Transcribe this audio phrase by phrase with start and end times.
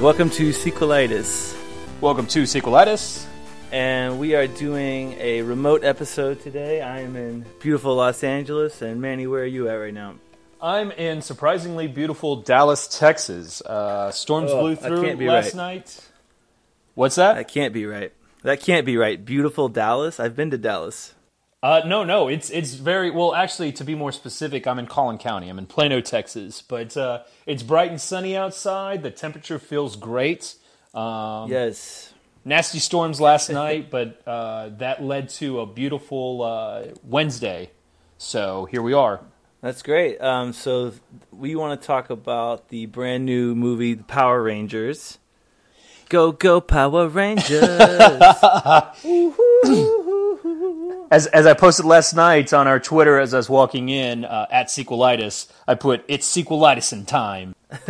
[0.00, 1.54] Welcome to Sequelitis.
[2.00, 3.26] Welcome to Sequelitis.
[3.70, 6.80] And we are doing a remote episode today.
[6.80, 8.80] I am in beautiful Los Angeles.
[8.80, 10.14] And Manny, where are you at right now?
[10.62, 13.60] I'm in surprisingly beautiful Dallas, Texas.
[13.60, 15.74] Uh, storms Oh, blew through can't be last right.
[15.74, 16.08] night.
[16.94, 17.34] What's that?
[17.34, 18.12] That can't be right.
[18.42, 19.22] That can't be right.
[19.22, 20.18] Beautiful Dallas?
[20.18, 21.14] I've been to Dallas.
[21.62, 23.34] Uh, no, no, it's it's very well.
[23.34, 25.48] Actually, to be more specific, I'm in Collin County.
[25.50, 26.62] I'm in Plano, Texas.
[26.62, 29.02] But uh, it's bright and sunny outside.
[29.02, 30.54] The temperature feels great.
[30.94, 32.14] Um, Yes.
[32.46, 37.70] Nasty storms last night, but uh, that led to a beautiful uh, Wednesday.
[38.16, 39.20] So here we are.
[39.60, 40.18] That's great.
[40.22, 40.94] Um, so
[41.30, 45.18] we want to talk about the brand new movie, The Power Rangers.
[46.08, 47.60] Go, go, Power Rangers!
[51.10, 54.46] As as I posted last night on our Twitter as I was walking in uh,
[54.50, 57.54] at Sequelitis, I put it's Sequelitis in time.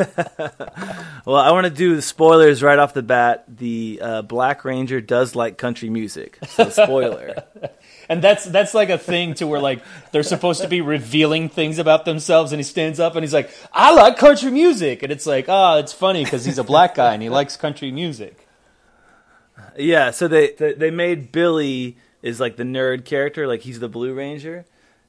[1.27, 3.45] well, I want to do the spoilers right off the bat.
[3.49, 6.39] The uh, Black Ranger does like country music.
[6.49, 7.45] So, spoiler.
[8.09, 11.79] And that's that's like a thing to where like they're supposed to be revealing things
[11.79, 15.27] about themselves, and he stands up and he's like, "I like country music," and it's
[15.27, 18.49] like, oh, it's funny because he's a black guy and he likes country music.
[19.77, 23.89] Yeah, so they they they made Billy is like the nerd character, like he's the
[23.89, 24.65] Blue Ranger,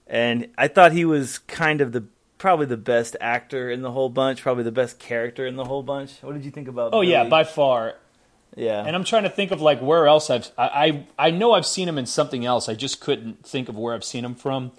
[0.08, 2.06] and I thought he was kind of the
[2.38, 5.84] probably the best actor in the whole bunch, probably the best character in the whole
[5.84, 6.14] bunch.
[6.22, 6.92] What did you think about?
[6.94, 7.96] Oh yeah, by far.
[8.56, 11.54] yeah, And I'm trying to think of like where else I've I I, I know
[11.54, 12.68] I've seen him in something else.
[12.68, 14.72] I just couldn't think of where I've seen him from.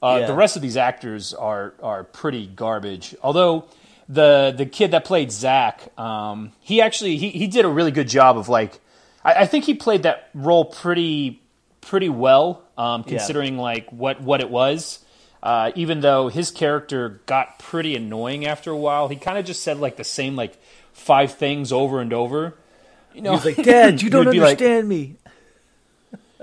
[0.00, 0.26] Uh, Yeah.
[0.28, 3.14] The rest of these actors are are pretty garbage.
[3.22, 3.64] Although
[4.08, 8.08] the the kid that played Zach, um, he actually he, he did a really good
[8.08, 8.80] job of like
[9.24, 11.42] I, I think he played that role pretty
[11.88, 13.16] pretty well, um, Yeah.
[13.18, 15.00] considering like what what it was.
[15.42, 19.62] Uh, even though his character got pretty annoying after a while, he kind of just
[19.62, 20.56] said like the same like
[20.92, 22.54] five things over and over.
[23.14, 25.16] You know, he was like, Dad, you don't be like- understand me.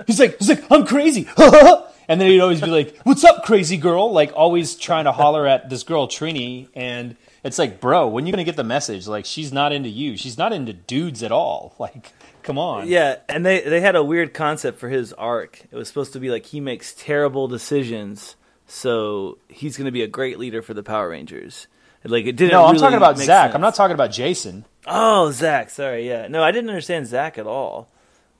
[0.07, 1.27] He's like, he's like, I'm crazy.
[1.37, 4.11] and then he'd always be like, what's up, crazy girl?
[4.11, 6.67] Like always trying to holler at this girl, Trini.
[6.75, 9.07] And it's like, bro, when you to get the message?
[9.07, 10.17] Like, she's not into you.
[10.17, 11.75] She's not into dudes at all.
[11.79, 12.11] Like,
[12.45, 12.87] come on.
[12.87, 15.61] Yeah, and they they had a weird concept for his arc.
[15.69, 20.03] It was supposed to be like he makes terrible decisions, so he's going to be
[20.03, 21.67] a great leader for the Power Rangers.
[22.03, 22.51] Like it didn't.
[22.53, 23.25] No, I'm really talking about Zach.
[23.47, 23.55] sense.
[23.55, 24.63] I'm not talking about Jason.
[24.87, 25.71] Oh, Zach.
[25.71, 26.07] Sorry.
[26.07, 26.27] Yeah.
[26.27, 27.89] No, I didn't understand Zach at all.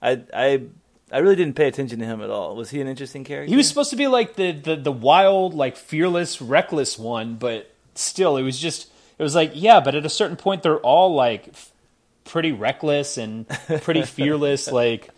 [0.00, 0.62] I I
[1.10, 2.56] I really didn't pay attention to him at all.
[2.56, 3.50] Was he an interesting character?
[3.50, 7.70] He was supposed to be like the, the, the wild, like fearless, reckless one, but
[7.94, 11.14] still, it was just, it was like, yeah, but at a certain point, they're all
[11.14, 11.70] like f-
[12.26, 13.48] pretty reckless and
[13.82, 14.70] pretty fearless.
[14.76, 15.10] Like,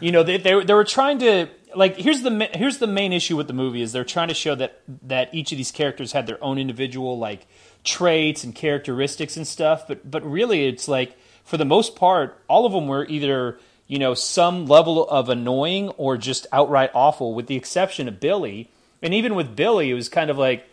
[0.00, 3.36] you know, they, they, they were trying to, like, here's the, here's the main issue
[3.36, 6.26] with the movie is they're trying to show that, that each of these characters had
[6.26, 7.46] their own individual, like,
[7.84, 9.86] traits and characteristics and stuff.
[9.86, 13.98] But, but really, it's like, for the most part, all of them were either, you
[13.98, 18.68] know, some level of annoying or just outright awful, with the exception of Billy.
[19.00, 20.68] And even with Billy, it was kind of like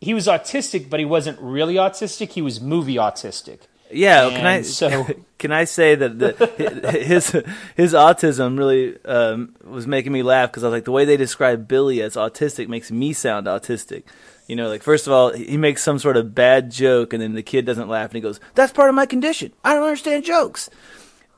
[0.00, 2.30] he was autistic, but he wasn't really autistic.
[2.30, 3.60] He was movie autistic.
[3.90, 5.06] Yeah, can I so-
[5.38, 7.30] can I say that the, his
[7.76, 11.16] his autism really um, was making me laugh because I was like the way they
[11.16, 14.02] describe Billy as autistic makes me sound autistic.
[14.46, 17.34] You know, like first of all, he makes some sort of bad joke, and then
[17.34, 19.52] the kid doesn't laugh, and he goes, "That's part of my condition.
[19.64, 20.70] I don't understand jokes."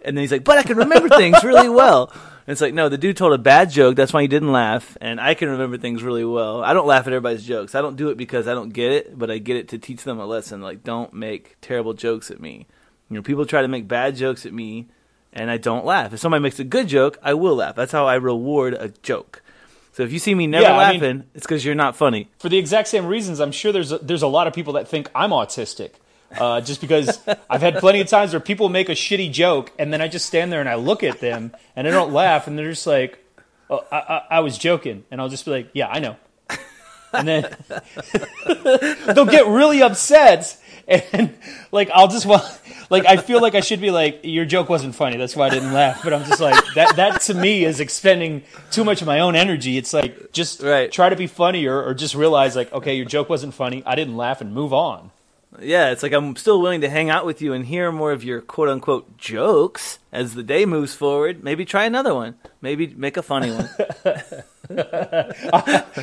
[0.05, 2.13] And then he's like, "But I can remember things really well."
[2.47, 3.97] And it's like, no, the dude told a bad joke.
[3.97, 6.65] That's why he didn't laugh, and I can remember things really well.
[6.65, 7.75] I don't laugh at everybody's jokes.
[7.75, 10.03] I don't do it because I don't get it, but I get it to teach
[10.05, 10.61] them a lesson.
[10.63, 12.67] Like, don't make terrible jokes at me.
[13.09, 14.89] You know, people try to make bad jokes at me,
[15.33, 16.13] and I don't laugh.
[16.13, 17.77] If somebody makes a good joke, I will laugh.
[17.77, 19.43] That's how I reward a joke.
[19.93, 22.29] So if you see me never Yeah, I mean- laughing, it's because you're not funny.
[22.39, 24.89] For the exact same reasons, I'm sure there's a, there's a lot of people that
[24.89, 25.91] think I'm autistic.
[26.39, 27.19] Uh, just because
[27.49, 30.27] I've had plenty of times where people make a shitty joke and then I just
[30.27, 33.19] stand there and I look at them and I don't laugh and they're just like,
[33.69, 35.05] oh, I, I, I was joking.
[35.11, 36.17] And I'll just be like, yeah, I know.
[37.13, 37.57] And then
[39.15, 40.57] they'll get really upset
[40.87, 41.37] and
[41.73, 42.43] like I'll just want
[42.89, 45.51] like I feel like I should be like your joke wasn't funny that's why I
[45.51, 48.43] didn't laugh but I'm just like that that to me is expending
[48.73, 50.91] too much of my own energy it's like just Right.
[50.91, 54.17] try to be funnier or just realize like okay your joke wasn't funny I didn't
[54.17, 55.11] laugh and move on
[55.59, 58.23] Yeah, it's like I'm still willing to hang out with you and hear more of
[58.23, 61.43] your quote unquote jokes as the day moves forward.
[61.43, 62.37] Maybe try another one.
[62.61, 63.69] Maybe make a funny one.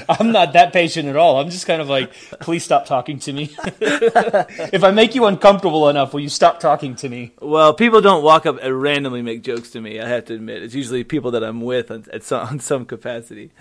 [0.09, 2.11] I'm not that patient at all I'm just kind of like
[2.41, 6.93] please stop talking to me if I make you uncomfortable enough will you stop talking
[6.97, 9.99] to me well, people don't walk up and randomly make jokes to me.
[9.99, 12.85] I have to admit, it's usually people that I'm with on, at some, on some
[12.85, 13.51] capacity.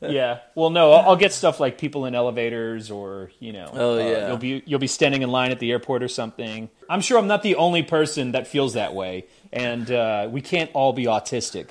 [0.00, 0.40] Yeah.
[0.54, 3.98] Well, no, I'll, I'll get stuff like people in elevators, or you know, Oh, uh,
[3.98, 4.28] yeah.
[4.28, 6.68] you'll be you'll be standing in line at the airport or something.
[6.90, 10.70] I'm sure I'm not the only person that feels that way, and uh, we can't
[10.74, 11.70] all be autistic.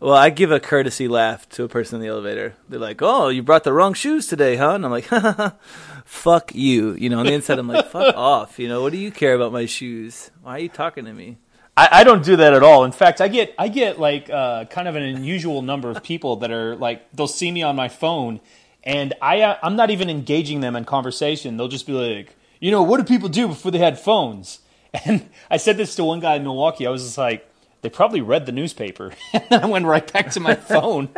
[0.00, 2.54] Well, I give a courtesy laugh to a person in the elevator.
[2.68, 5.04] They're like, "Oh, you brought the wrong shoes today, huh?" And I'm like,
[6.04, 8.98] "Fuck you." You know, on the inside, I'm like, "Fuck off." You know, what do
[8.98, 10.30] you care about my shoes?
[10.42, 11.38] Why are you talking to me?
[11.76, 12.84] I, I don't do that at all.
[12.84, 16.36] In fact, I get I get like uh, kind of an unusual number of people
[16.36, 18.40] that are like they'll see me on my phone,
[18.84, 21.56] and I uh, I'm not even engaging them in conversation.
[21.56, 24.60] They'll just be like, you know, what did people do before they had phones?
[25.04, 26.86] And I said this to one guy in Milwaukee.
[26.86, 27.50] I was just like,
[27.82, 31.08] they probably read the newspaper, and then I went right back to my phone.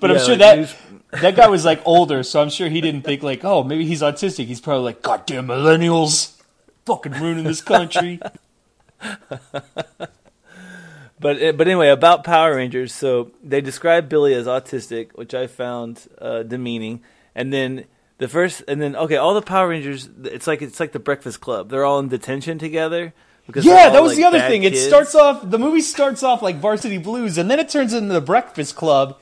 [0.00, 0.74] but I'm sure that news-
[1.10, 4.02] that guy was like older, so I'm sure he didn't think like, oh, maybe he's
[4.02, 4.46] autistic.
[4.46, 6.40] He's probably like, goddamn millennials,
[6.84, 8.20] fucking ruining this country.
[11.20, 12.94] But eh, but anyway, about Power Rangers.
[12.94, 17.02] So they describe Billy as autistic, which I found uh, demeaning.
[17.34, 17.84] And then
[18.18, 20.08] the first, and then okay, all the Power Rangers.
[20.24, 21.70] It's like it's like the Breakfast Club.
[21.70, 23.12] They're all in detention together.
[23.46, 24.62] Because yeah, that was like, the other thing.
[24.62, 28.12] It starts off the movie starts off like Varsity Blues, and then it turns into
[28.12, 29.18] the Breakfast Club,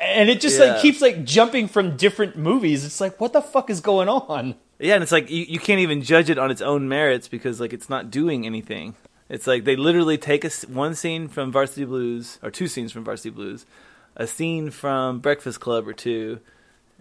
[0.00, 0.72] and it just Yeah.
[0.72, 2.84] like keeps like jumping from different movies.
[2.84, 4.54] It's like, what the fuck is going on?
[4.78, 7.60] Yeah, and it's like you, you can't even judge it on its own merits because
[7.60, 8.94] like it's not doing anything.
[9.28, 13.04] It's like they literally take a one scene from Varsity Blues or two scenes from
[13.04, 13.66] Varsity Blues,
[14.16, 16.40] a scene from Breakfast Club or two,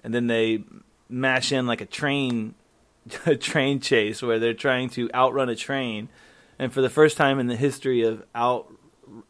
[0.04, 0.64] and then they
[1.08, 2.56] mash in like a train
[3.26, 6.10] a train chase where they're trying to outrun a train.
[6.60, 8.74] And for the first time in the history of out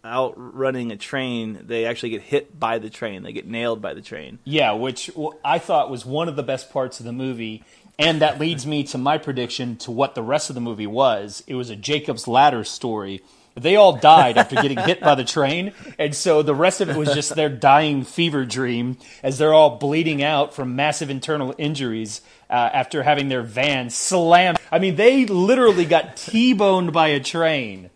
[0.06, 3.24] outrunning a train, they actually get hit by the train.
[3.24, 4.40] They get nailed by the train.
[4.44, 5.10] Yeah, which
[5.44, 7.64] I thought was one of the best parts of the movie.
[8.00, 11.44] And that leads me to my prediction to what the rest of the movie was.
[11.48, 13.24] It was a Jacob's Ladder story.
[13.56, 16.96] They all died after getting hit by the train, and so the rest of it
[16.96, 22.22] was just their dying fever dream as they're all bleeding out from massive internal injuries
[22.52, 24.60] uh, after having their van slammed.
[24.72, 27.90] I mean, they literally got T-boned by a train.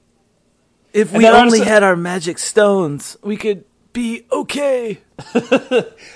[0.93, 4.99] If we only also- had our magic stones, we could be okay.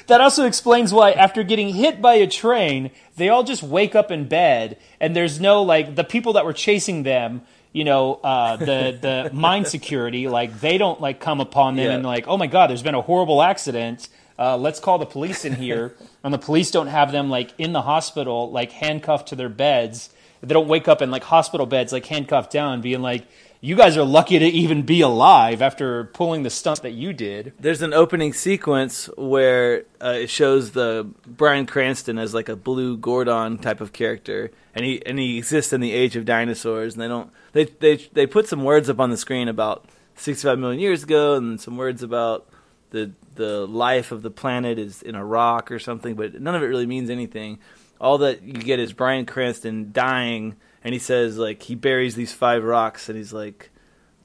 [0.07, 4.11] That also explains why, after getting hit by a train, they all just wake up
[4.11, 7.41] in bed, and there's no like the people that were chasing them.
[7.73, 11.95] You know, uh, the the mine security, like they don't like come upon them Yeah.
[11.95, 14.07] and like, oh my god, there's been a horrible accident.
[14.37, 17.73] Uh, let's call the police in here, and the police don't have them like in
[17.73, 20.09] the hospital, like handcuffed to their beds.
[20.41, 23.25] They don't wake up in like hospital beds, like handcuffed down, being like,
[23.65, 27.53] "You guys are lucky to even be alive after pulling the stunt that you did."
[27.59, 32.95] There's an opening sequence where uh, it shows the Bryan Cranston as like a blue
[32.95, 36.93] Zordon type of character, and he and he exists in the age of dinosaurs.
[36.93, 39.85] And they don't they they they put some words up on the screen about
[40.15, 42.47] 65 million years ago, and some words about
[42.91, 46.63] the the life of the planet is in a rock or something, but none of
[46.63, 47.59] it really means anything.
[47.99, 50.55] All that you get is Bryan Cranston dying,
[50.85, 53.71] and he says like he buries these five rocks, and he's like,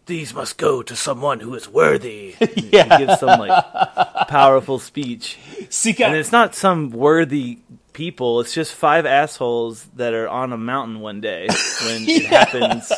[0.04, 2.36] "These must go to someone who is worthy."
[2.70, 2.98] Yeah.
[2.98, 3.64] he gives some like
[4.28, 5.38] powerful speech,
[5.70, 7.58] Seek and it's not some worthy
[7.94, 8.40] people.
[8.40, 11.48] It's just five assholes that are on a mountain one day
[11.84, 12.92] when it happens.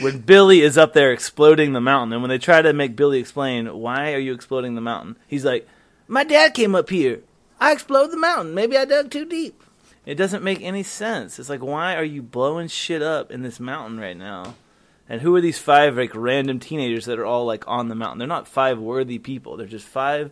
[0.00, 3.20] When Billy is up there exploding the mountain, and when they try to make Billy
[3.20, 5.66] explain why are you exploding the mountain, he's like,
[6.08, 7.20] "My dad came up here.
[7.60, 8.52] I exploded the mountain.
[8.54, 9.62] Maybe I dug too deep."
[10.08, 11.38] It doesn't make any sense.
[11.38, 14.54] It's like, why are you blowing shit up in this mountain right now?
[15.06, 18.18] And who are these five like random teenagers that are all like on the mountain?
[18.18, 19.58] They're not five worthy people.
[19.58, 20.30] They're just five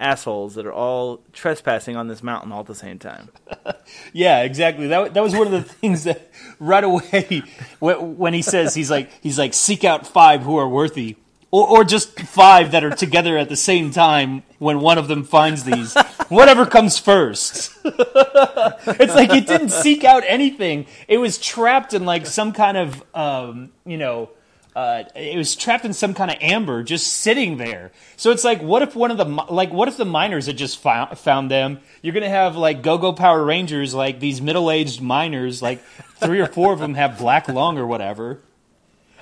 [0.00, 3.30] assholes that are all trespassing on this mountain all at the same time.
[4.12, 4.86] Yeah, exactly.
[4.88, 7.42] That that was one of the things that right away
[7.78, 11.16] when when he says he's like he's like seek out five who are worthy,
[11.50, 15.24] or or just five that are together at the same time when one of them
[15.24, 15.96] finds these.
[16.32, 17.76] Whatever comes first.
[17.84, 20.86] it's like it didn't seek out anything.
[21.06, 24.30] It was trapped in like some kind of um, you know.
[24.74, 27.92] Uh, it was trapped in some kind of amber, just sitting there.
[28.16, 30.78] So it's like, what if one of the like, what if the miners had just
[30.78, 31.80] found found them?
[32.00, 35.84] You're gonna have like Go-Go Power Rangers, like these middle-aged miners, like
[36.16, 38.40] three or four of them have black lung or whatever.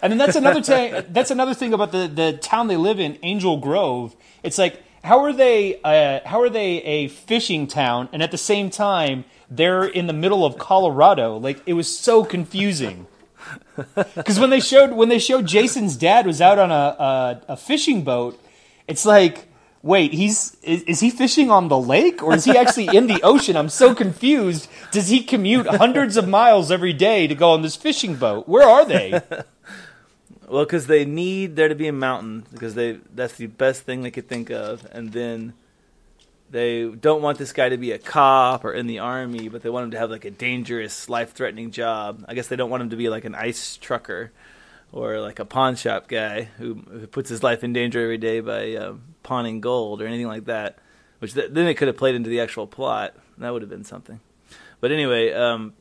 [0.01, 3.19] And then that's another ta- that's another thing about the the town they live in,
[3.25, 4.15] Angel Grove.
[4.45, 8.39] It's like how are they uh, how are they a fishing town and at the
[8.39, 11.37] same time they're in the middle of Colorado?
[11.37, 13.07] Like it was so confusing.
[14.15, 17.57] Because when they showed when they showed Jason's dad was out on a a, a
[17.57, 18.41] fishing boat,
[18.87, 19.47] it's like.
[19.83, 23.19] Wait, he's is, is he fishing on the lake or is he actually in the
[23.23, 23.57] ocean?
[23.57, 24.69] I'm so confused.
[24.93, 28.47] Does he commute hundreds of miles every day to go on this fishing boat?
[28.47, 29.23] Where are they?
[30.51, 34.03] Well, because they need there to be a mountain because they that's the best thing
[34.03, 35.55] they could think of, and then
[36.51, 39.71] they don't want this guy to be a cop or in the army, but they
[39.71, 42.25] want him to have like a dangerous, life-threatening job.
[42.27, 44.33] I guess they don't want him to be like an ice trucker
[44.91, 48.41] or like a pawn shop guy who, who puts his life in danger every day
[48.41, 50.79] by uh, pawning gold or anything like that.
[51.21, 53.15] Which th- then it could have played into the actual plot.
[53.39, 54.19] That would have been something.
[54.81, 55.75] But anyway, um,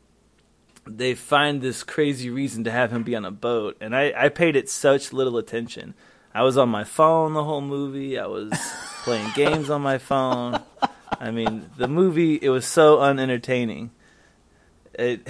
[0.87, 4.29] they find this crazy reason to have him be on a boat, and I, I
[4.29, 5.93] paid it such little attention.
[6.33, 8.17] I was on my phone the whole movie.
[8.19, 8.51] I was
[9.03, 10.61] playing games on my phone.
[11.19, 13.91] I mean, the movie it was so unentertaining.
[14.93, 15.27] It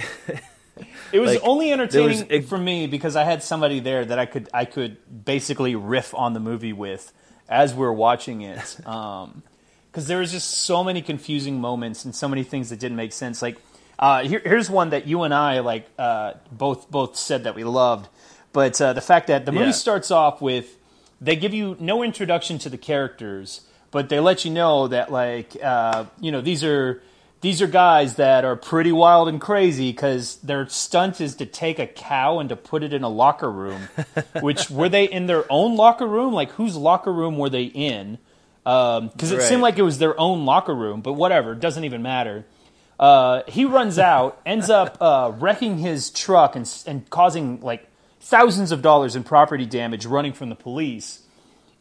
[1.12, 4.18] It was Like, only entertaining was ex- for me because I had somebody there that
[4.18, 7.12] I could I could basically riff on the movie with
[7.48, 8.76] as we are watching it.
[8.86, 9.42] Um,
[9.90, 13.12] because there was just so many confusing moments and so many things that didn't make
[13.12, 13.42] sense.
[13.42, 13.58] Like,
[14.00, 17.62] uh, here, here's one that you and I like uh, both both said that we
[17.64, 18.08] loved,
[18.52, 19.70] but uh, the fact that the movie Yeah.
[19.72, 20.76] starts off with
[21.20, 25.54] they give you no introduction to the characters, but they let you know that like
[25.62, 27.02] uh, you know these are
[27.42, 31.78] these are guys that are pretty wild and crazy because their stunt is to take
[31.78, 33.88] a cow and to put it in a locker room.
[34.40, 36.32] which were they in their own locker room?
[36.34, 38.18] Like whose locker room were they in?
[38.64, 39.42] Because it Right.
[39.44, 42.44] seemed like it was their own locker room, but whatever, it doesn't even matter.
[43.00, 47.88] Uh, he runs out, ends up uh, wrecking his truck and, and causing like
[48.20, 51.22] thousands of dollars in property damage running from the police.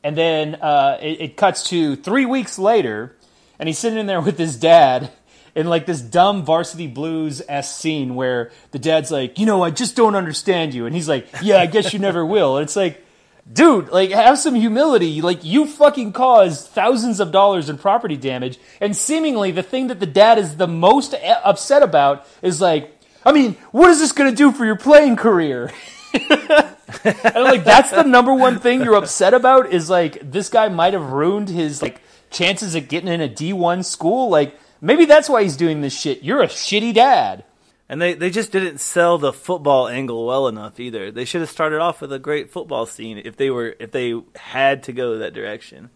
[0.02, 3.18] And then uh, it, it cuts to three weeks later,
[3.60, 5.12] and he's sitting in there with his dad
[5.56, 9.72] in like this dumb varsity blues s scene where the dad's like, you know, I
[9.72, 12.56] just don't understand you, and he's like, yeah, I guess you never will.
[12.56, 13.04] And it's like,
[13.52, 15.22] dude, like have some humility.
[15.22, 20.00] Like you fucking caused thousands of dollars in property damage, and seemingly the thing that
[20.00, 24.30] the dad is the most upset about is like, I mean, what is this going
[24.30, 25.72] to do for your playing career?
[27.04, 30.94] And like that's the number one thing you're upset about is like this guy might
[30.94, 32.02] have ruined his like
[32.32, 34.30] chances of getting in a D1 school.
[34.30, 36.24] Like maybe that's why he's doing this shit.
[36.24, 37.44] You're a shitty dad.
[37.90, 41.12] And they they just didn't sell the football angle well enough either.
[41.12, 44.22] They should have started off with a great football scene if they were if they
[44.36, 45.90] had to go that direction.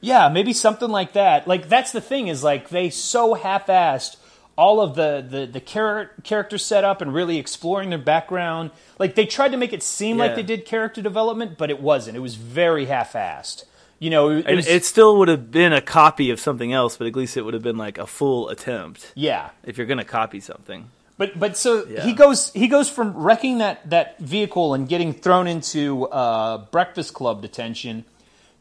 [0.00, 1.46] Yeah, maybe something like that.
[1.48, 4.16] Like that's the thing is like they so half-assed
[4.56, 8.72] all of the the the char- character setup and really exploring their background.
[8.98, 12.16] Like they tried to make it seem like they did character development, but it wasn't.
[12.16, 13.64] It was very half-assed.
[13.98, 16.98] You know, it, it was, it still would have been a copy of something else,
[16.98, 19.50] but at least it would have been like a full attempt yeah.
[19.64, 20.90] if you're going to copy something.
[21.18, 22.02] But but so Yeah.
[22.04, 27.14] he goes he goes from wrecking that that vehicle and getting thrown into uh, Breakfast
[27.14, 28.04] Club detention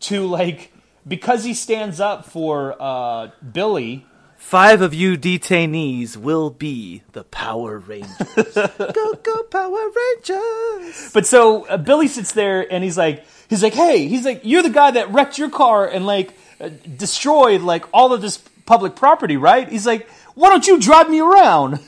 [0.02, 0.72] to like
[1.08, 4.06] because he stands up for uh, Billy.
[4.38, 8.16] Five of you detainees will be the Power Rangers.
[8.78, 9.90] go go Power
[10.30, 11.12] Rangers!
[11.14, 14.62] But so uh, Billy sits there and he's like he's like hey he's like you're
[14.64, 18.96] the guy that wrecked your car and like uh, destroyed like all of this public
[18.96, 19.68] property right?
[19.68, 21.80] He's like why don't you drive me around?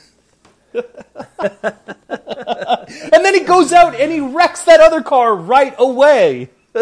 [0.73, 0.85] and
[3.25, 6.49] then he goes out and he wrecks that other car right away.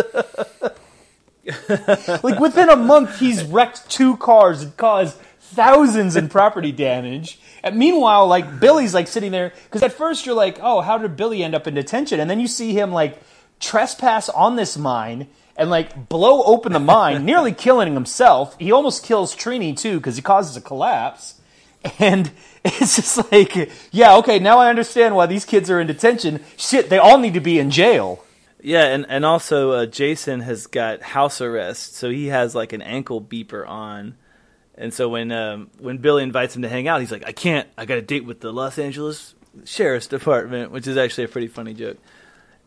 [2.23, 7.39] like within a month, he's wrecked two cars and caused thousands in property damage.
[7.63, 11.17] And meanwhile, like Billy's like sitting there because at first you're like, oh, how did
[11.17, 12.19] Billy end up in detention?
[12.19, 13.21] And then you see him like
[13.59, 18.55] trespass on this mine and like blow open the mine, nearly killing himself.
[18.59, 21.39] He almost kills Trini too because he causes a collapse.
[21.99, 22.31] And
[22.81, 26.43] it's just like, yeah, okay, now I understand why these kids are in detention.
[26.57, 28.23] Shit, they all need to be in jail.
[28.59, 32.81] Yeah, and and also uh, Jason has got house arrest, so he has like an
[32.81, 34.15] ankle beeper on,
[34.73, 37.67] and so when um, when Billy invites him to hang out, he's like, "I can't.
[37.77, 41.47] I got a date with the Los Angeles Sheriff's Department," which is actually a pretty
[41.47, 41.99] funny joke.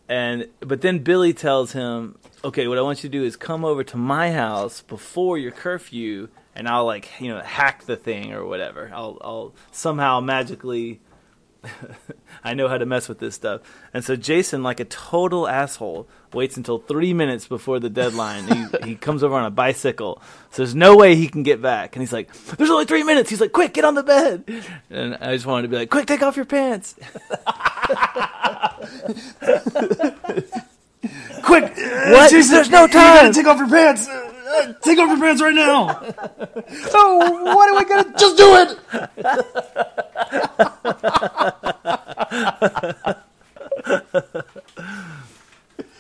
[0.09, 3.65] And but then Billy tells him, "Okay, what I want you to do is come
[3.65, 6.29] over to my house before your curfew,
[6.59, 8.91] and I'll like you know hack the thing or whatever.
[8.93, 11.01] I'll I'll somehow magically."
[12.45, 13.63] I know how to mess with this stuff.
[13.93, 18.47] And so Jason, like a total asshole, waits until three minutes before the deadline.
[18.47, 20.23] he, he comes over on a bicycle.
[20.51, 21.97] So there's no way he can get back.
[21.97, 23.29] And he's like, There's only three minutes.
[23.29, 24.45] He's like, Quick, get on the bed.
[24.89, 26.95] And I just wanted to be like, Quick, take off your pants.
[31.43, 31.65] Quick!
[31.65, 32.31] What?
[32.31, 33.33] There's no time.
[33.33, 34.09] take off your pants!
[34.49, 35.89] Uh, take off your pants right now!
[36.95, 38.15] oh, what are we gonna.
[38.19, 38.79] Just do it!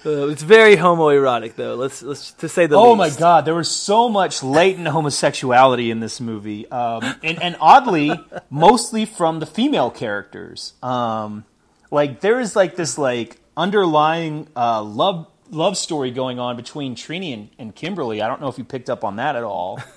[0.07, 1.75] Uh, it's very homoerotic, though.
[1.75, 3.17] Let's let's to say the Oh least.
[3.17, 6.71] my god, there was so much latent homosexuality in this movie.
[6.71, 8.13] Um, and, and oddly,
[8.49, 10.73] mostly from the female characters.
[10.83, 11.45] Um,
[11.91, 17.33] like, there is like this, like, underlying uh, love love story going on between Trini
[17.33, 18.23] and, and Kimberly.
[18.23, 19.81] I don't know if you picked up on that at all.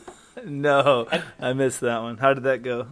[0.45, 1.07] No,
[1.39, 2.17] I missed that one.
[2.17, 2.87] How did that go?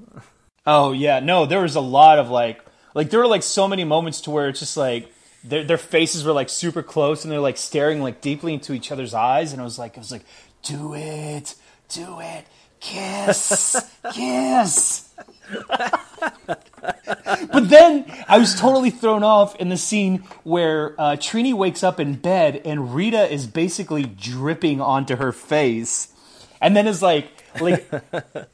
[0.68, 2.64] Oh yeah, no, there was a lot of like,
[2.94, 5.12] like there were like so many moments to where it's just like
[5.44, 8.92] their their faces were like super close and they're like staring like deeply into each
[8.92, 10.26] other's eyes, and I was like, I was like,
[10.64, 11.56] do it,
[11.88, 12.46] do it,
[12.80, 15.09] kiss, kiss.
[17.52, 22.00] but then I was totally thrown off in the scene where uh, Trini wakes up
[22.00, 26.14] in bed and Rita is basically dripping onto her face,
[26.62, 27.90] and then is like, like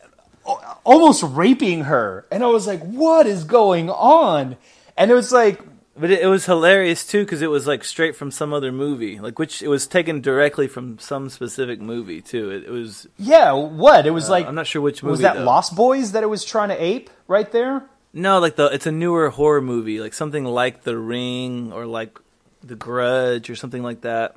[0.83, 2.25] almost raping her.
[2.31, 4.57] And I was like, what is going on?
[4.97, 5.59] And it was like,
[5.97, 9.17] But it, it was hilarious too because it was like straight from some other movie,
[9.19, 12.49] like which it was taken directly from some specific movie too.
[12.51, 14.05] It, it was yeah, what?
[14.05, 15.11] It was like, Uh, I'm not sure which movie.
[15.11, 15.43] was that though.
[15.45, 17.83] Lost Boys that it was trying to ape right there?
[18.11, 22.19] No, like the it's a newer horror movie, like something like The Ring or like
[22.61, 24.35] The Grudge or something like that.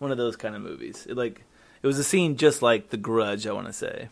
[0.00, 1.06] One of those kind of movies.
[1.08, 1.44] It, like
[1.82, 4.08] it was a scene just like The Grudge, I want to say.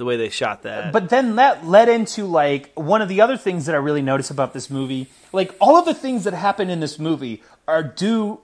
[0.00, 0.94] The way they shot that.
[0.94, 4.30] But then that led into like one of the other things that I really notice
[4.30, 5.08] about this movie.
[5.30, 8.40] Like all of the things that happen in this movie are due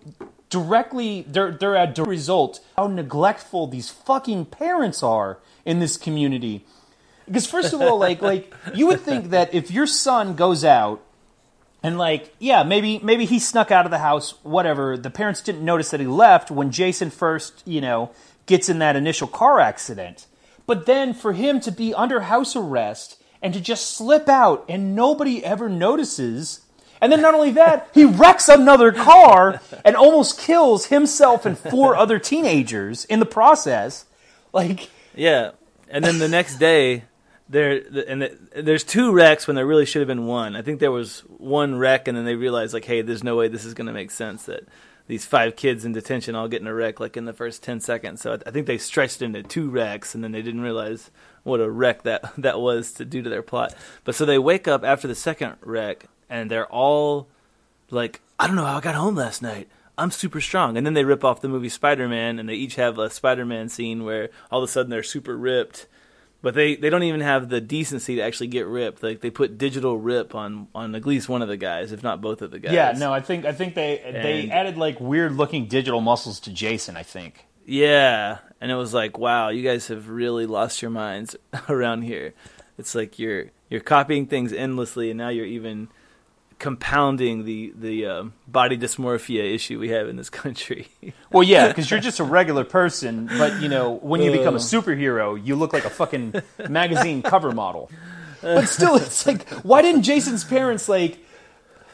[0.51, 6.67] directly they're they're a direct result how neglectful these fucking parents are in this community.
[7.25, 11.01] Because first of all, like like you would think that if your son goes out
[11.83, 15.65] and like yeah maybe maybe he snuck out of the house whatever the parents didn't
[15.65, 18.11] notice that he left when Jason first you know
[18.45, 20.27] gets in that initial car accident.
[20.67, 24.95] But then for him to be under house arrest and to just slip out and
[24.95, 26.61] nobody ever notices.
[27.01, 31.97] And then not only that, he wrecks another car and almost kills himself and four
[31.97, 34.07] other teenagers in the process.
[34.53, 35.53] Like, yeah,
[35.89, 37.05] and then the next day,
[37.49, 40.57] there and the, there's two wrecks when there really should have been one.
[40.57, 43.49] I think there was one wreck, and then they realized like, hey, there's no way
[43.49, 44.67] this is going to make sense that
[45.06, 47.80] these five kids in detention all get in a wreck like in the first ten
[47.80, 48.23] seconds.
[48.23, 51.10] So I, I think they stretched into two wrecks, and then they didn't realize
[51.42, 53.75] what a wreck that that was to do to their plot.
[54.04, 57.28] But so they wake up after the second wreck, and they're all
[57.90, 59.69] like, I don't know how I got home last night.
[59.99, 60.76] I'm super strong.
[60.76, 63.47] And then they rip off the movie Spider Man, and they each have a Spider
[63.47, 65.86] Man scene where all of a sudden they're super ripped.
[66.47, 69.02] But they, they don't even have the decency to actually get ripped.
[69.02, 72.21] Like they put digital rip on, on at least one of the guys, if not
[72.21, 72.73] both of the guys.
[72.73, 76.52] yeah, no, I think I think they they added like weird looking digital muscles to
[76.52, 76.97] Jason.
[76.97, 77.47] I think.
[77.65, 81.35] Yeah, and it was like, wow, you guys have really lost your minds
[81.69, 82.32] around here.
[82.78, 85.89] It's like you're you're copying things endlessly, and now you're even
[86.58, 90.88] compounding the the um, body dysmorphia issue we have in this country.
[91.32, 94.58] Well, yeah, because you're just a regular person, but you know, when you become a
[94.58, 96.34] superhero, you look like a fucking
[96.71, 97.90] magazine cover model.
[98.40, 101.19] But still, it's like, why didn't Jason's parents like,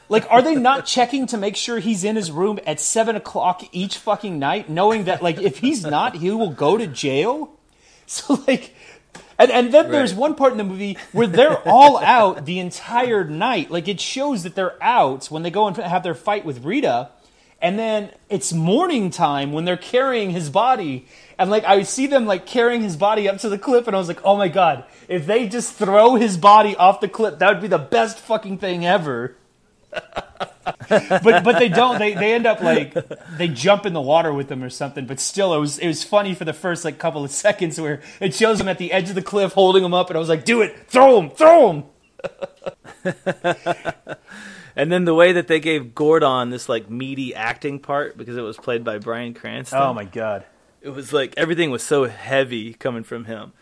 [0.08, 3.62] like, are they not checking to make sure he's in his room at seven o'clock
[3.72, 7.50] each fucking night, knowing that like if he's not, he will go to jail?
[8.06, 8.74] So like.
[9.42, 13.24] And, and then there's one part in the movie where they're all out the entire
[13.24, 13.72] night.
[13.72, 17.10] Like it shows that they're out when they go and have their fight with Rita.
[17.60, 21.06] And then it's morning time when they're carrying his body.
[21.40, 23.98] And like I see them like carrying his body up to the cliff and I
[23.98, 27.52] was like, "Oh my god, if they just throw his body off the cliff, that
[27.52, 29.34] would be the best fucking thing ever."
[30.88, 31.98] but but they don't.
[31.98, 32.94] They they end up like
[33.36, 35.06] they jump in the water with them or something.
[35.06, 38.00] But still, it was it was funny for the first like couple of seconds where
[38.20, 40.28] it shows them at the edge of the cliff holding them up, and I was
[40.28, 41.30] like, "Do it, throw them!
[41.30, 41.84] throw them!"
[44.76, 48.42] and then the way that they gave Zordon this like meaty acting part because it
[48.42, 49.80] was played by Bryan Cranston.
[49.80, 50.44] Oh my god.
[50.80, 53.52] it was like everything was so heavy coming from him.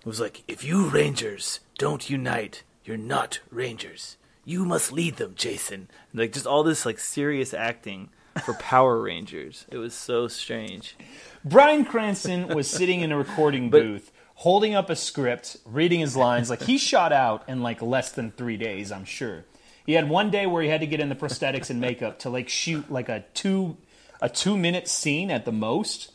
[0.00, 4.16] It was like, if you Rangers don't unite, you're not Rangers.
[4.44, 5.88] You must lead them, Jason.
[6.10, 8.10] And like just all this like serious acting
[8.44, 9.66] for Power Rangers.
[9.70, 10.96] It was so strange.
[11.44, 16.50] Bryan Cranston was sitting in a recording booth, holding up a script, reading his lines.
[16.50, 19.44] Like he shot out in like less than three days, I'm sure.
[19.86, 22.30] He had one day where he had to get in the prosthetics and makeup to
[22.30, 23.76] like shoot like a two
[24.20, 26.12] a two minute scene at the most,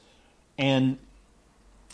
[0.57, 0.97] and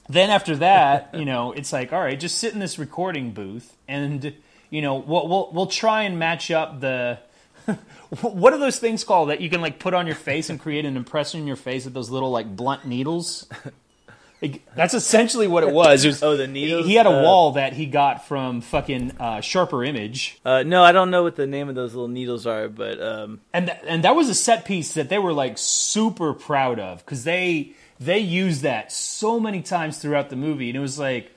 [0.07, 3.75] then after that, you know, it's like all right, just sit in this recording booth
[3.87, 4.35] and
[4.73, 7.19] you know we'll we'll, we'll try and match up the.
[8.21, 10.83] what are those things called that you can like put on your face and create
[10.85, 13.47] an impression in your face with those little like blunt needles?
[14.75, 16.03] That's essentially what it was.
[16.03, 16.85] It was- Oh, the needles?
[16.85, 20.83] He had a Uh, wall that he got from fucking uh, Sharper Image, Uh, no,
[20.83, 23.79] I don't know what the name of those little needles are, but um, and th-
[23.87, 27.71] and that was a set piece that they were like super proud of because they
[27.99, 31.31] they used that so many times throughout the movie, and it was like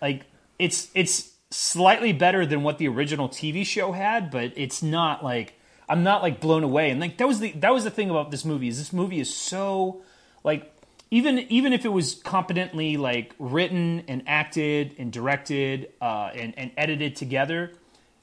[0.00, 0.22] like
[0.58, 5.54] it's it's slightly better than what the original TV show had, but it's not like
[5.88, 6.90] I'm not like blown away.
[6.90, 9.20] And like that was the that was the thing about this movie is this movie
[9.20, 10.02] is so
[10.44, 10.72] like
[11.10, 16.70] even even if it was competently like written and acted and directed uh, and and
[16.76, 17.72] edited together,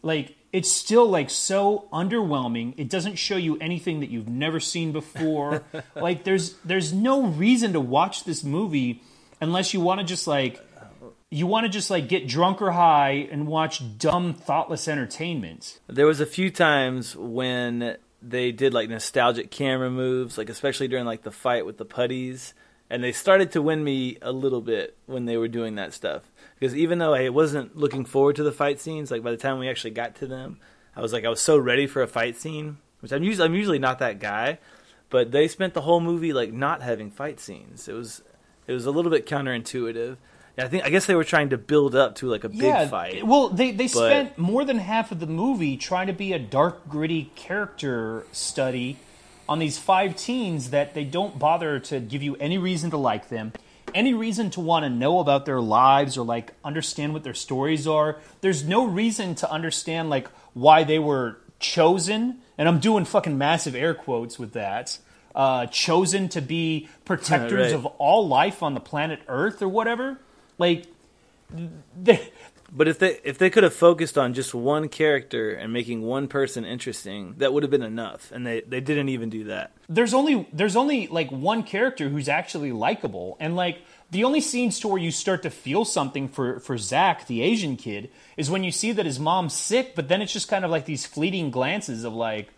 [0.03, 2.75] like it's still like so underwhelming.
[2.77, 5.63] It doesn't show you anything that you've never seen before.
[5.95, 9.01] like there's there's no reason to watch this movie
[9.41, 10.64] unless you want to just like
[11.35, 15.81] you want to just like get drunk or high and watch dumb thoughtless entertainment.
[15.85, 21.03] There was a few times when they did like nostalgic camera moves, like especially during
[21.03, 22.53] like the fight with the putties,
[22.89, 26.23] and they started to win me a little bit when they were doing that stuff.
[26.57, 29.59] Because even though I wasn't looking forward to the fight scenes, like by the time
[29.59, 30.57] we actually got to them,
[30.95, 33.55] I was like I was so ready for a fight scene, which I'm usually I'm
[33.55, 34.59] usually not that guy,
[35.09, 37.89] but they spent the whole movie like not having fight scenes.
[37.89, 38.21] It was
[38.67, 40.15] it was a little bit counterintuitive.
[40.57, 42.87] I think I guess they were trying to build up to like a big yeah,
[42.87, 43.25] fight.
[43.25, 46.87] Well, they they spent more than half of the movie trying to be a dark,
[46.87, 48.97] gritty character study
[49.49, 53.29] on these five teens that they don't bother to give you any reason to like
[53.29, 53.51] them,
[53.93, 57.85] any reason to want to know about their lives or like understand what their stories
[57.85, 58.17] are.
[58.41, 63.75] There's no reason to understand like why they were chosen, and I'm doing fucking massive
[63.75, 64.99] air quotes with that.
[65.33, 67.75] Uh, chosen to be protectors right.
[67.75, 70.17] of all life on the planet Earth or whatever.
[70.57, 70.85] Like,
[72.03, 72.29] they,
[72.71, 76.27] But if they if they could have focused on just one character and making one
[76.27, 78.31] person interesting, that would have been enough.
[78.31, 79.71] And they, they didn't even do that.
[79.87, 83.79] there's only there's only like one character who's actually likable, and like
[84.11, 87.77] the only scenes to where you start to feel something for for Zach, the Asian
[87.77, 89.95] kid, is when you see that his mom's sick.
[89.95, 92.49] But then it's just kind of like these fleeting glances of like,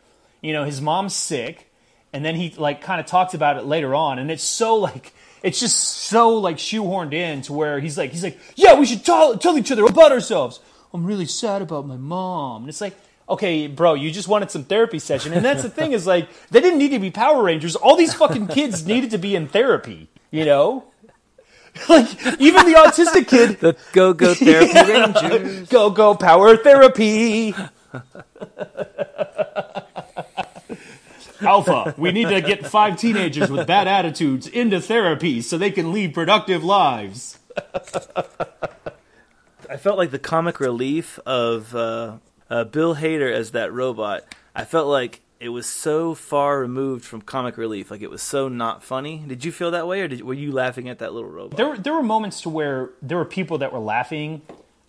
[0.42, 1.70] you know, his mom's sick,
[2.14, 5.14] and then he like kind of talks about it later on, and it's so like
[5.44, 9.06] it's just so like shoehorned in to where he's like he's like yeah we should
[9.06, 10.60] tell, tell each other about ourselves.
[10.94, 12.64] I'm really sad about my mom.
[12.64, 12.96] And it's like
[13.30, 15.34] okay bro you just wanted some therapy session.
[15.34, 17.76] And that's the thing is like they didn't need to be power rangers.
[17.76, 20.86] All these fucking kids needed to be in therapy you know?
[21.88, 23.60] Like even the autistic kid.
[23.60, 25.70] The Go Go Therapy Rangers.
[25.70, 27.54] go go power therapy
[31.42, 35.92] Alpha, we need to get five teenagers with bad attitudes into therapy so they can
[35.92, 37.40] lead productive lives.
[39.70, 42.18] I felt like the comic relief of uh,
[42.50, 44.24] uh, Bill Hader as that robot.
[44.56, 47.92] I felt like it was so far removed from comic relief.
[47.92, 49.24] Like it was so not funny.
[49.28, 51.58] Did you feel that way, or did, were you laughing at that little robot?
[51.58, 54.42] There, were- there were moments to where there were people that were laughing,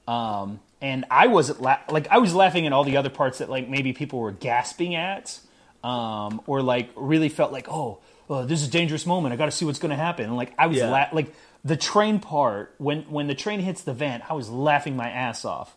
[0.06, 3.50] um, and I wasn't la- like I was laughing at all the other parts that
[3.50, 5.40] like maybe people were gasping at,
[5.84, 9.32] um, or like really felt like oh, oh this is a dangerous moment.
[9.32, 10.26] I got to see what's going to happen.
[10.26, 10.90] And like I was Yeah.
[10.90, 11.32] la- like
[11.64, 15.44] the train part when when the train hits the vent, I was laughing my ass
[15.44, 15.74] off.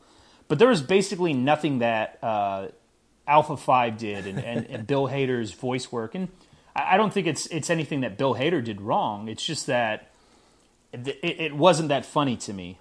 [0.47, 2.67] But there was basically nothing that uh,
[3.25, 6.27] Alpha Five did, and, and, and Bill Hader's voice work, and
[6.75, 9.27] I I don't think it's it's anything that Bill Hader did wrong.
[9.29, 10.11] It's just that
[10.93, 12.77] it, it wasn't that funny to me.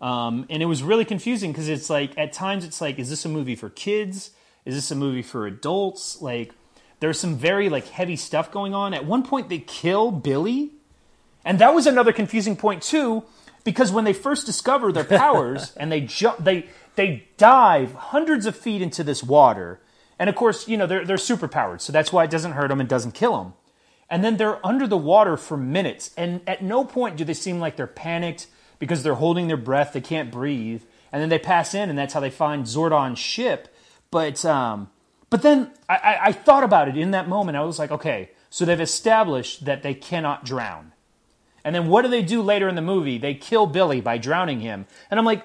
[0.00, 3.24] Um, and it was really confusing because it's like at times it's like, is this
[3.24, 4.32] a movie for kids?
[4.66, 6.20] Is this a movie for adults?
[6.20, 6.52] Like,
[7.00, 8.94] there's some very like heavy stuff going on.
[8.94, 10.72] At one point, they kill Billy,
[11.44, 13.24] and that was another confusing point too,
[13.64, 18.56] because when they first discover their powers and they jump, they they dive hundreds of
[18.56, 19.80] feet into this water,
[20.18, 22.80] and of course, you know they're they're superpowered, so that's why it doesn't hurt them
[22.80, 23.54] and doesn't kill them.
[24.10, 27.58] And then they're under the water for minutes, and at no point do they seem
[27.58, 28.46] like they're panicked
[28.78, 32.12] because they're holding their breath, they can't breathe, and then they pass in, and that's
[32.12, 33.74] how they find Zordon's ship.
[34.10, 34.90] But um,
[35.34, 37.56] but then I, I, I thought about it in that moment.
[37.56, 40.92] I was like, okay, so they've established that they cannot drown.
[41.64, 43.18] And then what do they do later in the movie?
[43.18, 44.86] They kill Billy by drowning him.
[45.10, 45.44] And I'm like,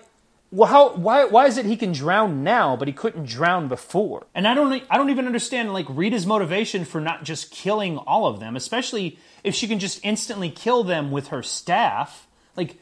[0.52, 0.94] well, how?
[0.94, 1.26] Why?
[1.26, 4.28] Why is it he can drown now, but he couldn't drown before?
[4.36, 4.84] And I don't.
[4.92, 9.18] I don't even understand like Rita's motivation for not just killing all of them, especially
[9.44, 12.28] if she can just instantly kill them with her staff.
[12.56, 12.78] Like,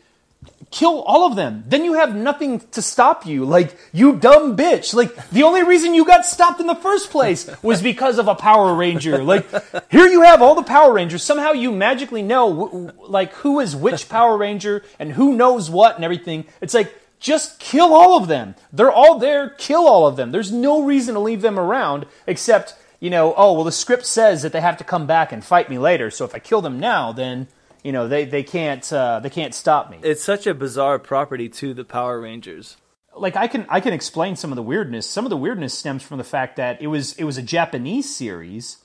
[0.70, 1.64] kill all of them.
[1.68, 3.46] Then you have nothing to stop you.
[3.46, 4.94] Like, you dumb bitch.
[4.94, 8.36] Like, the only reason you got stopped in the first place was because of a
[8.36, 9.24] Power Ranger.
[9.24, 9.48] Like,
[9.90, 11.24] here you have all the Power Rangers.
[11.24, 16.04] Somehow you magically know, like, who is which Power Ranger and who knows what and
[16.04, 16.46] everything.
[16.60, 18.56] It's like, just kill all of them.
[18.72, 19.50] They're all there.
[19.52, 20.32] Kill all of them.
[20.32, 24.42] There's no reason to leave them around except, you know, oh, well, the script says
[24.42, 26.12] that they have to come back and fight me later.
[26.12, 27.48] So if I kill them now, then,
[27.88, 29.98] you know, they, they can't, uh, they can't stop me.
[30.04, 32.76] It's such a bizarre property to the Power Rangers.
[33.20, 35.06] like I can I can explain some of the weirdness.
[35.10, 38.08] Some of the weirdness stems from the fact that it was it was a Japanese
[38.22, 38.78] series,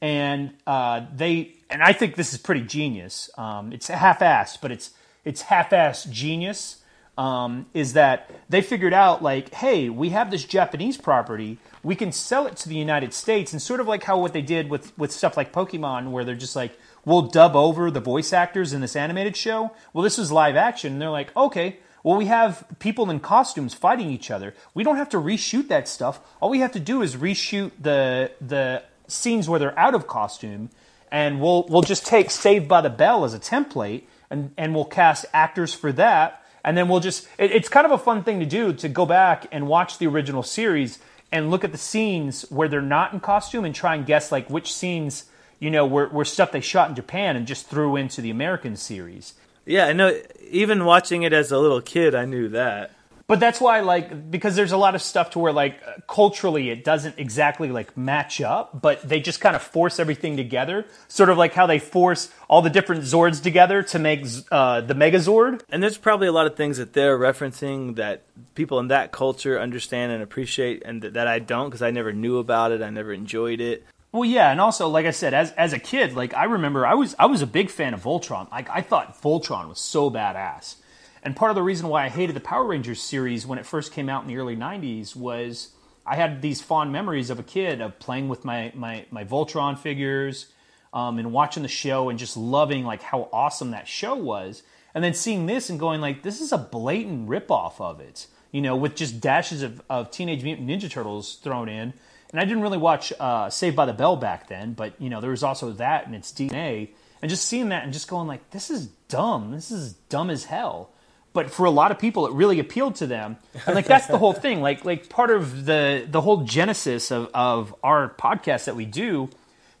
[0.00, 3.30] and uh, they and I think this is pretty genius.
[3.38, 4.90] Um, it's half-assed, but it's
[5.24, 6.82] it's half-assed genius.
[7.18, 12.12] um, is that they figured out like, hey, we have this Japanese property, we can
[12.12, 14.96] sell it to the United States, and sort of like how what they did with
[14.96, 18.80] with stuff like Pokemon, where they're just like, we'll dub over the voice actors in
[18.80, 19.72] this animated show.
[19.92, 21.78] Well, this was live action, and they're like, okay.
[22.04, 24.54] Well, we have people in costumes fighting each other.
[24.72, 26.20] We don't have to reshoot that stuff.
[26.40, 30.70] All we have to do is reshoot the the scenes where they're out of costume,
[31.10, 34.84] and we'll we'll just take Saved by the Bell as a template, and and we'll
[34.84, 38.38] cast actors for that, and then we'll just it, it's kind of a fun thing
[38.38, 41.00] to do to go back and watch the original series
[41.32, 44.48] and look at the scenes where they're not in costume and try and guess like
[44.48, 45.24] which scenes
[45.58, 48.76] you know were, were stuff they shot in Japan and just threw into the American
[48.76, 49.34] series.
[49.66, 50.18] Yeah, I know.
[50.50, 52.92] Even watching it as a little kid, I knew that.
[53.28, 56.82] But that's why, like, because there's a lot of stuff to where, like, culturally it
[56.82, 60.86] doesn't exactly, like, match up, but they just kind of force everything together.
[61.08, 64.94] Sort of like how they force all the different Zords together to make uh, the
[64.94, 65.60] Megazord.
[65.68, 68.22] And there's probably a lot of things that they're referencing that
[68.54, 72.14] people in that culture understand and appreciate, and that, that I don't because I never
[72.14, 72.80] knew about it.
[72.80, 73.84] I never enjoyed it.
[74.10, 76.94] Well, yeah, and also, like I said, as as a kid, like I remember, I
[76.94, 78.50] was I was a big fan of Voltron.
[78.50, 80.76] Like I thought Voltron was so badass.
[81.22, 83.92] And part of the reason why I hated the Power Rangers series when it first
[83.92, 85.70] came out in the early 90s was
[86.06, 89.78] I had these fond memories of a kid of playing with my, my, my Voltron
[89.78, 90.46] figures
[90.92, 94.62] um, and watching the show and just loving like how awesome that show was.
[94.94, 98.62] And then seeing this and going like, this is a blatant ripoff of it, you
[98.62, 101.92] know, with just dashes of, of Teenage Mutant Ninja Turtles thrown in.
[102.30, 105.20] And I didn't really watch uh, Saved by the Bell back then, but you know,
[105.20, 106.90] there was also that and its DNA.
[107.20, 109.50] And just seeing that and just going like, this is dumb.
[109.50, 110.90] This is dumb as hell
[111.32, 113.36] but for a lot of people it really appealed to them
[113.66, 117.30] and like that's the whole thing like like part of the the whole genesis of
[117.34, 119.28] of our podcast that we do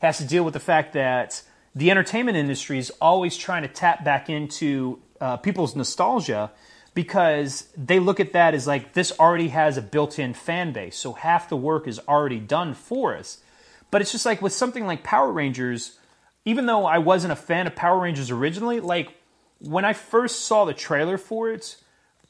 [0.00, 1.42] has to deal with the fact that
[1.74, 6.50] the entertainment industry is always trying to tap back into uh, people's nostalgia
[6.98, 11.12] because they look at that as like this already has a built-in fan base so
[11.12, 13.38] half the work is already done for us.
[13.92, 15.98] But it's just like with something like power rangers
[16.44, 19.14] even though i wasn't a fan of power rangers originally like
[19.60, 21.76] when I first saw the trailer for it,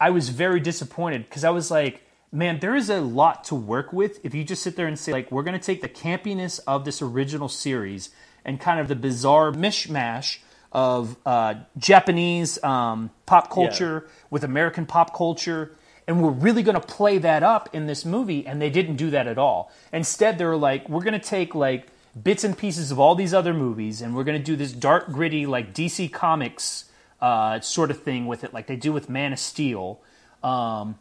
[0.01, 2.03] I was very disappointed because I was like,
[2.33, 5.13] man, there is a lot to work with if you just sit there and say,
[5.13, 8.11] like, we're going to take the campiness of this original series
[8.45, 10.39] and kind of the bizarre mishmash
[10.73, 14.13] of uh, Japanese um, pop culture yeah.
[14.31, 15.73] with American pop culture.
[16.07, 18.47] And we're really going to play that up in this movie.
[18.47, 19.71] And they didn't do that at all.
[19.93, 21.89] Instead, they were like, we're going to take like
[22.23, 25.07] bits and pieces of all these other movies and we're going to do this dark,
[25.13, 26.87] gritty, like DC Comics
[27.21, 30.01] uh, sort of thing with it, like they do with Man of Steel.
[30.43, 30.97] Um,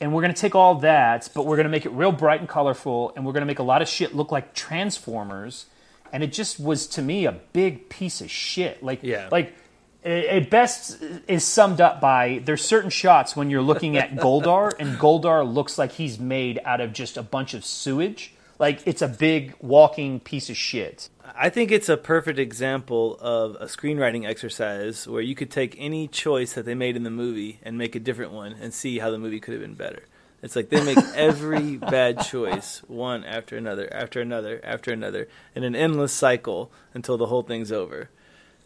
[0.00, 2.40] and we're going to take all that, but we're going to make it real bright
[2.40, 5.66] and colorful, and we're going to make a lot of shit look like Transformers.
[6.12, 8.82] And it just was to me a big piece of shit.
[8.82, 9.28] Like, yeah.
[9.30, 9.54] like
[10.02, 14.98] it best is summed up by there's certain shots when you're looking at Goldar, and
[14.98, 18.34] Goldar looks like he's made out of just a bunch of sewage.
[18.58, 21.08] Like it's a big walking piece of shit.
[21.34, 26.08] I think it's a perfect example of a screenwriting exercise where you could take any
[26.08, 29.10] choice that they made in the movie and make a different one and see how
[29.10, 30.02] the movie could have been better.
[30.42, 35.64] It's like they make every bad choice one after another, after another, after another, in
[35.64, 38.08] an endless cycle until the whole thing's over.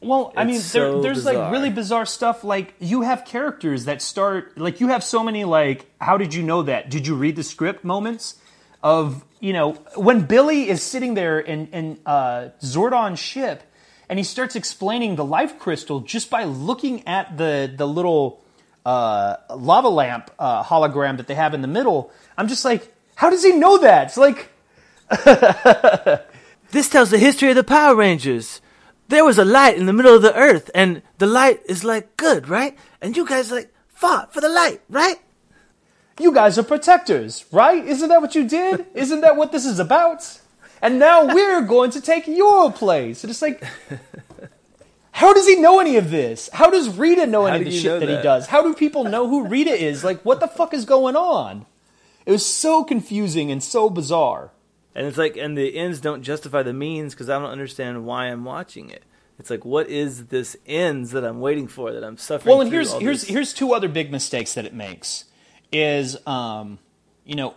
[0.00, 1.34] Well, I mean, so there, there's bizarre.
[1.34, 2.44] like really bizarre stuff.
[2.44, 6.42] Like you have characters that start like you have so many like, how did you
[6.42, 6.90] know that?
[6.90, 8.36] Did you read the script moments?
[8.84, 13.64] of you know when Billy is sitting there in, in uh, Zordon's ship,
[14.08, 18.43] and he starts explaining the life crystal just by looking at the the little
[18.84, 22.10] uh, lava lamp uh, hologram that they have in the middle.
[22.36, 24.08] I'm just like, how does he know that?
[24.08, 24.50] It's like.
[26.70, 28.60] this tells the history of the Power Rangers.
[29.08, 32.16] There was a light in the middle of the earth, and the light is like
[32.16, 32.76] good, right?
[33.00, 35.16] And you guys like fought for the light, right?
[36.18, 37.84] You guys are protectors, right?
[37.84, 38.86] Isn't that what you did?
[38.94, 40.40] Isn't that what this is about?
[40.80, 43.24] And now we're going to take your place.
[43.24, 43.62] And it's like,
[45.14, 46.50] how does he know any of this?
[46.52, 48.06] How does Rita know any of the shit that?
[48.06, 48.48] that he does?
[48.48, 50.02] How do people know who Rita is?
[50.02, 51.66] Like, what the fuck is going on?
[52.26, 54.50] It was so confusing and so bizarre.
[54.92, 58.26] And it's like, and the ends don't justify the means because I don't understand why
[58.26, 59.04] I'm watching it.
[59.38, 62.52] It's like, what is this ends that I'm waiting for that I'm suffering?
[62.52, 63.30] Well, and here's here's this?
[63.30, 65.26] here's two other big mistakes that it makes
[65.70, 66.80] is um,
[67.24, 67.54] you know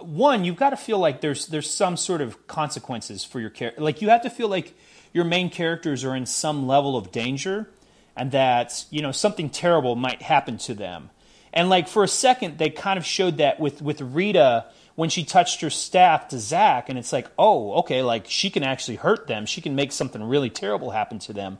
[0.00, 3.80] one you've got to feel like there's there's some sort of consequences for your character
[3.80, 4.74] like you have to feel like
[5.12, 7.68] your main characters are in some level of danger
[8.16, 11.10] and that you know something terrible might happen to them.
[11.52, 15.24] And like for a second they kind of showed that with with rita when she
[15.24, 19.26] touched her staff to zach and it's like oh okay like she can actually hurt
[19.26, 19.46] them.
[19.46, 21.58] She can make something really terrible happen to them.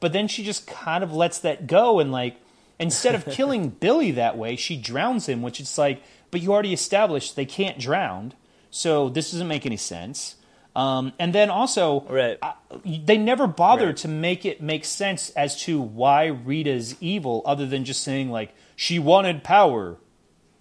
[0.00, 2.36] But then she just kind of lets that go and like
[2.78, 6.72] instead of killing Billy that way, she drowns him, which it's like, but you already
[6.72, 8.32] established they can't drown,
[8.70, 10.36] so this doesn't make any sense.
[10.78, 12.38] Um, and then also, Right.
[12.40, 12.52] I-
[12.84, 13.96] they never bother Right.
[13.98, 18.54] to make it make sense as to why Rita's evil, other than just saying like
[18.76, 19.96] she wanted power.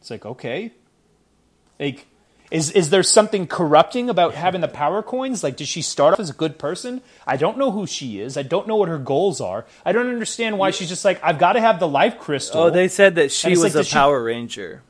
[0.01, 0.71] It's like okay,
[1.80, 2.08] like
[2.49, 5.43] is is there something corrupting about having the power coins?
[5.43, 7.01] Like, does she start off as a good person?
[7.27, 8.38] I don't know who she is.
[8.38, 9.65] I don't know what her goals are.
[9.86, 12.62] I don't understand why she's just like I've got to have the life crystal.
[12.63, 14.82] Oh, they said that she was like, a does she- Power Ranger.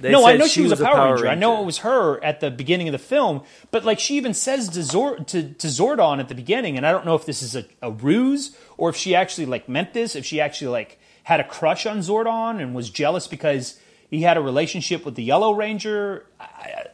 [0.00, 1.28] They no, I know she, was, a Power, Ranger.
[1.28, 4.34] I know it was her at the beginning of the film, but like she even
[4.34, 7.42] says to, Zor- to, to Zordon at the beginning, and I don't know if this
[7.42, 10.98] is a, a ruse or if she actually like meant this, if she actually like
[11.24, 13.78] had a crush on Zordon and was jealous because
[14.10, 16.26] he had a relationship with the Yellow Ranger.
[16.40, 16.44] I,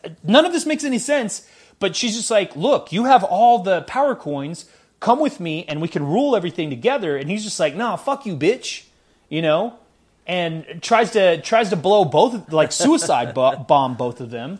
[0.05, 1.49] I, none of this makes any sense.
[1.81, 4.67] But she's just like, look, you have all the power coins.
[5.01, 7.17] Come with me, and we can rule everything together.
[7.17, 8.85] And he's just like, nah, fuck you, bitch.
[9.29, 9.79] You know
[10.27, 14.59] and tries to tries to blow both like suicide bo- bomb both of them.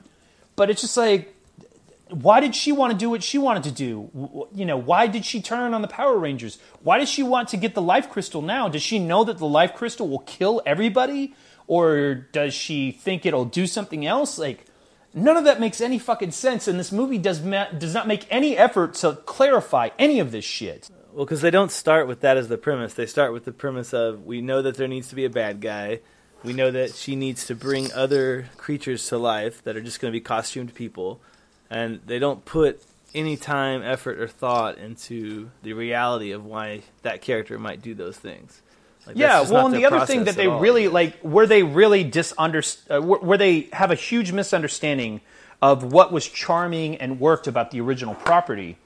[0.57, 1.31] But it's just like
[2.11, 4.47] why did she want to do what she wanted to do?
[4.55, 6.59] You know why did she turn on the power rangers?
[6.83, 8.69] Why does she want to get the life crystal now?
[8.69, 11.35] Does she know that the life crystal will kill everybody?
[11.67, 14.39] Or does she think it'll do something else?
[14.39, 14.67] Like
[15.15, 18.27] none of that makes any fucking sense and this movie does ma- does not make
[18.31, 22.37] any effort to clarify any of this shit Well, because they don't start with that
[22.37, 22.95] as the premise.
[22.95, 25.61] They start with the premise of we know that there needs to be a bad
[25.61, 26.01] guy.
[26.43, 30.13] We know that she needs to bring other creatures to life that are just going
[30.13, 31.21] to be costumed people.
[31.71, 32.83] And they don't put
[33.15, 38.17] any time, effort, or thought into the reality of why that character might do those
[38.17, 38.61] things.
[39.07, 40.59] Like, Yeah, well, and the other thing that they all.
[40.59, 45.21] really like, where they really disunder, uh, where they have a huge misunderstanding
[45.63, 48.79] of what was charming and worked about the original property,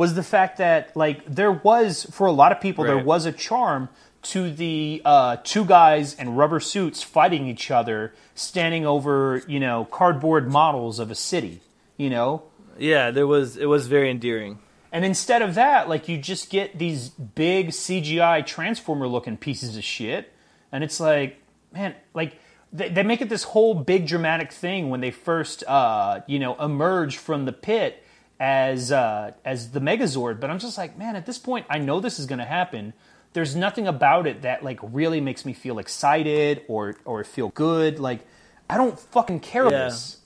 [0.00, 3.32] was the fact that like there was for a lot of people there was a
[3.32, 3.90] charm
[4.22, 9.84] to the uh, two guys in rubber suits fighting each other, standing over you know
[9.90, 11.60] cardboard models of a city,
[11.98, 12.42] you know,
[12.78, 13.58] Yeah, there was.
[13.58, 14.58] It was very endearing.
[14.90, 19.84] and instead of that, like you just get these big CGI transformer looking pieces of
[19.84, 20.32] shit.
[20.72, 21.42] And it's like,
[21.74, 22.38] man, like
[22.72, 26.54] they, they make it this whole big dramatic thing when they first, uh, you know,
[26.56, 28.02] emerge from the pit
[28.40, 30.40] as uh, as the Megazord.
[30.40, 32.94] But I'm just like, man, at this point, I know this is going to happen.
[33.34, 38.00] There's nothing about it that like really makes me feel excited or or feel good.
[38.00, 38.26] Like
[38.68, 39.84] I don't fucking care Yeah.
[39.84, 40.16] this.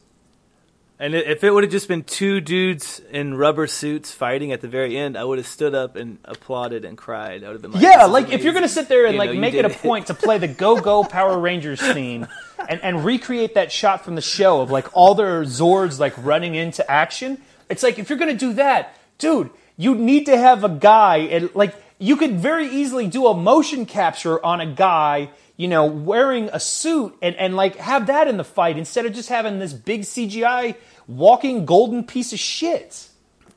[0.97, 4.69] And if it would have just been two dudes in rubber suits fighting at the
[4.69, 7.43] very end, I would have stood up and applauded and cried.
[7.43, 9.15] I would have been like, yeah, "This is like if you're gonna sit there and
[9.15, 12.29] You like know, make it a point to play the Go Go Power Rangers theme
[12.69, 16.55] and, and recreate that shot from the show of like all their Zords like running
[16.55, 20.69] into action, it's like if you're gonna do that, dude, you need to have a
[20.69, 25.69] guy and like you could very easily do a motion capture on a guy, you
[25.69, 29.29] know, wearing a suit and, and like have that in the fight instead of just
[29.29, 30.75] having this big CGI
[31.07, 33.09] walking golden piece of shit.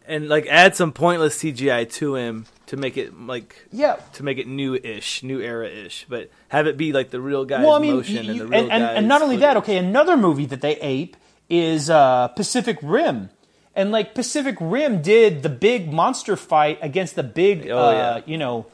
[0.08, 3.96] and like add some pointless CGI to him to make it like Yeah.
[4.13, 7.74] to make it new-ish, new era-ish, but have it be like the real guy's well,
[7.74, 10.15] I mean, motion you- and the real and, and, and not only that, okay, another
[10.17, 11.17] movie that they ape
[11.50, 13.30] is uh, Pacific Rim,
[13.78, 18.22] and like Pacific Rim did the big monster fight against the big, Oh, uh, yeah.
[18.26, 18.66] you know,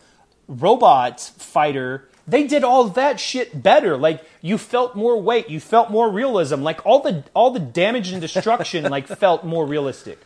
[0.48, 2.08] robot fighter.
[2.26, 3.98] They did all that shit better.
[3.98, 6.64] Like you felt more weight, you felt more realism.
[6.64, 10.20] Like all the all the damage and destruction like felt more realistic.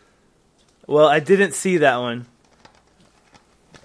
[0.86, 2.28] Well, I didn't see that one.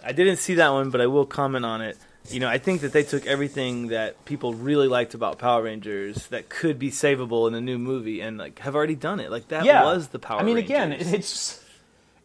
[0.05, 1.97] I didn't see that one, but I will comment on it.
[2.31, 6.29] You know, I think that they took everything that people really liked about Power Rangers
[6.29, 9.31] that could be savable in a new movie and like have already done it.
[9.31, 9.85] Like that yeah.
[9.85, 10.71] was the Power I mean, Rangers.
[10.71, 11.65] again, it's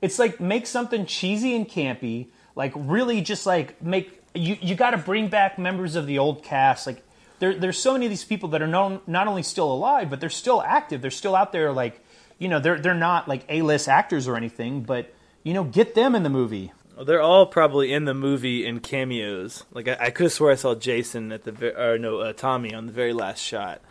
[0.02, 4.92] it's like make something cheesy and campy, like really just like make you you got
[4.92, 6.86] to bring back members of the old cast.
[6.86, 7.04] Like
[7.40, 10.20] there there's so many of these people that are known not only still alive, but
[10.20, 11.02] they're still active.
[11.02, 11.72] They're still out there.
[11.72, 12.04] Like
[12.38, 15.96] you know, they're they're not like A list actors or anything, but you know, get
[15.96, 16.72] them in the movie.
[16.98, 19.66] Well, they're all probably in the movie in cameos.
[19.72, 22.74] Like I, I could swore I saw Jason at the ve- or no uh, Tommy
[22.74, 23.82] on the very last shot,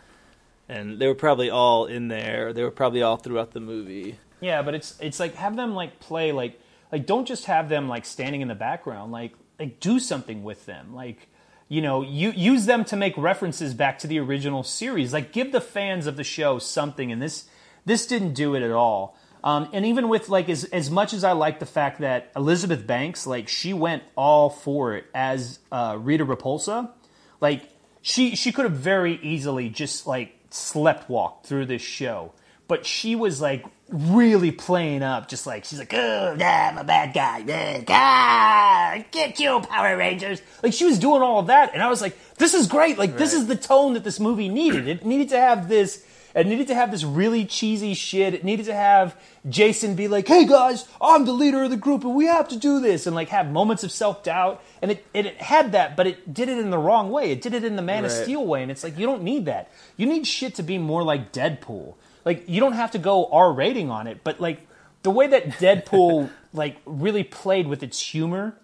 [0.67, 2.51] and they were probably all in there.
[2.51, 4.19] They were probably all throughout the movie.
[4.41, 6.59] Yeah, but it's it's like have them like play like
[6.91, 9.13] like don't just have them like standing in the background.
[9.13, 10.93] Like like do something with them.
[10.93, 11.29] Like
[11.69, 15.13] you know, you use them to make references back to the original series.
[15.13, 17.09] Like give the fans of the show something.
[17.09, 17.47] And this
[17.85, 19.16] this didn't do it at all.
[19.47, 22.85] Um, and even with like as as much as I like the fact that Elizabeth
[22.85, 26.89] Banks like she went all for it as uh, Rita Repulsa,
[27.39, 27.63] like
[28.01, 32.33] she she could have very easily just like slept walked through this show
[32.67, 36.83] but she was like really playing up, just like she's like, "Oh, yeah, I'm a
[36.83, 37.85] bad guy, man.
[37.87, 42.01] Ah, get you, Power Rangers!" Like she was doing all of that, and I was
[42.01, 42.97] like, "This is great!
[42.97, 44.87] Like this is the tone that this movie needed.
[44.87, 46.03] It needed to have this."
[46.37, 48.35] It needed to have this really cheesy shit.
[48.35, 49.19] It needed to have
[49.49, 52.55] Jason be like, "Hey guys, I'm the leader of the group, and we have to
[52.55, 54.63] do this," and like have moments of self doubt.
[54.79, 57.31] And it, it it had that, but it did it in the wrong way.
[57.31, 59.45] It did it in the Man of Steel way, and it's like you don't need
[59.45, 59.71] that.
[59.97, 61.95] You need shit to be more like Deadpool.
[62.23, 64.67] Like you don't have to go R rating on it, but like
[65.01, 68.55] the way that Deadpool like really played with its humor,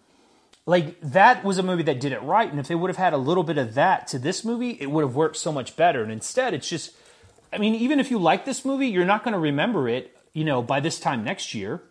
[0.68, 2.52] like that was a movie that did it right.
[2.52, 4.92] And if they would have had a little bit of that to this movie, it
[4.92, 6.04] would have worked so much better.
[6.04, 6.92] And instead, it's just,
[7.54, 10.44] I mean, even if you like this movie, you're not going to remember it, you
[10.44, 11.82] know, by this time next year.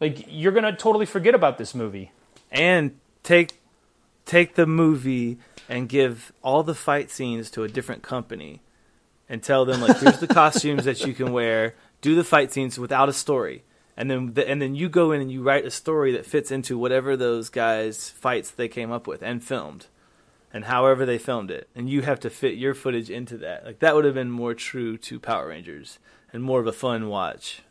[0.00, 2.10] Like you're going to totally forget about this movie.
[2.50, 3.60] and take
[4.24, 5.38] take the movie
[5.68, 8.60] and give all the fight scenes to a different company
[9.28, 12.78] and tell them like here's the costumes that you can wear do the fight scenes
[12.78, 13.64] without a story
[13.96, 16.50] and then the, and then you go in and you write a story that fits
[16.50, 19.86] into whatever those guys fights they came up with and filmed
[20.52, 21.68] and however they filmed it.
[21.74, 23.64] And you have to fit your footage into that.
[23.64, 25.98] Like that would have been more true to power rangers
[26.32, 27.62] and more of a fun watch.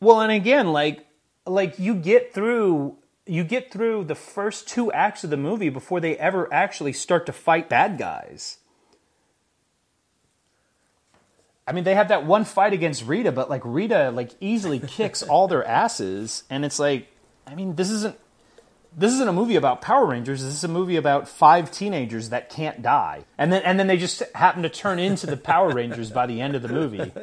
[0.00, 1.06] Well, and again, like
[1.46, 2.96] like you get through
[3.26, 7.26] you get through the first two acts of the movie before they ever actually start
[7.26, 8.58] to fight bad guys.
[11.66, 15.22] I mean, they have that one fight against Rita, but like Rita like easily kicks
[15.22, 16.44] all their asses.
[16.48, 17.08] And it's like
[17.46, 18.18] I mean, this isn't
[18.96, 20.42] this isn't a movie about Power Rangers.
[20.42, 23.24] This is a movie about five teenagers that can't die.
[23.38, 26.40] And then and then they just happen to turn into the Power Rangers by the
[26.40, 27.12] end of the movie.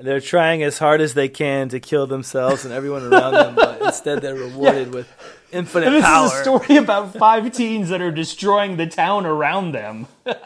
[0.00, 3.80] they're trying as hard as they can to kill themselves and everyone around them but
[3.86, 5.10] instead they're rewarded with
[5.52, 9.72] infinite This power is a story about five teens that are destroying the town around
[9.72, 10.06] them.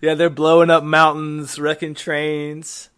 [0.00, 2.88] Yeah, they're blowing up mountains, wrecking trains.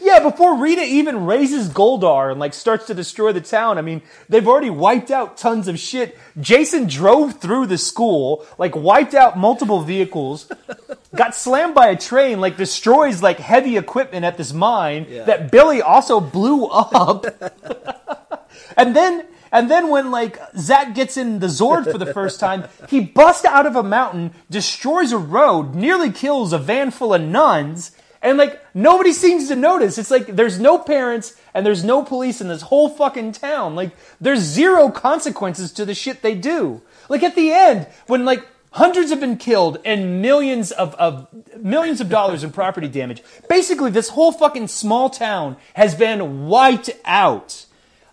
[0.00, 4.02] Yeah, before Rita even raises Goldar and like starts to destroy the town, I mean,
[4.28, 6.16] they've already wiped out tons of shit.
[6.40, 10.50] Jason drove through the school, like wiped out multiple vehicles,
[11.14, 15.24] got slammed by a train, like destroys like heavy equipment at this mine Yeah.
[15.24, 17.26] that Billy also blew up.
[18.76, 22.64] and then and then when like Zach gets in the Zord for the first time,
[22.88, 27.22] he busts out of a mountain, destroys a road, nearly kills a van full of
[27.22, 27.92] nuns,
[28.26, 29.98] and like nobody seems to notice.
[29.98, 33.76] It's like there's no parents and there's no police in this whole fucking town.
[33.76, 36.82] Like there's zero consequences to the shit they do.
[37.08, 42.00] Like at the end, when like hundreds have been killed and millions of, of millions
[42.00, 47.64] of dollars in property damage, basically this whole fucking small town has been wiped out.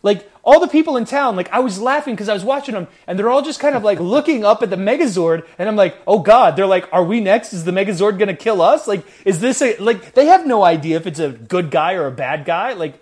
[0.03, 2.87] Like all the people in town, like I was laughing because I was watching them,
[3.07, 5.97] and they're all just kind of like looking up at the Megazord, and I'm like,
[6.05, 7.53] oh god, they're like, are we next?
[7.53, 8.87] Is the Megazord gonna kill us?
[8.87, 10.13] Like, is this a like?
[10.13, 12.73] They have no idea if it's a good guy or a bad guy.
[12.73, 13.01] Like,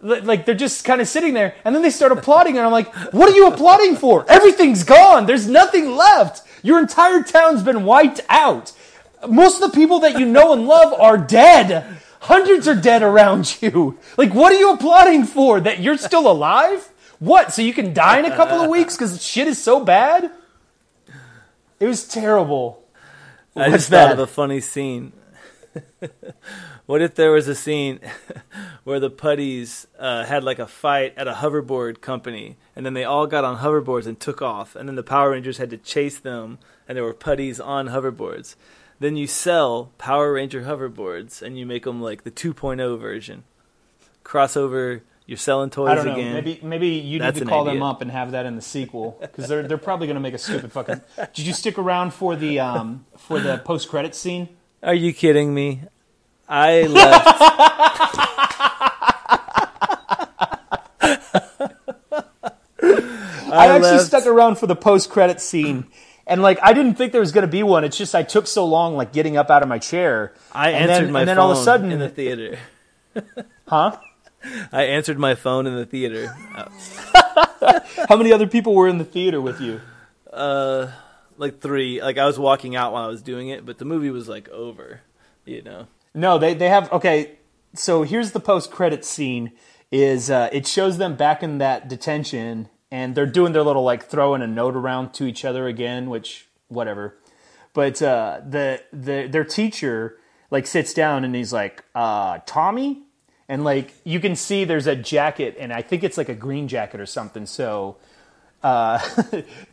[0.00, 2.94] like they're just kind of sitting there, and then they start applauding, and I'm like,
[3.12, 4.24] what are you applauding for?
[4.28, 5.26] Everything's gone.
[5.26, 6.42] There's nothing left.
[6.62, 8.72] Your entire town's been wiped out.
[9.28, 11.98] Most of the people that you know and love are dead.
[12.26, 13.98] Hundreds are dead around you.
[14.16, 15.60] Like, what are you applauding for?
[15.60, 16.92] That you're still alive?
[17.20, 17.52] What?
[17.52, 20.32] So you can die in a couple of weeks because shit is so bad?
[21.78, 22.82] It was terrible.
[23.54, 25.12] I What's just thought of a funny scene.
[26.86, 28.00] what if there was a scene
[28.84, 33.04] where the putties uh, had like a fight at a hoverboard company, and then they
[33.04, 36.18] all got on hoverboards and took off, and then the Power Rangers had to chase
[36.18, 36.58] them,
[36.88, 38.56] and there were putties on hoverboards.
[38.98, 43.44] Then you sell Power Ranger hoverboards, and you make them like the 2.0 version.
[44.24, 46.12] Crossover, you're selling toys I don't know.
[46.14, 46.32] again.
[46.32, 49.18] Maybe maybe you That's need to call them up and have that in the sequel
[49.20, 51.00] because they're they're probably going to make a stupid fucking.
[51.34, 54.48] Did you stick around for the um for the post credit scene?
[54.82, 55.82] Are you kidding me?
[56.48, 57.26] I left.
[63.48, 65.86] I, actually left- stuck around for the post credit scene.
[66.26, 67.84] And like I didn't think there was going to be one.
[67.84, 70.32] It's just I took so long like getting up out of my chair.
[70.52, 72.58] I and answered then, my and then phone all of a sudden, in the theater.
[73.68, 73.96] huh?
[74.72, 76.28] I answered my phone in the theater.
[78.08, 79.80] How many other people were in the theater with you?
[80.32, 80.90] Uh,
[81.36, 82.02] like three.
[82.02, 84.48] Like I was walking out while I was doing it, but the movie was like
[84.48, 85.00] over.
[85.44, 85.86] You know.
[86.14, 87.38] No, they they have okay.
[87.74, 89.52] So here's the post credit scene.
[89.92, 94.06] Is uh, it shows them back in that detention, and they're doing their little like
[94.06, 97.14] throwing a note around to each other again, which whatever.
[97.74, 100.16] But uh, the the their teacher
[100.50, 103.02] like sits down and he's like, uh, Tommy,
[103.50, 106.68] and like you can see there's a jacket, and I think it's like a green
[106.68, 107.44] jacket or something.
[107.44, 107.98] So
[108.62, 108.98] uh,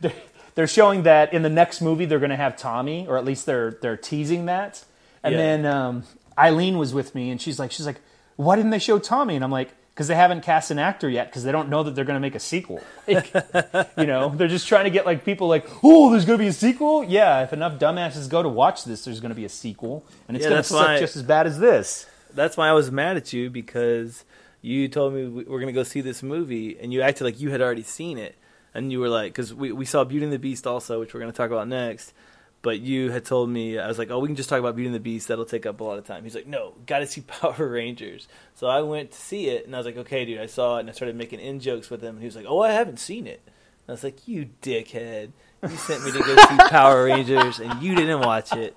[0.54, 3.46] they're, showing that in the next movie they're going to have Tommy, or at least
[3.46, 4.84] they're they're teasing that.
[5.22, 5.38] And Yeah.
[5.38, 6.04] then um,
[6.36, 8.02] Eileen was with me, and she's like, she's like,
[8.36, 9.34] why didn't they show Tommy?
[9.34, 11.94] And I'm like, because they haven't cast an actor yet, because they don't know that
[11.94, 12.82] they're going to make a sequel.
[13.06, 13.32] Like,
[13.96, 16.48] you know, they're just trying to get like people like, oh, there's going to be
[16.48, 17.04] a sequel.
[17.04, 20.36] Yeah, if enough dumbasses go to watch this, there's going to be a sequel, and
[20.36, 22.06] it's Yeah, going to suck just as bad as this.
[22.34, 24.24] That's why I was mad at you because
[24.60, 27.50] you told me we- we're gonna go see this movie, and you acted like you
[27.50, 28.34] had already seen it,
[28.74, 31.20] and you were like, because we we saw Beauty and the Beast also, which we're
[31.20, 32.12] gonna talk about next.
[32.64, 34.86] But you had told me I was like, oh, we can just talk about Beauty
[34.86, 35.28] and the Beast.
[35.28, 36.24] That'll take up a lot of time.
[36.24, 38.26] He's like, no, got to see Power Rangers.
[38.54, 40.80] So I went to see it, and I was like, okay, dude, I saw it,
[40.80, 42.14] and I started making in jokes with him.
[42.14, 43.42] And he was like, oh, I haven't seen it.
[43.44, 43.52] And
[43.88, 47.94] I was like, you dickhead, you sent me to go see Power Rangers, and you
[47.94, 48.74] didn't watch it.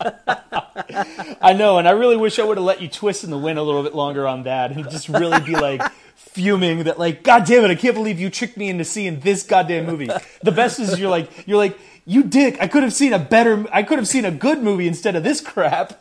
[1.42, 3.58] I know, and I really wish I would have let you twist in the wind
[3.58, 5.82] a little bit longer on that, and just really be like
[6.14, 9.42] fuming that, like, God damn it, I can't believe you tricked me into seeing this
[9.42, 10.08] goddamn movie.
[10.42, 11.78] The best is you're like, you're like,
[12.10, 14.88] you dick, I could have seen a better, I could have seen a good movie
[14.88, 15.92] instead of this crap.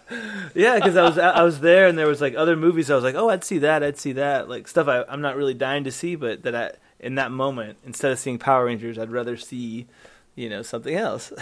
[0.55, 2.89] Yeah, because I was I was there and there was like other movies.
[2.89, 5.35] I was like, oh, I'd see that, I'd see that, like stuff I, I'm not
[5.35, 8.97] really dying to see, but that I in that moment instead of seeing Power Rangers,
[8.97, 9.85] I'd rather see,
[10.35, 11.31] you know, something else.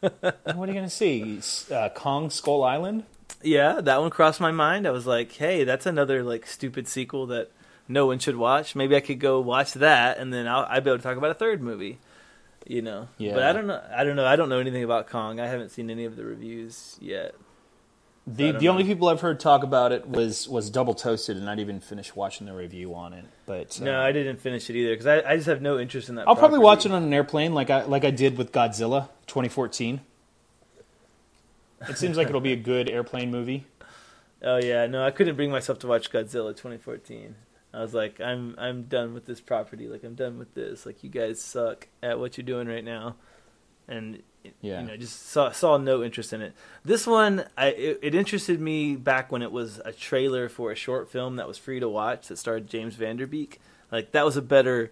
[0.00, 1.40] What are you gonna see?
[1.70, 3.04] Uh, Kong Skull Island?
[3.42, 4.86] yeah, that one crossed my mind.
[4.86, 7.50] I was like, hey, that's another like stupid sequel that
[7.88, 8.74] no one should watch.
[8.74, 11.30] Maybe I could go watch that, and then I'll, I'd be able to talk about
[11.30, 11.98] a third movie.
[12.66, 13.34] You know, Yeah.
[13.34, 13.80] but I don't know.
[13.94, 14.26] I don't know.
[14.26, 15.38] I don't know anything about Kong.
[15.38, 17.34] I haven't seen any of the reviews yet.
[18.26, 21.52] The the only people I've heard talk about it was was Double Toasted, and I
[21.52, 23.24] didn't even finish watching the review on it.
[23.46, 26.08] But uh, No, I didn't finish it either because I, I just have no interest
[26.08, 26.26] in that.
[26.26, 30.00] I'll probably watch it on an airplane, like I like I did with Godzilla 2014.
[31.88, 33.66] It seems like it'll be a good airplane movie.
[34.42, 37.34] Oh yeah, no, I couldn't bring myself to watch Godzilla 2014.
[37.76, 39.86] I was like, I'm I'm done with this property.
[39.86, 40.86] Like I'm done with this.
[40.86, 43.16] Like you guys suck at what you're doing right now,
[43.86, 44.22] and
[44.62, 44.80] Yeah.
[44.80, 46.54] you know, just saw saw no interest in it.
[46.84, 50.74] This one, I it, it interested me back when it was a trailer for a
[50.74, 53.60] short film that was free to watch that starred James Van Der Beek.
[53.92, 54.90] Like that was a better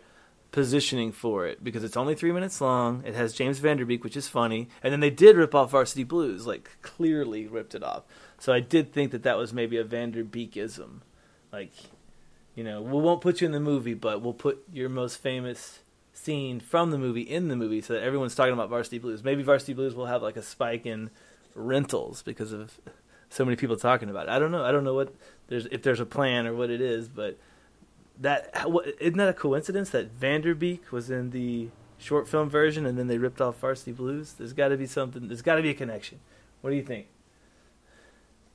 [0.52, 3.02] positioning for it because it's only three minutes long.
[3.06, 5.70] It has James Van Der Beek, which is funny, and then they did rip off
[5.70, 8.04] Varsity Blues, like clearly ripped it off.
[8.38, 11.00] So I did think that that was maybe a Vanderbeekism,
[11.52, 11.72] like
[12.54, 15.80] you know, we won't put you in the movie, but we'll put your most famous
[16.12, 19.24] scene from the movie in the movie, so that everyone's talking about Varsity Blues.
[19.24, 21.10] Maybe Varsity Blues will have like a spike in
[21.54, 22.78] rentals because of
[23.28, 24.30] so many people talking about it.
[24.30, 24.64] I don't know.
[24.64, 25.12] I don't know what
[25.48, 27.36] there's if there's a plan or what it is, but
[28.20, 32.48] that what, isn't that a coincidence that Van Der Beek was in the short film
[32.48, 34.34] version and then they ripped off Varsity Blues?
[34.34, 35.26] There's got to be something.
[35.26, 36.20] There's got to be a connection.
[36.60, 37.08] What do you think?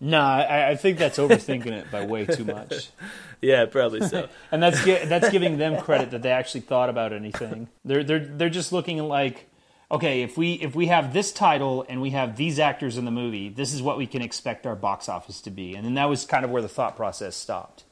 [0.02, 2.90] No, I, I think that's overthinking it by way too much.
[3.42, 4.28] Yeah, probably so.
[4.52, 7.70] And that's gi- that's giving them credit that they actually thought about anything.
[7.86, 9.50] They're they're they're just looking like,
[9.90, 13.12] okay, if we if we have this title and we have these actors in the
[13.12, 15.74] movie, this is what we can expect our box office to be.
[15.74, 17.86] And then that was kind of where the thought process stopped.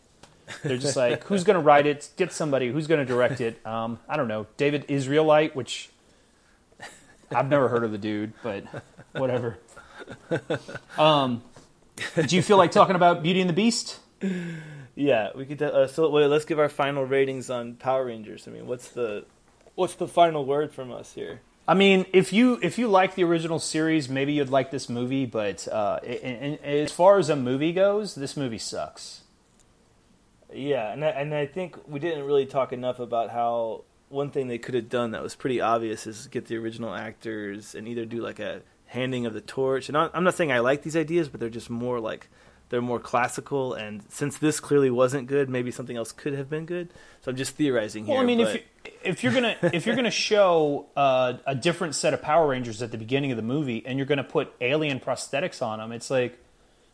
[0.63, 2.09] They're just like, who's going to write it?
[2.17, 2.69] Get somebody.
[2.69, 3.65] Who's going to direct it?
[3.65, 4.47] Um, I don't know.
[4.57, 5.89] David Israelite, which
[7.33, 8.65] I've never heard of the dude, but
[9.13, 9.59] whatever.
[10.97, 11.41] Um,
[12.27, 13.99] do you feel like talking about Beauty and the Beast?
[14.95, 15.61] Yeah, we could.
[15.61, 18.47] Uh, so wait, let's give our final ratings on Power Rangers.
[18.47, 19.25] I mean, what's the
[19.75, 21.41] what's the final word from us here?
[21.67, 25.27] I mean, if you if you like the original series, maybe you'd like this movie.
[25.27, 29.21] But uh, in, in, as far as a movie goes, this movie sucks.
[30.51, 34.47] Yeah, and I, and I think we didn't really talk enough about how one thing
[34.47, 38.05] they could have done that was pretty obvious is get the original actors and either
[38.05, 39.89] do like a handing of the torch.
[39.89, 42.29] And I'm not saying I like these ideas, but they're just more like
[42.69, 43.73] they're more classical.
[43.73, 46.89] And since this clearly wasn't good, maybe something else could have been good.
[47.21, 48.15] So I'm just theorizing here.
[48.15, 51.55] Well, I mean, but- if you, if you're gonna if you're gonna show uh, a
[51.55, 54.51] different set of Power Rangers at the beginning of the movie, and you're gonna put
[54.61, 56.37] alien prosthetics on them, it's like,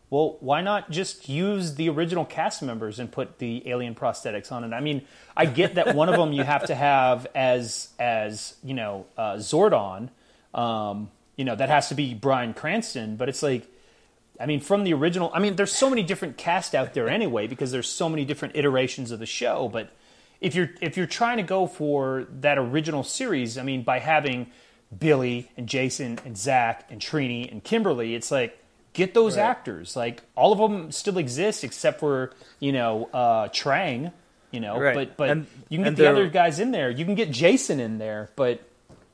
[0.10, 4.64] well, why not just use the original cast members and put the alien prosthetics on
[4.64, 4.74] it?
[4.74, 5.04] I mean,
[5.36, 9.34] I get that one of them you have to have as as you know uh,
[9.36, 10.10] Zordon,
[10.54, 13.68] um, you know that has to be Bryan Cranston, but it's like.
[14.40, 17.46] I mean, from the original, I mean, there's so many different cast out there anyway
[17.46, 19.70] because there's so many different iterations of the show.
[19.72, 19.92] But
[20.42, 24.48] if you're if you're trying to go for that original series, I mean, by having
[24.98, 28.58] Billy and Jason and Zach and Trini and Kimberly, it's like
[28.94, 29.44] get those Right.
[29.44, 29.96] actors.
[29.96, 34.12] Like all of them still exist except for you know uh, Trang.
[34.50, 34.96] You know, Right.
[34.96, 36.90] but but And- you can get the other guys in there.
[36.90, 38.62] You can get Jason in there, but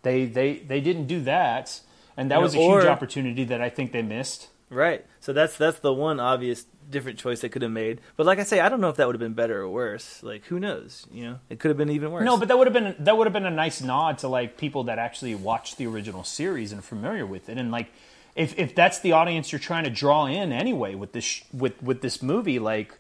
[0.04, 1.82] they they they didn't do that,
[2.20, 4.50] and that You know, was a huge or- opportunity that I think they missed.
[4.70, 5.04] Right.
[5.20, 8.02] So that's that's the one obvious different choice they could have made.
[8.18, 10.22] But like I say, I don't know if that would have been better or worse.
[10.22, 11.08] Like who knows?
[11.12, 12.24] You know, it could have been even worse.
[12.26, 14.58] No, but that would have been that would have been a nice nod to like
[14.58, 17.88] people that actually watched the original series and are familiar with it, and like
[18.36, 22.02] if if that's the audience you're trying to draw in anyway with this with with
[22.02, 22.94] this movie, like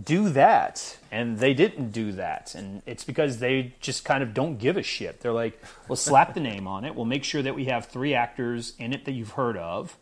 [0.00, 0.98] do that.
[1.10, 2.54] And they didn't do that.
[2.54, 5.20] And it's because they just kind of don't give a shit.
[5.20, 6.94] They're like we'll slap the name on it.
[6.94, 9.96] We'll make sure that we have three actors in it that you've heard of.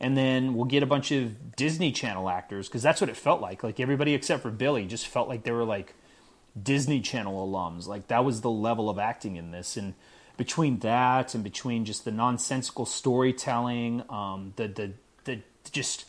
[0.00, 2.68] And then we'll get a bunch of disney channel actors.
[2.68, 3.62] Because that's what it felt like.
[3.62, 5.94] Like everybody except for billy just felt like they were like
[6.60, 7.86] disney channel alums.
[7.86, 9.76] Like that was the level of acting in this.
[9.76, 9.94] And
[10.38, 14.92] between that and between just the nonsensical storytelling um, the, the
[15.24, 15.40] the
[15.70, 16.06] just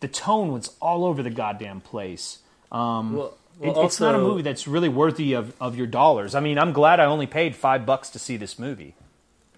[0.00, 2.38] the tone was all over the goddamn place
[2.74, 6.34] um, Well, it- well, it's not a movie that's really worthy of, of your dollars.
[6.34, 8.94] I mean, I'm glad I only paid five bucks to see this movie.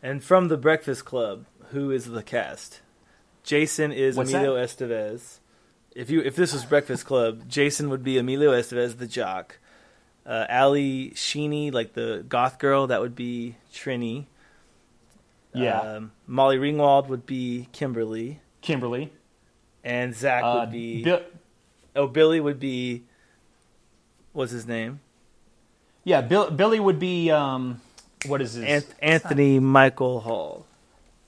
[0.02, 2.80] And from the Breakfast Club, who is the cast?
[3.42, 5.38] Jason is What's Emilio Estevez.
[5.94, 9.58] If you if this was Breakfast Club, Jason would be Emilio Estevez, the jock.
[10.26, 14.26] Uh, Ally Sheedy, like the goth girl, that would be Trini.
[15.54, 19.10] Yeah, Um, Molly Ringwald would be Kimberly, Kimberly.
[19.82, 21.22] and Zach Uh, would be Bi-
[21.94, 23.04] oh Billy would be
[24.37, 25.01] what's his name?
[26.07, 27.80] yeah, Bill, Billy would be um,
[28.26, 30.64] what is his Anth- Anthony Michael Hall.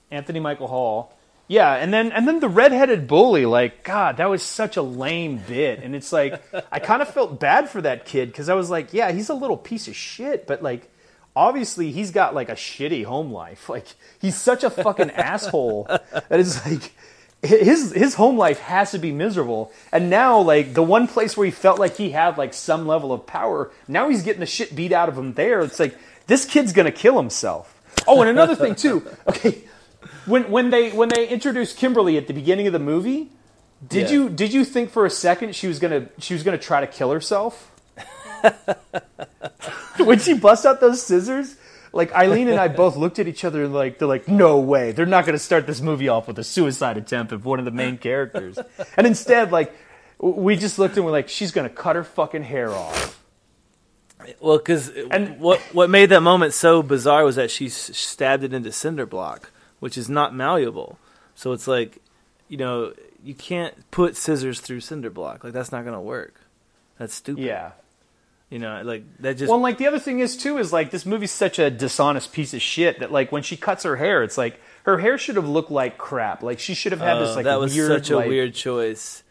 [0.09, 1.13] Anthony Michael Hall.
[1.49, 5.41] Yeah, and then and then the redheaded bully, like God, that was such a lame
[5.45, 6.41] bit, and it's like
[6.71, 9.33] I kind of felt bad for that kid because I was like, yeah, he's a
[9.33, 10.89] little piece of shit, but like
[11.35, 13.67] obviously he's got like a shitty home life.
[13.67, 13.87] Like
[14.19, 16.93] he's such a fucking asshole that it's like
[17.41, 19.71] his his home life has to be miserable.
[19.91, 23.13] And now like the one place where he felt like he had like some level
[23.13, 25.61] of power, now he's getting the shit beat out of him there.
[25.61, 27.75] It's like this kid's gonna kill himself.
[28.07, 29.05] Oh, and another thing too.
[29.27, 29.63] Okay,
[30.25, 33.29] when when they when they introduced Kimberly at the beginning of the movie,
[33.87, 34.15] did Yeah.
[34.15, 36.87] you did you think for a second she was gonna she was gonna try to
[36.87, 37.71] kill herself?
[39.97, 41.55] when she bust out those scissors,
[41.91, 44.91] like Eileen and I both looked at each other and like they're like, no way,
[44.91, 47.71] they're not gonna start this movie off with a suicide attempt of one of the
[47.71, 48.59] main characters.
[48.97, 49.73] And instead, like
[50.19, 53.23] we just looked and we're like, she's gonna cut her fucking hair off.
[54.41, 58.53] Well, because And- what what made that moment so bizarre was that she stabbed it
[58.53, 60.99] into cinder block, which is not malleable.
[61.35, 61.99] So it's like,
[62.49, 65.43] you know, you can't put scissors through cinder block.
[65.43, 66.41] Like that's not gonna work.
[66.97, 67.43] That's stupid.
[67.43, 67.71] Yeah.
[68.49, 69.49] You know, like that just.
[69.49, 72.53] Well, like the other thing is too is like this movie's such a dishonest piece
[72.53, 75.47] of shit that like when she cuts her hair, it's like her hair should have
[75.47, 76.41] looked like crap.
[76.41, 78.55] Like she should have had oh, this like that was weird, such a like- weird
[78.55, 79.23] choice.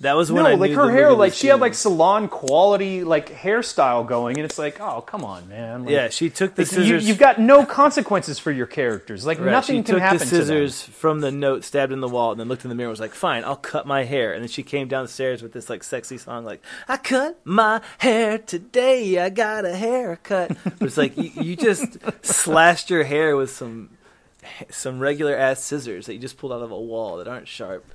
[0.00, 3.30] That was when No, I like her hair, like she had like salon quality like
[3.30, 5.84] hairstyle going, and it's like, oh come on, man.
[5.84, 7.08] Like, Yeah, she took the like, you, scissors.
[7.08, 9.24] you've got no consequences for your characters.
[9.24, 12.08] Like Right, nothing she can took happen the scissors from the note, stabbed in the
[12.08, 12.88] wall, and then looked in the mirror.
[12.88, 15.70] and Was like, "Fine, I'll cut my hair." And then she came downstairs with this
[15.70, 19.18] like sexy song, like, "I cut my hair today.
[19.20, 23.90] I got a haircut." But it's like you, you just slashed your hair with some
[24.70, 27.86] some regular ass scissors that you just pulled out of a wall that aren't sharp.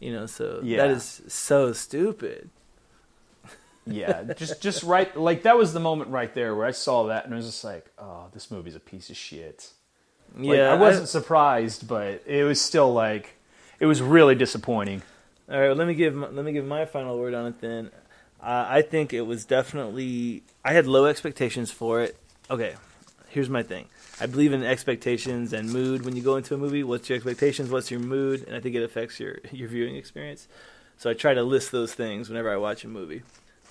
[0.00, 0.78] You know, so Yeah.
[0.78, 2.50] that is so stupid.
[3.86, 5.14] yeah, just just right.
[5.16, 7.64] Like that was the moment right there where I saw that, and I was just
[7.64, 9.72] like, oh, this movie's a piece of shit.
[10.36, 13.36] Like, yeah, I wasn't surprised, but it was still like,
[13.80, 15.02] it was really disappointing.
[15.50, 17.90] All right, let me give my, let me give my final word on it then.
[18.42, 22.16] Uh, I think it was definitely I had low expectations for it.
[22.50, 22.74] Okay,
[23.28, 23.86] here's my thing.
[24.18, 26.82] I believe in expectations and mood when you go into a movie.
[26.82, 27.70] What's your expectations?
[27.70, 28.44] What's your mood?
[28.46, 30.48] And I think it affects your your viewing experience.
[30.96, 33.22] So I try to list those things whenever I watch a movie.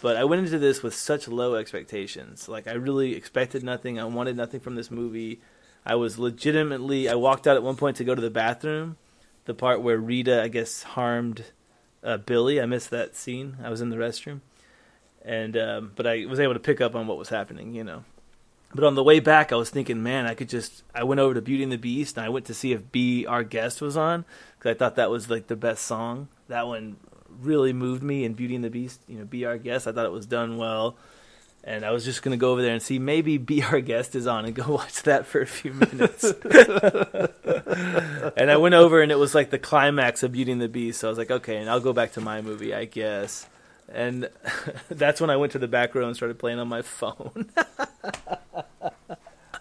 [0.02, 2.48] But I went into this with such low expectations.
[2.48, 4.00] Like I really expected nothing.
[4.00, 5.41] I wanted nothing from this movie.
[5.84, 7.10] I was legitimately.
[7.10, 8.98] I walked out at one point to go to the bathroom.
[9.46, 11.46] The part where Rita, I guess, harmed
[12.04, 12.62] uh, Billy.
[12.62, 13.58] I missed that scene.
[13.64, 14.41] I was in the restroom,
[15.24, 17.74] and um, but I was able to pick up on what was happening.
[17.74, 18.04] You know.
[18.74, 20.84] But on the way back, I was thinking, man, I could just.
[20.93, 23.26] I went over to Beauty and the Beast, and I went to see if "Be
[23.26, 24.26] Our Guest" was on
[24.57, 26.28] because I thought that was like the best song.
[26.47, 26.97] That one
[27.41, 29.01] really moved me in Beauty and the Beast.
[29.07, 30.97] You know, "Be Our Guest." I thought it was done well,
[31.63, 34.28] and I was just gonna go over there and see maybe "Be Our Guest" is
[34.28, 36.24] on and go watch that for a few minutes.
[38.36, 40.99] and I went over, and it was like the climax of Beauty and the Beast.
[40.99, 43.47] So I was like, okay, and I'll go back to my movie, I guess.
[43.91, 44.30] And
[44.89, 47.49] that's when I went to the back row and started playing on my phone.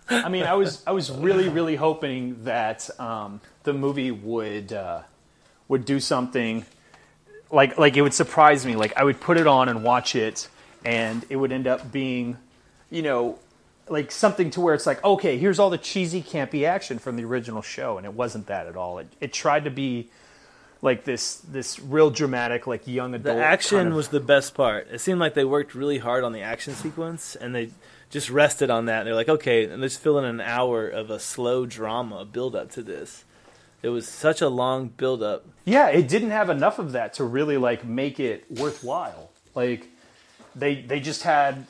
[0.08, 5.02] I mean, I was I was really really hoping that um, the movie would uh,
[5.68, 6.64] would do something
[7.50, 8.76] like like it would surprise me.
[8.76, 10.48] Like I would put it on and watch it,
[10.84, 12.36] and it would end up being,
[12.90, 13.38] you know,
[13.88, 17.24] like something to where it's like, okay, here's all the cheesy campy action from the
[17.24, 18.98] original show, and it wasn't that at all.
[18.98, 20.08] It it tried to be
[20.82, 23.38] like this this real dramatic like young adult.
[23.38, 24.88] The action kind of- was the best part.
[24.92, 27.70] It seemed like they worked really hard on the action sequence, and they
[28.14, 29.00] just rested on that.
[29.00, 32.54] And they're like, okay, and let's fill in an hour of a slow drama build
[32.54, 33.24] up to this.
[33.82, 35.44] It was such a long build up.
[35.64, 39.30] Yeah, it didn't have enough of that to really like make it worthwhile.
[39.56, 39.88] Like
[40.54, 41.66] they they just had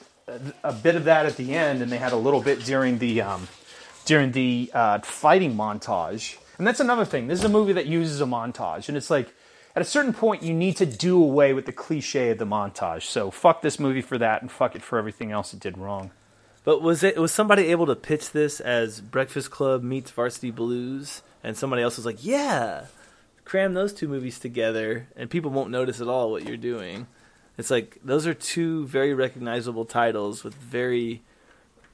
[0.63, 3.23] a, bit of that at the end, and they had a little bit during the
[3.23, 3.49] um,
[4.05, 6.37] during the uh, fighting montage.
[6.59, 7.27] And that's another thing.
[7.27, 9.33] This is a movie that uses a montage, and it's like
[9.75, 13.05] at a certain point you need to do away with the cliche of the montage.
[13.05, 16.11] So fuck this movie for that, and fuck it for everything else it did wrong.
[16.65, 21.23] But was it was somebody able to pitch this as Breakfast Club meets Varsity Blues,
[21.43, 22.87] and somebody else was like, "Yeah,
[23.45, 27.07] cram those two movies together, and people won't notice at all what you're doing."
[27.59, 31.23] It's like those are two very recognizable titles with very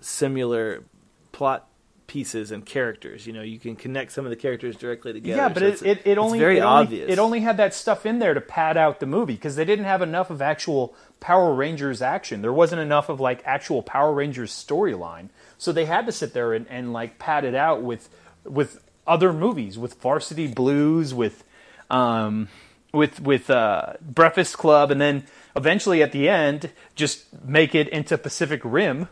[0.00, 0.84] similar
[1.32, 1.66] plot
[2.06, 3.26] pieces and characters.
[3.26, 5.42] You know, you can connect some of the characters directly together.
[5.42, 7.10] Yeah, but so it, it's, it, it only very it only- obvious.
[7.10, 9.84] it only had that stuff in there to pad out the movie because they didn't
[9.84, 12.42] have enough of actual Power Rangers action.
[12.42, 16.54] There wasn't enough of like actual Power Rangers storyline, so they had to sit there
[16.54, 18.08] and, and like pad it out with
[18.44, 21.44] with other movies, with Varsity Blues, with
[21.90, 22.48] um,
[22.92, 28.16] with with uh, Breakfast Club, and then eventually at the end just make it into
[28.16, 29.08] Pacific Rim.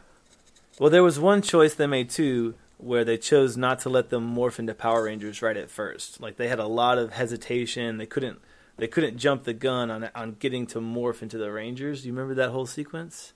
[0.79, 4.35] Well, there was one choice they made too, where they chose not to let them
[4.35, 6.21] morph into Power Rangers right at first.
[6.21, 7.99] Like they had a lot of hesitation.
[7.99, 8.41] They couldn't
[8.79, 12.03] they couldn't jump the gun on on getting to morph into the Rangers.
[12.03, 13.33] Do you remember that whole sequence?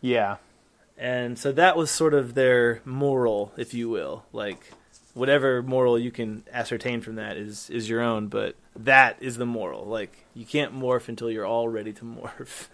[0.00, 0.36] Yeah,
[0.96, 4.24] And so that was sort of their moral, if you will.
[4.32, 4.60] Like
[5.14, 9.46] whatever moral you can ascertain from that is is your own, but that is the
[9.46, 9.84] moral.
[9.86, 12.68] Like you can't morph until you're all ready to morph.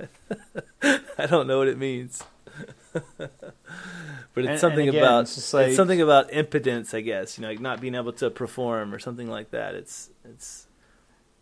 [1.18, 2.22] I don't know what it means.
[3.16, 3.30] but
[4.36, 7.38] it's And- something and again, about it's like- it's something about impotence, I guess.
[7.38, 9.74] You know, like not being able to perform or something like that.
[9.74, 10.63] It's it's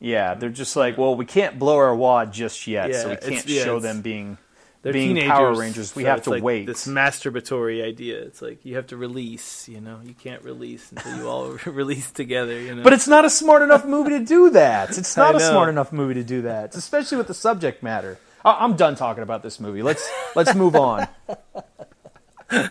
[0.02, 0.34] yeah.
[0.34, 3.46] They're just like, well, we can't blow our wad just yet, Yeah, so we can't
[3.46, 4.36] yeah, show them being
[4.82, 5.94] being Power Rangers.
[5.94, 6.66] We so have to like wait.
[6.66, 8.20] This masturbatory idea.
[8.22, 9.68] It's like you have to release.
[9.68, 12.58] You know, you can't release until you all release together.
[12.60, 14.98] You know, But it's not a smart enough movie to do that.
[14.98, 18.18] It's not a smart enough movie to do that, especially with the subject matter.
[18.44, 19.82] I- I'm done talking about this movie.
[19.82, 21.06] Let's let's move on.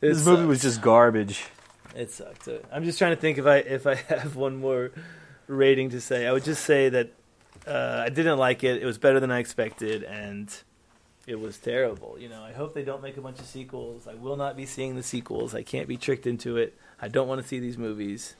[0.00, 1.44] This movie was just garbage.
[1.94, 2.48] It sucked.
[2.48, 4.92] Uh, I'm just trying to think if I if I have one more
[5.46, 6.26] rating to say.
[6.26, 7.10] I would just say that
[7.66, 8.82] uh, I didn't like it.
[8.82, 10.52] It was better than I expected, and
[11.26, 12.16] it was terrible.
[12.18, 14.08] You know, I hope they don't make a bunch of sequels.
[14.08, 15.54] I will not be seeing the sequels.
[15.54, 16.76] I can't be tricked into it.
[17.00, 18.36] I don't want to see these movies.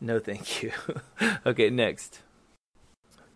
[0.00, 0.72] No, thank you.
[1.46, 2.20] okay, next.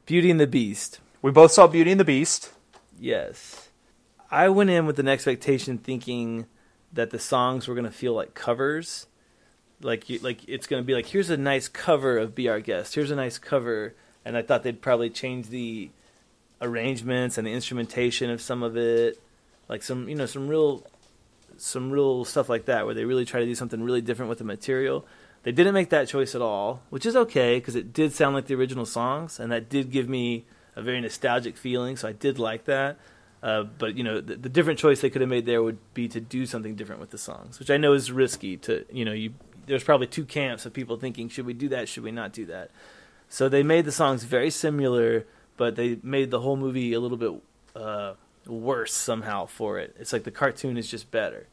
[0.07, 1.01] Beauty and the Beast.
[1.23, 2.53] We both saw Beauty and the Beast.
[2.99, 3.71] Yes.
[4.31, 6.47] I went in with an expectation thinking
[6.93, 9.07] that the songs were going to feel like covers.
[9.81, 12.61] Like you, like it's going to be like here's a nice cover of Be Our
[12.61, 12.95] Guest.
[12.95, 13.95] Here's a nice cover
[14.25, 15.91] and I thought they'd probably change the
[16.63, 19.21] arrangements and the instrumentation of some of it.
[19.69, 20.87] Like some, you know, some real
[21.57, 24.39] some real stuff like that where they really try to do something really different with
[24.39, 25.07] the material.
[25.45, 28.47] They didn't make that choice at all, which is okay because it did sound like
[28.47, 30.45] the original songs and that did give me
[30.75, 32.99] a very nostalgic feeling, so I did like that.
[33.43, 36.09] Uh, but you know, the, the different choice they could have made there would be
[36.09, 38.57] to do something different with the songs, which I know is risky.
[38.59, 39.35] To you know, you
[39.67, 41.89] there's probably two camps of people thinking, should we do that?
[41.89, 42.71] Should we not do that?
[43.29, 45.25] So they made the songs very similar,
[45.57, 47.33] but they made the whole movie a little bit
[47.75, 48.15] uh,
[48.47, 49.97] worse somehow for it.
[49.99, 51.47] It's like the cartoon is just better,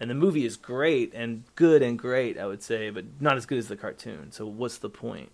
[0.00, 3.46] and the movie is great and good and great, I would say, but not as
[3.46, 4.32] good as the cartoon.
[4.32, 5.30] So what's the point?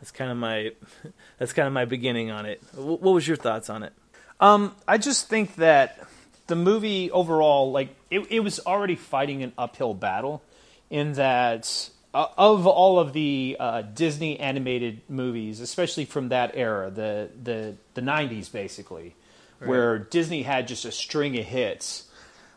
[0.00, 0.72] That's kind of my
[1.38, 2.62] that's kind of my beginning on it.
[2.74, 3.92] Wh- What was your thoughts on it?
[4.40, 5.98] Um, I just think that
[6.46, 10.42] the movie overall, like it, it was already fighting an uphill battle,
[10.90, 16.90] in that uh, of all of the uh, Disney animated movies, especially from that era,
[16.90, 19.14] the the the '90s, basically,
[19.58, 22.08] where Disney had just a string of hits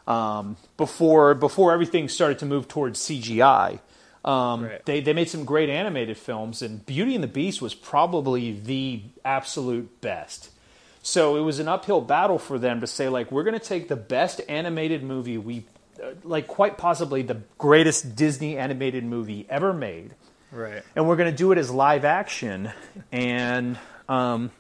[0.08, 3.80] um, before before everything started to move towards CGI.
[4.26, 4.86] Um, Right.
[4.86, 9.02] They they made some great animated films, and Beauty and the Beast was probably the
[9.24, 10.52] absolute best.
[11.02, 13.88] So it was an uphill battle for them to say like we're going to take
[13.88, 15.66] the best animated movie we
[16.24, 20.16] like quite possibly the greatest Disney animated movie ever made
[20.52, 20.84] Right.
[20.96, 22.72] and we're going to do it as live action
[23.12, 23.78] and
[24.08, 24.52] um,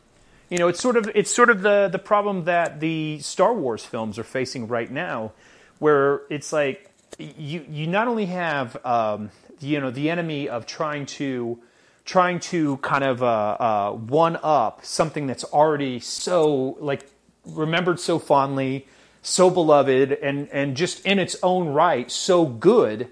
[0.49, 3.83] you know it's sort of it's sort of the the problem that the Star Wars
[3.83, 5.31] films are facing right now
[5.79, 11.05] where it's like you you not only have um, you know the enemy of trying
[11.05, 11.59] to
[12.05, 13.25] trying to kind of uh,
[13.59, 17.05] uh, one up something that's already so like
[17.45, 18.87] remembered so fondly
[19.21, 23.07] so beloved and and just in its own right so good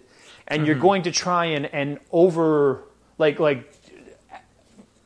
[0.48, 2.84] and you're going to try and and over
[3.18, 3.72] like like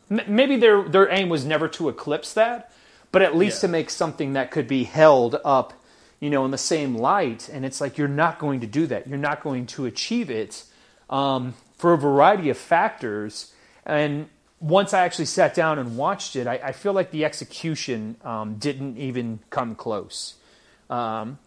[0.09, 2.71] m- maybe their their aim was never to eclipse that
[3.11, 3.67] but at least Yeah.
[3.67, 5.73] to make something that could be held up
[6.19, 9.07] you know in the same light and it's like you're not going to do that
[9.07, 10.63] you're not going to achieve it
[11.09, 13.51] um, for a variety of factors.
[13.85, 14.29] And
[14.61, 18.55] once I actually sat down and watched it, I, I feel like the execution um,
[18.55, 20.35] didn't even come close.
[20.91, 21.39] Um,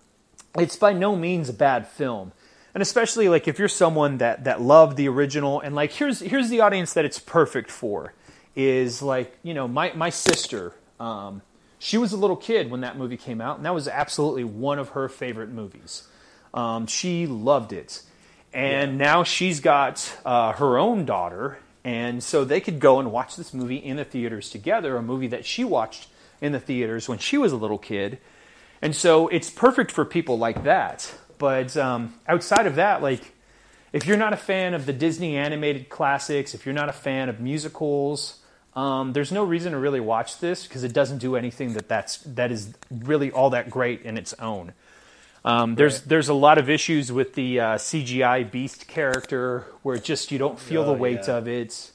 [0.59, 2.33] it's by no means a bad film,
[2.73, 6.49] and especially like if you're someone that that loved the original, and like here's here's
[6.49, 8.15] the audience that it's perfect for,
[8.57, 10.73] is like you know my my sister.
[10.99, 11.43] Um,
[11.79, 14.79] she was a little kid when that movie came out, and that was absolutely one
[14.79, 16.09] of her favorite movies.
[16.55, 18.03] Um, she loved it,
[18.55, 19.05] and yeah.
[19.07, 23.53] now she's got uh, her own daughter, and so they could go and watch this
[23.53, 26.09] movie in the theaters together, a movie that she watched
[26.41, 28.19] in the theaters when she was a little kid.
[28.85, 31.11] And so it's perfect for people like that.
[31.39, 33.33] But um, outside of that, like,
[33.95, 37.31] if you're not a fan of the Disney animated classics, if you're not a fan
[37.31, 38.41] of musicals,
[38.77, 42.19] um, there's no reason to really watch this because it doesn't do anything that that's
[42.19, 44.75] that is really all that great in its own.
[45.47, 46.09] Um, there's right.
[46.11, 50.59] there's a lot of issues with the uh, CGI Beast character where just you don't
[50.59, 51.37] feel oh, the weight yeah.
[51.37, 51.91] of it.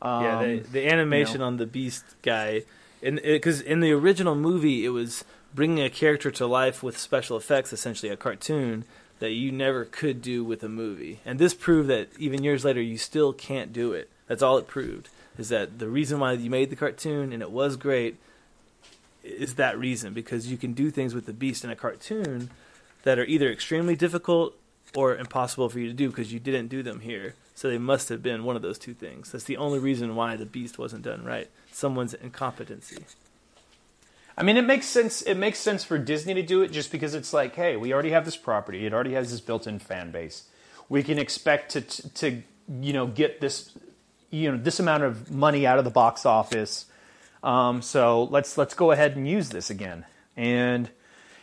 [0.00, 1.46] Um, yeah, the, the animation you know.
[1.46, 2.62] on the Beast guy,
[3.02, 5.22] because in the original movie it was
[5.54, 8.84] bringing a character to life with special effects, essentially a cartoon
[9.18, 11.20] that you never could do with a movie.
[11.24, 14.10] And this proved that even years later you still can't do it.
[14.26, 15.08] That's all it proved.
[15.38, 18.16] Is that the reason why you made the cartoon and it was great
[19.22, 22.50] is that reason because you can do things with the beast in a cartoon
[23.02, 24.56] that are either extremely difficult
[24.94, 27.34] or impossible for you to do because you didn't do them here.
[27.54, 29.32] So they must have been one of those two things.
[29.32, 31.48] That's the only reason why the beast wasn't done right.
[31.72, 33.04] Someone's incompetency.
[34.40, 35.20] I mean, it makes sense.
[35.20, 38.12] It makes sense for Disney to do it just because it's like, hey, we already
[38.12, 38.86] have this property.
[38.86, 40.44] It already has this built-in fan base.
[40.88, 42.42] We can expect to to
[42.80, 43.70] you know get this
[44.30, 46.86] you know this amount of money out of the box office.
[47.42, 50.06] Um, so let's let's go ahead and use this again.
[50.38, 50.88] And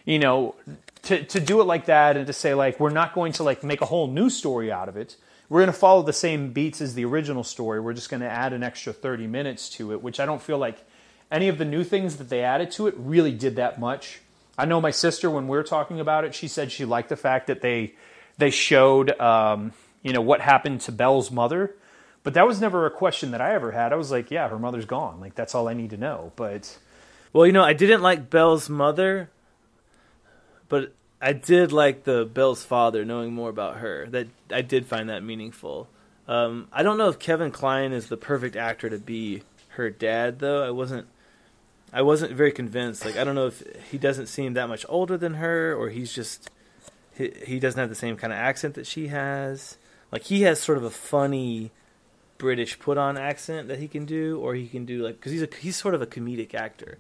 [0.04, 0.56] you know,
[1.04, 3.64] to to do it like that and to say like we're not going to like
[3.64, 5.18] make a whole new story out of it.
[5.50, 7.80] We're going to follow the same beats as the original story.
[7.80, 10.58] We're just going to add an extra 30 minutes to it, which I don't feel
[10.58, 10.84] like
[11.32, 14.20] any of the new things that they added to it really did that much.
[14.58, 17.16] I know my sister when we were talking about it, she said she liked the
[17.16, 17.94] fact that they
[18.38, 19.74] they showed um,
[20.04, 21.76] you know what happened to Belle's mother,
[22.24, 23.94] but that was never a question that I ever had.
[23.94, 25.20] I was like, yeah, her mother's gone.
[25.20, 26.32] Like that's all I need to know.
[26.36, 26.78] But
[27.34, 29.30] well, you know, I didn't like Belle's mother
[30.70, 34.08] but I did like the Belle's father, knowing more about her.
[34.08, 35.88] That I did find that meaningful.
[36.28, 40.40] Um, I don't know if Kevin Kline is the perfect actor to be her dad,
[40.40, 40.64] though.
[40.64, 41.08] I wasn't.
[41.94, 43.06] I wasn't very convinced.
[43.06, 46.14] Like I don't know if he doesn't seem that much older than her, or he's
[46.14, 46.50] just
[47.16, 49.78] he, he doesn't have the same kind of accent that she has.
[50.12, 51.72] Like he has sort of a funny
[52.38, 55.42] British put on accent that he can do, or he can do like because he's
[55.42, 56.98] a he's sort of a comedic actor.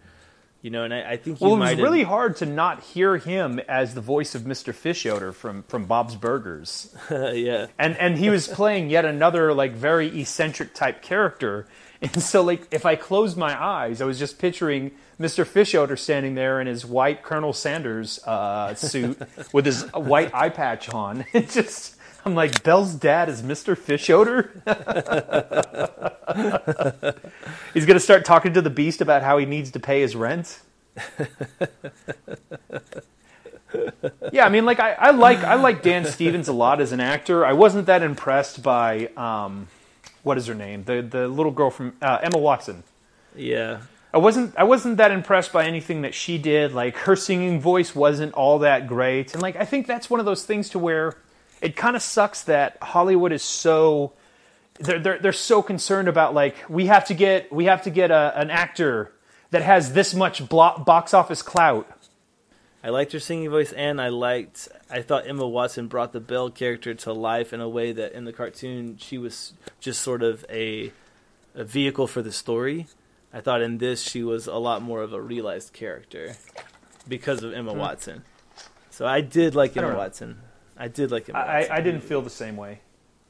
[0.61, 3.59] You know, and I, I think well, it was really hard to not hear him
[3.69, 4.73] as the voice of Mr.
[4.73, 6.93] Fischoeder from from Bob's Burgers.
[7.11, 11.67] yeah, and and he was playing yet another like very eccentric type character.
[12.01, 15.45] And so, like, if I closed my eyes, I was just picturing Mr.
[15.45, 19.19] Fischoeder standing there in his white Colonel Sanders uh, suit
[19.53, 21.25] with his white eye patch on.
[21.33, 23.77] It just I'm like, Belle's dad is Mr.
[23.77, 24.51] Fischoeder?
[27.73, 30.13] He's going to start talking to the beast about how he needs to pay his
[30.13, 30.59] rent?
[34.33, 36.99] yeah, I mean, like I, I, like I like Dan Stevens a lot as an
[36.99, 37.45] actor.
[37.45, 39.69] I wasn't that impressed by um,
[40.27, 42.83] what is her name, the the little girl from uh, Emma Watson.
[43.35, 43.79] Yeah,
[44.13, 46.73] I wasn't I wasn't that impressed by anything that she did.
[46.73, 50.25] Like her singing voice wasn't all that great, and like I think that's one of
[50.25, 51.15] those things to where
[51.61, 54.13] it kind of sucks that Hollywood is so
[54.79, 58.11] they're, they're, they're so concerned about like we have to get we have to get
[58.11, 59.11] a, an actor
[59.51, 61.89] that has this much blo- box office clout.
[62.83, 64.69] I liked her singing voice, and I liked.
[64.89, 68.25] I thought Emma Watson brought the Belle character to life in a way that in
[68.25, 70.91] the cartoon she was just sort of a
[71.55, 72.87] a vehicle for the story.
[73.33, 76.37] I thought in this she was a lot more of a realized character
[77.07, 77.79] because of Emma mm-hmm.
[77.79, 78.23] Watson.
[78.89, 80.39] So I did like Emma Watson.
[80.77, 81.39] I did like Emma.
[81.39, 82.81] I, I didn't feel the same way.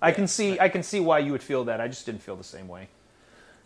[0.01, 1.81] I can see I can see why you would feel that.
[1.81, 2.89] I just didn't feel the same way.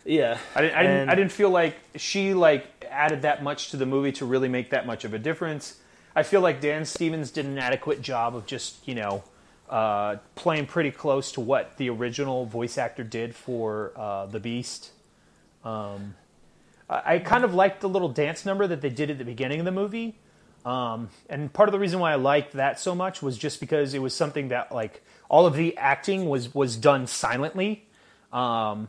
[0.04, 0.76] Yeah, I didn't.
[0.76, 4.26] I didn't, I didn't feel like she like added that much to the movie to
[4.26, 5.76] really make that much of a difference.
[6.14, 9.22] I feel like Dan Stevens did an adequate job of just you know
[9.68, 14.90] uh, playing pretty close to what the original voice actor did for uh, the Beast.
[15.64, 16.14] Um,
[16.90, 19.60] I, I kind of liked the little dance number that they did at the beginning
[19.60, 20.16] of the movie.
[20.64, 23.94] Um, and part of the reason why I liked that so much was just because
[23.94, 27.86] it was something that like all of the acting was was done silently.
[28.32, 28.88] Um,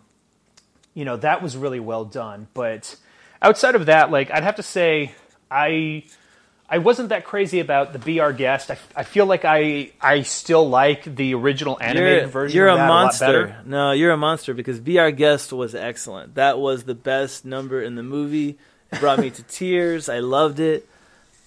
[0.94, 2.48] you know that was really well done.
[2.54, 2.96] But
[3.42, 5.12] outside of that, like I'd have to say,
[5.50, 6.04] I
[6.70, 8.72] I wasn't that crazy about the Our Guest.
[8.72, 12.58] I, I feel like I I still like the original animated You're, version.
[12.58, 13.26] you're a monster.
[13.48, 13.58] better.
[13.66, 16.36] no, you're a monster because Be Our Guest was excellent.
[16.36, 18.58] That was the best number in the movie.
[18.92, 20.10] It brought me to tears.
[20.10, 20.88] I loved it.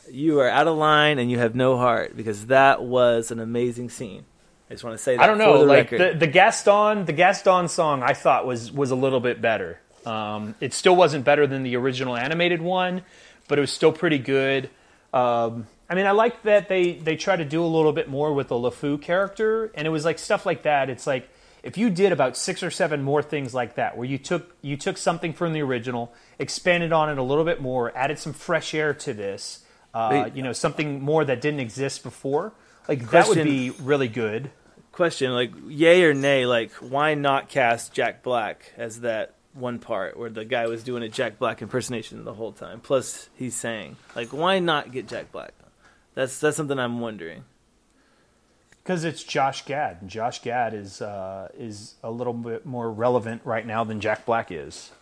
[0.09, 3.90] You are out of line and you have no heart because that was an amazing
[3.90, 4.24] scene.
[4.69, 6.14] I just want to say that I don't know, for the like record.
[6.14, 9.81] the, the Gaston, the Gaston song, I thought was was a little bit better.
[10.05, 13.03] Um, it still wasn't better than the original animated one,
[13.49, 14.71] but it was still pretty good.
[15.12, 18.33] Um, I mean, I like that they they try to do a little bit more
[18.33, 20.91] with the LeFou character, and it was like stuff like that.
[20.91, 21.29] It's like
[21.62, 24.77] if you did about six or seven more things like that, where you took you
[24.77, 28.75] took something from the original, expanded on it a little bit more, added some fresh
[28.75, 29.64] air to this,
[29.95, 32.53] uh, you know, something more that didn't exist before.
[32.89, 34.51] Like that would be really good.
[34.93, 40.16] question like yay or nay like why not cast jack black as that one part
[40.18, 43.97] where the guy was doing a jack black impersonation the whole time plus he's saying?
[44.14, 45.53] Like why not get jack black?
[46.14, 47.45] That's that's something i'm wondering.
[48.82, 53.43] Because it's Josh Gad, and Josh Gad is uh, is a little bit more relevant
[53.45, 54.93] right now than Jack Black is.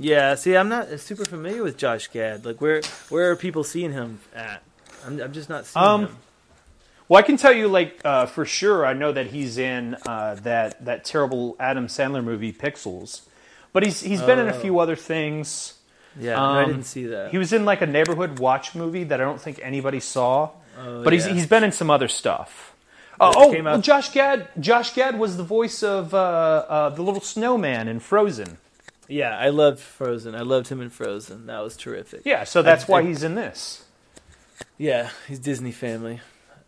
[0.00, 2.44] yeah see i'm not super familiar with josh gad.
[2.44, 2.80] Like where
[3.10, 4.62] where are people seeing him at?
[5.06, 6.16] I'm, I'm just not seeing Um, him
[7.08, 10.36] Well, I can tell you, like uh, for sure, I know that he's in uh,
[10.42, 13.22] that that terrible Adam Sandler movie Pixels,
[13.72, 14.60] but he's he's been in a Oh.
[14.60, 15.74] few other things.
[16.18, 19.04] yeah no, i um, didn't see that He was in like a neighborhood watch movie
[19.04, 21.34] that I don't think anybody saw, Oh, but he's yeah.
[21.34, 22.74] he's been in some other stuff.
[23.20, 24.48] Uh, That oh, came well, Josh Gad.
[24.58, 26.18] Josh Gad was the voice of uh,
[26.68, 28.56] uh, the little snowman in Frozen.
[29.08, 32.88] yeah i loved frozen i loved him in frozen that was terrific Yeah, so that's
[32.88, 33.84] why he's in this.
[34.78, 36.20] Yeah, he's Disney family.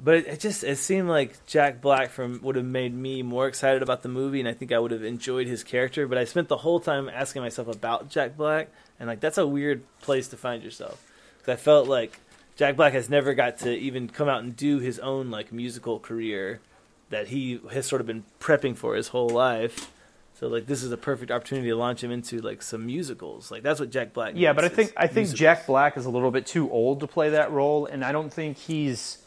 [0.03, 3.49] But it, it just it seemed like Jack Black from would have made me more
[3.49, 6.07] excited about the movie, and I think I would have enjoyed his character.
[6.07, 8.69] But I spent the whole time asking myself about Jack Black,
[9.01, 11.03] and like that's a weird place to find yourself
[11.39, 12.21] because I felt like
[12.57, 15.99] Jack Black has never got to even come out and do his own like musical
[15.99, 16.61] career
[17.11, 19.91] that he has sort of been prepping for his whole life.
[20.35, 23.51] So like this is a perfect opportunity to launch him into like some musicals.
[23.51, 24.35] Like that's what Jack Black.
[24.37, 25.41] Yeah, but I think I think musicals.
[25.41, 28.33] Jack Black is a little bit too old to play that role, and I don't
[28.33, 29.19] think he's.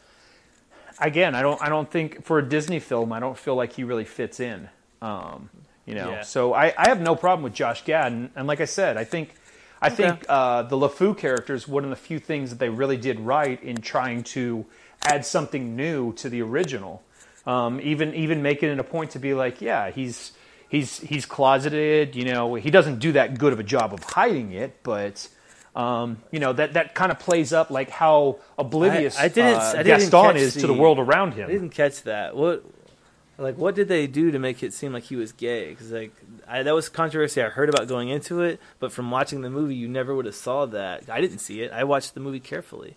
[1.00, 1.60] Again, I don't.
[1.62, 4.68] I don't think for a Disney film, I don't feel like he really fits in.
[5.00, 5.48] Um,
[5.86, 6.22] you know, Yeah.
[6.22, 9.04] so I, I have no problem with Josh Gad, and, and like I said, I
[9.04, 9.34] think
[9.80, 12.98] I think uh, the LeFou character is one of the few things that they really
[12.98, 14.66] did right in trying to
[15.02, 17.02] add something new to the original.
[17.46, 20.32] Um, even even making it a point to be like, yeah, he's
[20.68, 22.14] he's he's closeted.
[22.14, 25.26] You know, he doesn't do that good of a job of hiding it, but
[25.76, 29.72] um, you know that that kind of plays up like how oblivious I didn't- uh,
[29.76, 31.48] I didn't Gaston is to the the- world around him.
[31.48, 32.34] I didn't catch that.
[32.34, 32.64] What,
[33.38, 35.70] like, what did they do to make it seem like he was gay?
[35.70, 36.12] Because like,
[36.46, 39.74] I, that was controversy I heard about going into it, but from watching the movie,
[39.76, 41.08] you never would have saw that.
[41.08, 41.72] I didn't see it.
[41.72, 42.96] I watched the movie carefully.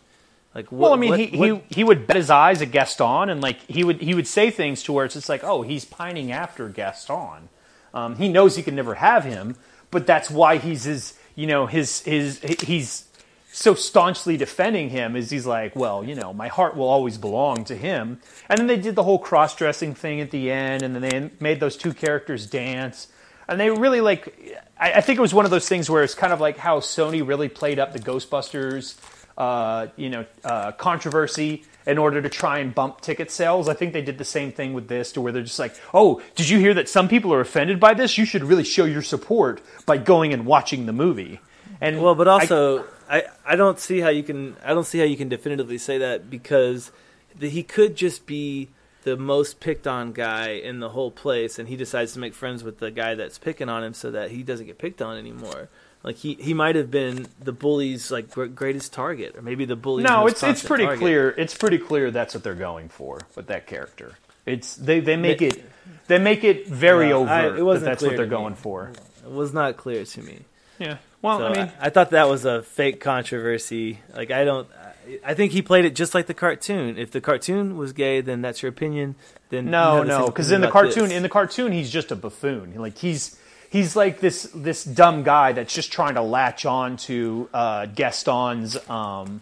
[0.55, 2.71] Like, what, Well, I mean, what- he, what- he he would bet his eyes at
[2.71, 5.61] Gaston, and like he would he would say things to where it's just like, oh,
[5.61, 7.49] he's pining after Gaston.
[7.93, 9.55] Um, he knows he can never have him,
[9.91, 13.05] but that's why he's his you know his his he's
[13.51, 15.15] so staunchly defending him.
[15.15, 18.19] Is he's like, well, you know, my heart will always belong to him.
[18.49, 21.31] And then they did the whole cross dressing thing at the end, and then they
[21.39, 23.07] made those two characters dance.
[23.47, 24.61] And they really like.
[24.79, 26.79] I, I think it was one of those things where it's kind of like how
[26.79, 28.95] Sony really played up the Ghostbusters
[29.37, 33.67] uh, you know, uh, controversy in order to try and bump ticket sales.
[33.67, 36.21] I think they did the same thing with this, to where they're just like, "Oh,
[36.35, 38.17] did you hear that some people are offended by this?
[38.17, 41.39] You should really show your support by going and watching the movie."
[41.81, 44.99] And Well, but I- also, I, I, don't see how you can I don't see
[44.99, 46.91] how you can definitively say that because
[47.37, 48.69] the, he could just be
[49.03, 52.63] the most picked on guy in the whole place, and he decides to make friends
[52.63, 55.69] with the guy that's picking on him so that he doesn't get picked on anymore.
[56.03, 60.05] Like he, he might have been the bully's like greatest target, or maybe the bully's
[60.05, 60.99] no, it's it's pretty target.
[60.99, 61.29] clear.
[61.37, 64.13] It's pretty clear that's what they're going for with that character.
[64.45, 65.63] It's they, they make Ma- it
[66.07, 68.37] they make it very No, I- overt it wasn't that that's what they're to me.
[68.37, 68.91] going for.
[69.23, 70.39] It was not clear to me.
[70.79, 70.97] Yeah.
[71.21, 73.99] Well, So I mean, I, thought that was a fake controversy.
[74.15, 74.67] Like I don't.
[74.71, 74.89] I-
[75.25, 76.97] I think he played it just like the cartoon.
[76.97, 79.15] If the cartoon was gay, then that's your opinion.
[79.49, 81.11] Then No, no, because in the cartoon, this.
[81.13, 82.75] in the cartoon, he's just a buffoon.
[82.75, 83.37] Like he's
[83.73, 88.77] he's like this this dumb guy that's just trying to latch on to uh, Gaston's,
[88.87, 89.41] um,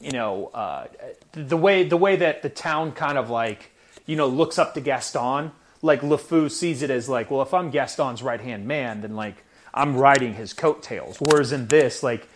[0.00, 0.86] you know, uh,
[1.32, 3.70] the way the way that the town kind of like
[4.06, 5.52] you know looks up to Gaston.
[5.80, 9.44] Like LeFou sees it as like, well, if I'm Gaston's right hand man, then like
[9.72, 11.18] I'm riding his coattails.
[11.20, 12.26] Whereas in this, like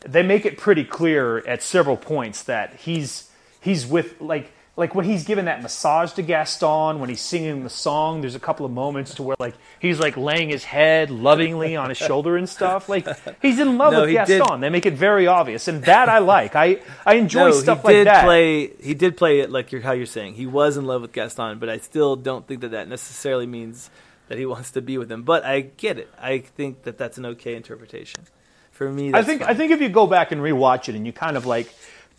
[0.00, 3.30] they make it pretty clear at several points that he's
[3.60, 7.68] he's with like like when he's giving that massage to Gaston, when he's singing the
[7.68, 11.76] song, there's a couple of moments to where like he's like laying his head lovingly
[11.76, 12.88] on his shoulder and stuff.
[12.88, 13.06] Like
[13.42, 14.38] he's in love No, with Gaston.
[14.38, 16.56] did- They make it very obvious, and that I like.
[16.56, 18.24] I I enjoy no, stuff he like did that.
[18.24, 18.68] play.
[18.82, 20.34] He did play it like you're how you're saying.
[20.34, 23.90] He was in love with Gaston, but I still don't think that that necessarily means
[24.28, 25.22] that he wants to be with him.
[25.22, 26.08] But I get it.
[26.18, 28.22] I think that that's an okay interpretation.
[28.70, 29.50] For me, I think fine.
[29.50, 31.72] I think if you go back and rewatch it and you kind of like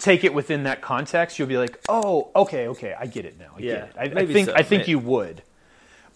[0.03, 3.53] take it within that context, you'll be like, oh, okay, okay, I get it now.
[3.57, 4.17] I Yeah, get it.
[4.17, 4.91] I, I think so, I think maybe.
[4.91, 5.41] you would.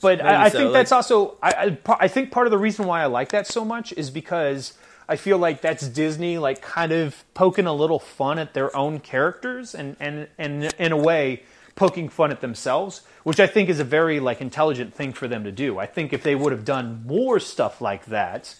[0.01, 2.57] But I, I so, think that's like- also I, I I think part of the
[2.57, 4.73] reason why I like that so much is because
[5.09, 8.99] I feel like that's Disney like kind of poking a little fun at their own
[8.99, 11.43] characters and and and in a way
[11.75, 15.43] poking fun at themselves, which I think is a very like intelligent thing for them
[15.45, 15.79] to do.
[15.79, 18.53] I think if they would have done more stuff like that,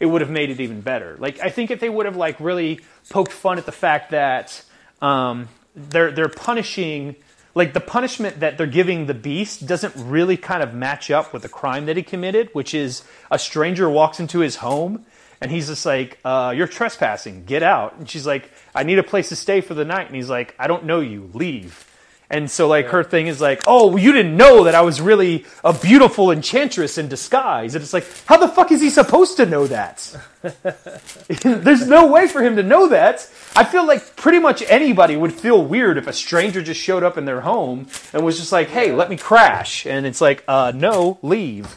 [0.00, 1.16] it would have made it even better.
[1.18, 4.62] Like I think if they would have like really poked fun at the fact that
[5.00, 7.16] um, they're they're punishing
[7.54, 11.42] like the punishment that they're giving the beast doesn't really kind of match up with
[11.42, 15.04] the crime that he committed, which is a stranger walks into his home
[15.40, 19.02] and he's just like, uh, "You're trespassing, get out." And she's like, "I need a
[19.02, 21.87] place to stay for the night." And he's like, "I don't know you, leave."
[22.30, 25.46] And so, like, her thing is like, oh, you didn't know that I was really
[25.64, 27.74] a beautiful enchantress in disguise.
[27.74, 30.14] And it's like, how the fuck is he supposed to know that?
[31.42, 33.30] There's no way for him to know that.
[33.56, 37.16] I feel like pretty much anybody would feel weird if a stranger just showed up
[37.16, 39.86] in their home and was just like, hey, let me crash.
[39.86, 41.76] And it's like, uh, no, leave.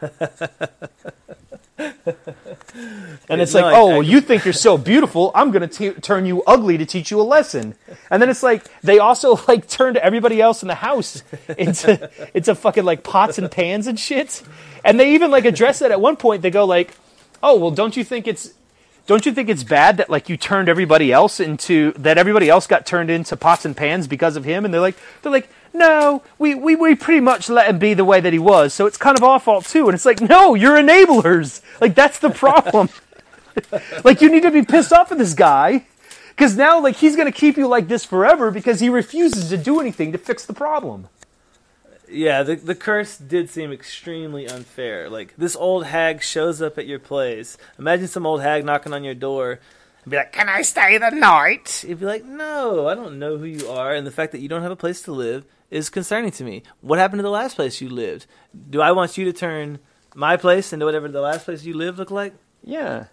[3.30, 5.30] And it's like, oh, I- well, you think you're so beautiful.
[5.34, 7.74] I'm going to turn you ugly to teach you a lesson.
[8.10, 11.22] And then it's like they also like turned everybody else in the house
[11.58, 14.42] into into fucking like pots and pans and shit.
[14.84, 16.42] And they even like address that at one point.
[16.42, 16.94] They go like,
[17.42, 18.52] oh, well, don't you think it's
[19.06, 22.66] don't you think it's bad that like you turned everybody else into that everybody else
[22.66, 24.64] got turned into pots and pans because of him?
[24.64, 25.48] And they're like they're like.
[25.78, 28.86] No, we, we, we pretty much let him be the way that he was, so
[28.86, 29.86] it's kind of our fault too.
[29.86, 31.62] And it's like, no, you're enablers.
[31.80, 32.88] Like that's the problem.
[34.04, 35.86] like you need to be pissed off at this guy
[36.30, 39.56] because now like he's going to keep you like this forever because he refuses to
[39.56, 41.08] do anything to fix the problem
[42.08, 45.10] Yeah, the the curse did seem extremely unfair.
[45.10, 47.58] Like this old hag shows up at your place.
[47.78, 49.60] Imagine some old hag knocking on your door
[50.04, 53.36] and be like, "Can I stay the night?" You'd be like, "No, I don't know
[53.38, 55.90] who you are." And the fact that you don't have a place to live is
[55.90, 56.62] concerning to me.
[56.80, 58.26] What happened to the last place you lived?
[58.70, 59.78] Do I want you to turn
[60.14, 62.34] my place into whatever the last place you lived looked like?
[62.64, 63.04] yeah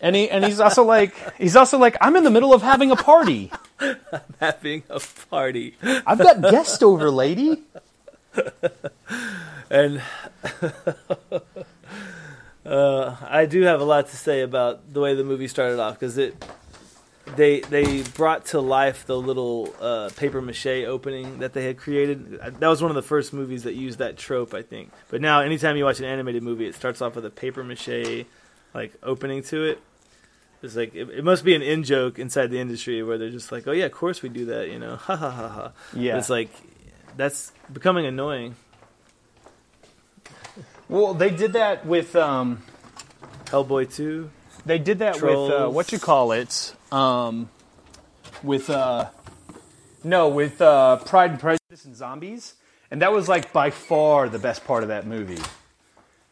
[0.00, 2.90] and he and he's also like he's also like i'm in the middle of having
[2.90, 3.96] a party I'm
[4.40, 5.76] Having a party.
[6.04, 7.62] i've got guests over lady
[9.70, 10.02] And
[12.66, 15.94] uh, I do have a lot to say about the way the movie started off
[15.94, 16.36] because it
[17.36, 22.38] they they brought to life the little uh, paper mache opening that they had created.
[22.40, 24.90] Uh, That was one of the first movies that used that trope, I think.
[25.08, 28.26] But now, anytime you watch an animated movie, it starts off with a paper mache
[28.74, 29.80] like opening to it.
[30.62, 33.52] It's like it, it must be an in joke inside the industry where they're just
[33.52, 35.72] like, "Oh yeah, of course we do that," you know, ha ha ha ha.
[35.94, 36.18] Yeah.
[36.18, 36.50] it's like
[37.16, 38.56] that's becoming annoying.
[40.88, 42.62] well they did that with um
[43.46, 44.30] Hellboy two.
[44.66, 47.50] They did that with uh, what you call it, um,
[48.42, 49.10] with uh,
[50.02, 52.54] no, with uh, Pride and Prejudice and Zombies,
[52.90, 55.42] and that was like by far the best part of that movie.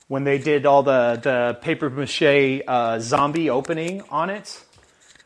[0.09, 4.65] When they did all the the paper mache uh, zombie opening on it,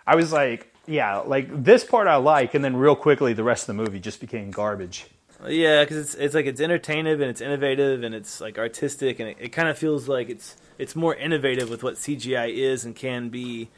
[0.04, 3.68] I was like, yeah, like this part I like, and then real quickly the rest
[3.68, 5.07] of the movie just became garbage.
[5.46, 9.28] Yeah, because it's it's like it's entertaining and it's innovative and it's like artistic and
[9.28, 12.94] it, it kind of feels like it's it's more innovative with what CGI is and
[12.94, 13.68] can be,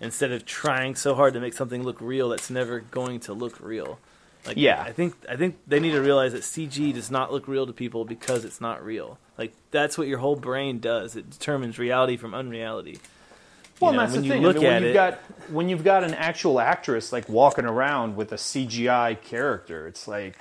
[0.00, 3.60] instead of trying so hard to make something look real that's never going to look
[3.60, 3.98] real.
[4.46, 4.82] Like Yeah.
[4.82, 7.72] I think I think they need to realize that CG does not look real to
[7.72, 9.18] people because it's not real.
[9.38, 11.14] Like that's what your whole brain does.
[11.14, 12.98] It determines reality from unreality.
[13.78, 14.42] Well, You know, that's the thing.
[14.42, 15.18] look I mean, when you've it- got
[15.50, 20.34] when you've got an actual actress like walking around with a CGI character, it's like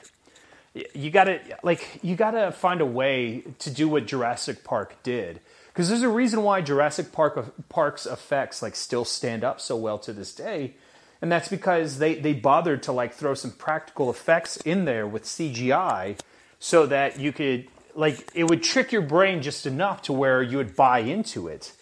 [0.95, 4.95] you got to like you got to find a way to do what Jurassic Park
[5.03, 5.39] did.
[5.73, 9.97] Because there's a reason why Jurassic Park Park's effects like still stand up so well
[9.99, 10.75] to this day,
[11.21, 15.23] and that's because they they bothered to like throw some practical effects in there with
[15.23, 16.19] CGI,
[16.59, 20.57] so that you could like it would trick your brain just enough to where you
[20.57, 21.73] would buy into it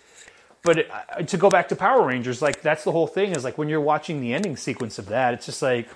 [0.63, 3.31] but uh, to go back to Power Rangers, like that's the whole thing.
[3.31, 5.87] Is like when you're watching the ending sequence of that, it's just like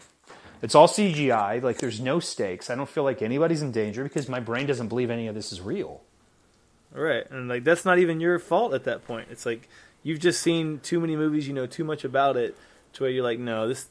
[0.61, 1.61] it's all CGI.
[1.61, 2.69] Like there's no stakes.
[2.69, 5.51] I don't feel like anybody's in danger because my brain doesn't believe any of this
[5.51, 6.01] is real.
[6.93, 9.29] Right, and like that's not even your fault at that point.
[9.31, 9.67] It's like
[10.03, 12.55] you've just seen too many movies, you know too much about it,
[12.93, 13.87] to where you're like, no, this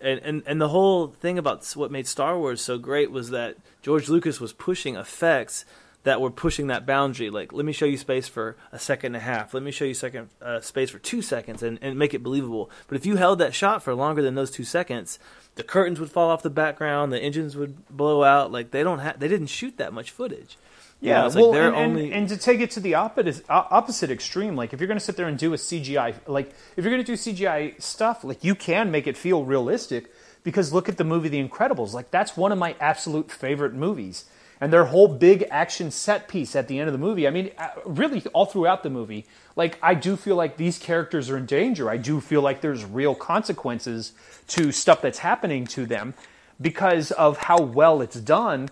[0.00, 3.56] and, and and the whole thing about what made Star Wars so great was that
[3.80, 5.64] George Lucas was pushing effects
[6.02, 7.30] that were pushing that boundary.
[7.30, 9.54] Like, let me show you space for a second and a half.
[9.54, 12.70] Let me show you second uh, space for two seconds, and, and make it believable.
[12.86, 15.18] But if you held that shot for longer than those two seconds,
[15.56, 18.52] the curtains would fall off the background, the engines would blow out.
[18.52, 20.58] Like they don't have, they didn't shoot that much footage.
[21.00, 22.04] Yeah, know, well, like and, only...
[22.04, 25.04] and, and, to take it to the opposite opposite extreme, like if you're going to
[25.04, 28.42] sit there and do a CGI, like if you're going to do CGI stuff, like
[28.42, 30.12] you can make it feel realistic.
[30.42, 34.26] Because look at the movie The Incredibles, like that's one of my absolute favorite movies
[34.60, 37.26] and their whole big action set piece at the end of the movie.
[37.26, 41.28] I mean, uh, really, all throughout the movie, like I do feel like these characters
[41.30, 41.90] are in danger.
[41.90, 44.12] I do feel like there's real consequences
[44.48, 46.14] to stuff that's happening to them
[46.60, 48.70] because of how well it's done.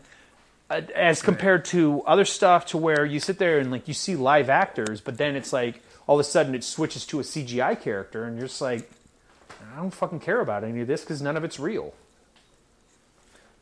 [0.70, 4.16] Uh, as compared to other stuff, to where you sit there and like you see
[4.16, 7.78] live actors, but then it's like all of a sudden it switches to a CGI
[7.81, 8.91] character, and you're just like,
[9.51, 11.93] I don't fucking care about any of this because none of it's real.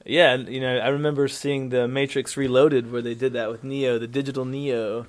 [0.04, 3.62] Yeah, and you know, I remember seeing the Matrix Reloaded where they did that with
[3.62, 5.06] Neo, the digital Neo,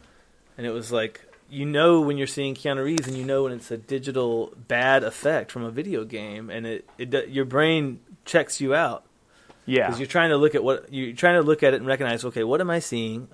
[0.58, 3.52] and it was like you know when you're seeing Keanu Reeves, and you know when
[3.52, 8.62] it's a digital bad effect from a video game, and it, it your brain checks
[8.62, 9.06] you out.
[9.66, 11.88] Yeah, because you're trying to look at what you're trying to look at it and
[11.88, 12.26] recognize.
[12.26, 13.28] Okay, what am I seeing?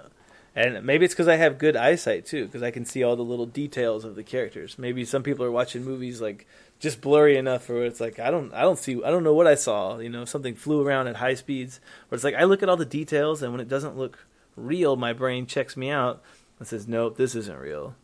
[0.55, 3.23] And maybe it's because I have good eyesight too, because I can see all the
[3.23, 4.77] little details of the characters.
[4.77, 6.47] Maybe some people are watching movies like
[6.79, 9.47] just blurry enough where it's like I don't I don't see I don't know what
[9.47, 9.99] I saw.
[9.99, 11.79] You know, something flew around at high speeds.
[12.09, 14.25] Where it's like I look at all the details and when it doesn't look
[14.55, 16.21] real, my brain checks me out
[16.57, 17.95] and says, Nope, this isn't real.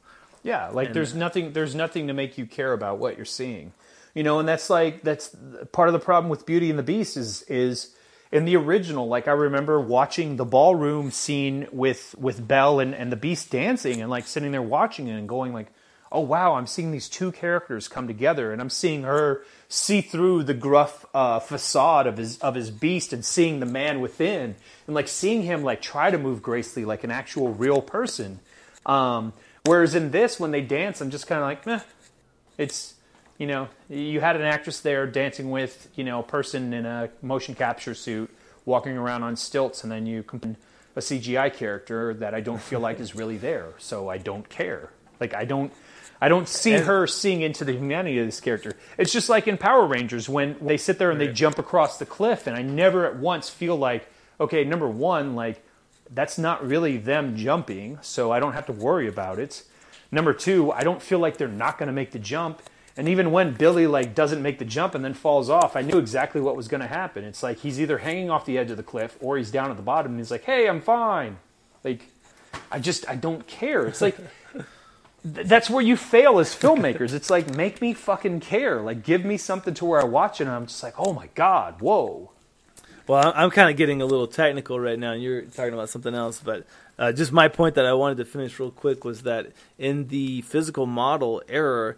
[0.44, 3.74] Yeah, like and, there's nothing there's nothing to make you care about what you're seeing.
[4.14, 5.36] You know, and that's like that's
[5.72, 7.95] part of the problem with Beauty and the Beast is is
[8.36, 13.12] in the original, like I remember watching the ballroom scene with with Belle and, and
[13.12, 15.68] the Beast dancing and like sitting there watching it and going like
[16.12, 20.44] oh wow, I'm seeing these two characters come together, and I'm seeing her see through
[20.44, 24.56] the gruff uh, facade of his of his beast and seeing the man within,
[24.88, 28.40] and like seeing him like try to move gracefully like an actual real person.
[28.86, 29.34] Um,
[29.66, 31.82] whereas in this, when they dance, I'm just kind of like, meh.
[32.58, 32.95] It's
[33.38, 37.10] you know, you had an actress there dancing with you know a person in a
[37.22, 38.30] motion capture suit
[38.66, 40.24] walking around on stilts, and then you
[40.96, 44.92] a CGI character that I don't feel like is really there, so I don't care.
[45.20, 45.72] Like I don't
[46.22, 48.74] I don't see and, her seeing into the humanity of this character.
[48.98, 52.06] It's just like in Power Rangers when they sit there and they jump across the
[52.06, 54.10] cliff, and I never at once feel like,
[54.40, 55.64] okay, number one, like
[56.14, 59.64] that's not really them jumping, so I don't have to worry about it.
[60.12, 62.62] Number two, I don't feel like they're not going to make the jump.
[62.98, 65.98] And even when Billy like doesn't make the jump and then falls off, I knew
[65.98, 67.26] exactly what was going to happen.
[67.26, 69.78] It's like he's either hanging off the edge of the cliff or he's down at
[69.78, 71.38] the bottom and he's like, "Hey, I'm fine."
[71.84, 72.10] Like
[72.72, 73.86] I just I don't care.
[73.86, 74.18] It's like
[75.26, 77.14] that's where you fail as filmmakers.
[77.14, 78.82] It's like make me fucking care.
[78.82, 81.28] Like give me something to where I watch it and I'm just like, oh my
[81.36, 82.32] god, whoa.
[83.08, 86.16] Well, I'm kind of getting a little technical right now, and you're talking about something
[86.16, 86.42] else.
[86.44, 86.66] But
[86.98, 90.42] uh, just my point that I wanted to finish real quick was that in the
[90.42, 91.98] physical model error,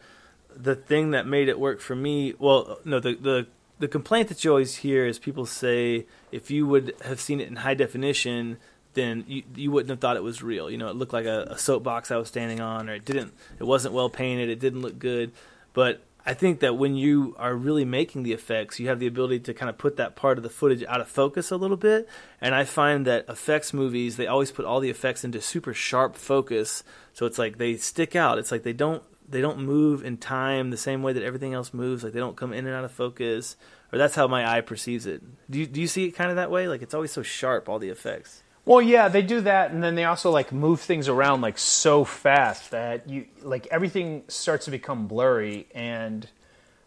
[0.62, 3.48] the thing that made it work for me, well, no, the the
[3.80, 7.48] the complaint that you always hear is people say if you would have seen it
[7.48, 8.58] in high definition,
[8.94, 10.70] then you, you wouldn't have thought it was real.
[10.70, 13.34] You know, it looked like a, a soapbox I was standing on, or it didn't.
[13.60, 14.50] It wasn't well painted.
[14.50, 15.32] It didn't look good.
[15.74, 19.40] But I think that when you are really making the effects, you have the ability
[19.42, 22.10] to kind of put that part of the footage out of focus a little bit.
[22.42, 26.16] And I find that effects movies, they always put all the effects into super sharp
[26.16, 26.84] focus.
[27.14, 28.40] So it's like they stick out.
[28.40, 31.74] It's like they don't they don't move in time the same way that everything else
[31.74, 32.04] moves.
[32.04, 33.56] Like they don't come in and out of focus.
[33.91, 35.22] Or that's how my eye perceives it.
[35.49, 36.68] Do you, do you see it kind of that way?
[36.68, 38.44] Like it's always so sharp, all the effects.
[38.66, 42.04] Well, yeah, they do that, and then they also like move things around like so
[42.04, 46.28] fast that you like everything starts to become blurry, and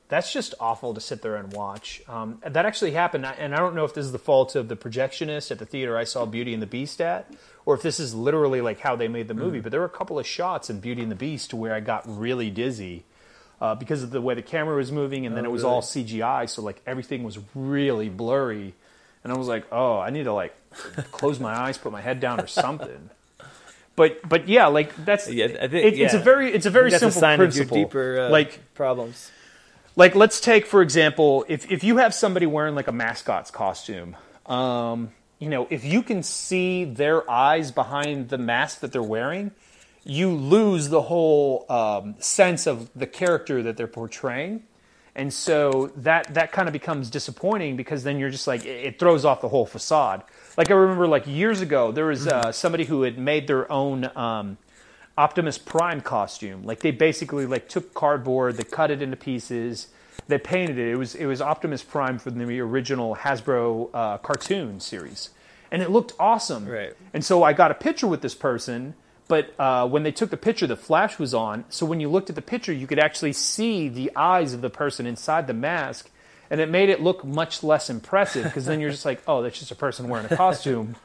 [0.09, 2.03] that's just awful to sit there and watch.
[2.07, 4.77] Um, that actually happened, and I don't know if this is the fault of the
[4.77, 7.33] projectionist at the theater I saw Beauty and the Beast at,
[7.67, 9.61] or if this is literally like how they made the movie.
[9.61, 9.63] Mm.
[9.63, 12.05] But there were a couple of shots in Beauty and the Beast where I got
[12.07, 13.05] really dizzy.
[13.61, 15.75] Uh, because of the way the camera was moving, and then oh, it was really?
[15.75, 18.73] all CGI, so like everything was really blurry,
[19.23, 20.57] and I was like, "Oh, I need to like
[21.13, 23.11] close my eyes, put my head down, or something.
[23.97, 26.07] But but yeah, like that's yeah, I think, it, yeah.
[26.07, 27.77] it's a very it's a very simple a sign principle.
[27.77, 29.31] Deeper uh, like problems.
[29.95, 34.17] Like let's take for example, if if you have somebody wearing like a mascot's costume,
[34.47, 35.11] um,
[35.41, 39.51] you know, if you can see their eyes behind the mask that they're wearing,
[40.05, 44.63] you lose the whole um, sense of the character that they're portraying.
[45.17, 49.25] And so that that kind of becomes disappointing because then you're just like it throws
[49.25, 50.23] off the whole facade.
[50.57, 54.09] Like I remember, like years ago, there was uh, somebody who had made their own
[54.17, 54.57] um,
[55.19, 56.65] Optimus Prime costume.
[56.65, 59.89] Like they basically like took cardboard, they cut it into pieces,
[60.29, 60.89] they painted it.
[60.89, 65.31] It was it was Optimus Prime from the original Hasbro uh, cartoon series,
[65.71, 66.67] and it looked awesome.
[66.67, 66.95] Right.
[67.13, 68.95] And so I got a picture with this person,
[69.29, 71.65] but uh, when they took the picture, the flash was on.
[71.69, 74.71] So when you looked at the picture, you could actually see the eyes of the
[74.71, 76.11] person inside the mask,
[76.51, 79.59] and it made it look much less impressive because then you're just like, oh, that's
[79.59, 80.97] just a person wearing a costume.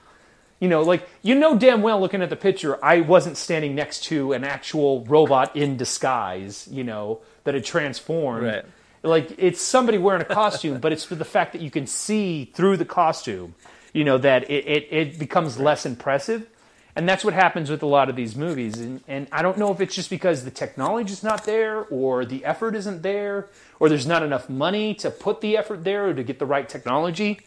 [0.59, 4.05] You know, like you know damn well looking at the picture, I wasn't standing next
[4.05, 6.67] to an actual robot in disguise.
[6.71, 8.43] You know that had transformed.
[8.45, 8.65] Right.
[9.05, 12.45] Like it's somebody wearing a costume, but it's for the fact that you can see
[12.53, 13.55] through the costume.
[13.93, 16.49] You know that it it, it becomes less impressive.
[16.97, 18.79] And that's what happens with a lot of these movies.
[18.79, 22.23] And, and I don't know if it's just because the technology is not there, or
[22.23, 23.49] the effort isn't there,
[23.81, 26.67] or there's not enough money to put the effort there or to get the right
[26.69, 27.41] technology.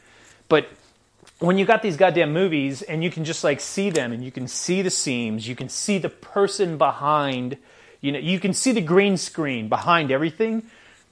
[0.51, 0.69] But
[1.39, 4.31] when you got these goddamn movies and you can just like see them and you
[4.31, 7.57] can see the seams, you can see the person behind,
[8.01, 10.65] you know, you can see the green screen behind everything.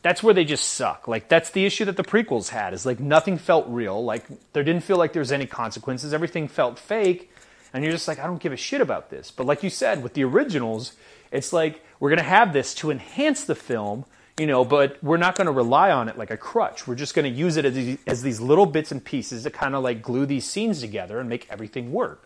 [0.06, 1.08] That's where they just suck.
[1.08, 4.04] Like that's the issue that the prequels had is like nothing felt real.
[4.04, 6.14] Like there didn't feel like there was any consequences.
[6.14, 7.32] Everything felt fake.
[7.74, 9.32] And you're just like, I don't give a shit about this.
[9.32, 10.92] But like you said, with the originals,
[11.32, 14.04] it's like we're gonna have this to enhance the film,
[14.38, 16.86] you know, but we're not to rely on it like a crutch.
[16.86, 19.74] We're just to use it as these, as these little bits and pieces to kind
[19.74, 22.25] of like glue these scenes together and make everything work.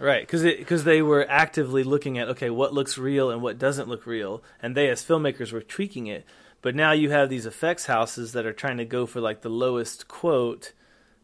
[0.00, 3.88] Right, because because they were actively looking at okay, what looks real and what doesn't
[3.88, 6.24] look real, and they as filmmakers were tweaking it.
[6.62, 9.50] But now you have these effects houses that are trying to go for like the
[9.50, 10.72] lowest quote,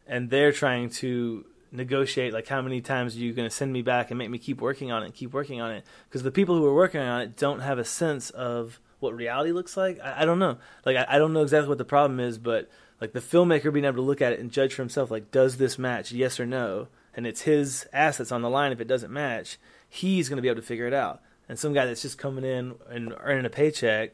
[0.07, 3.83] and they're trying to negotiate like how many times are you going to send me
[3.83, 6.57] back and make me keep working on it keep working on it because the people
[6.57, 9.99] who are working on it don't have a sense of what reality looks like.
[10.01, 10.59] I, I don't know.
[10.85, 12.71] Like I, I don't know exactly what the problem is, but
[13.01, 15.57] like the filmmaker being able to look at it and judge for himself, like does
[15.57, 18.73] this match, yes or no, and it's his assets on the line.
[18.73, 21.23] If it doesn't match, he's going to be able to figure it out.
[21.49, 24.13] And some guy that's just coming in and earning a paycheck,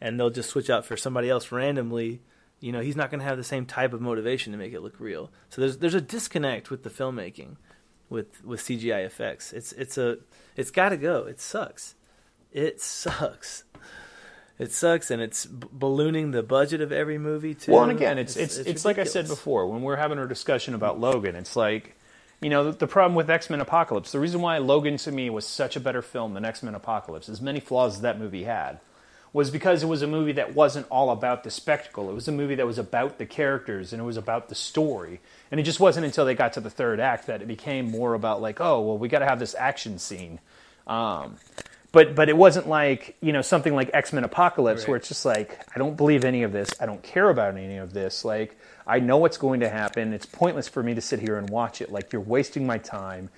[0.00, 2.22] and they'll just switch out for somebody else randomly.
[2.60, 4.80] You know, he's not going to have the same type of motivation to make it
[4.80, 5.30] look real.
[5.50, 7.56] So there's there's a disconnect with the filmmaking,
[8.08, 9.52] with with CGI effects.
[9.52, 10.18] It's it's a
[10.56, 11.24] it's got to go.
[11.24, 11.96] It sucks.
[12.52, 13.64] It sucks
[14.58, 17.72] it sucks and it's b- ballooning the budget of every movie too.
[17.72, 20.26] Well, and again, it's it's it's, it's like I said before when we're having our
[20.26, 21.96] discussion about Logan, it's like
[22.40, 24.12] you know the, problem with X Men Apocalypse.
[24.12, 27.28] The reason why Logan to me was such a better film than X Men Apocalypse,
[27.28, 28.80] as many flaws as that movie had,
[29.32, 32.08] was because it was a movie that wasn't all about the spectacle.
[32.08, 35.20] It was a movie that was about the characters and it was about the story.
[35.50, 38.14] And it just wasn't until they got to the third act that it became more
[38.14, 40.38] about like, oh, well, we got to have this action scene.
[40.86, 41.36] Um,
[41.94, 44.88] but but it wasn't like you know something like X Men Apocalypse right.
[44.88, 46.70] where it's just like I don't believe any of this.
[46.80, 48.24] I don't care about any of this.
[48.24, 50.12] Like I know what's going to happen.
[50.12, 51.92] It's pointless for me to sit here and watch it.
[51.92, 53.30] Like you're wasting my time.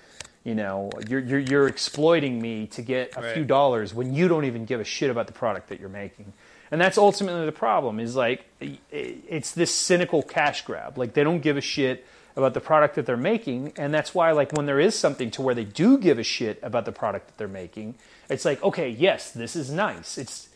[0.43, 3.33] You know, you're you're, you're exploiting me to get a right.
[3.35, 6.33] few dollars when you don't even give a shit about the product that you're making.
[6.71, 7.99] And that's ultimately the problem.
[7.99, 10.97] Is like it's this cynical cash grab.
[10.97, 12.05] Like they don't give a shit
[12.35, 15.43] about the product that they're making, and that's why like when there is something to
[15.43, 17.95] where they do give a shit about the product that they're making
[18.29, 20.17] it's like, okay, yes, this is nice.
[20.17, 20.49] It's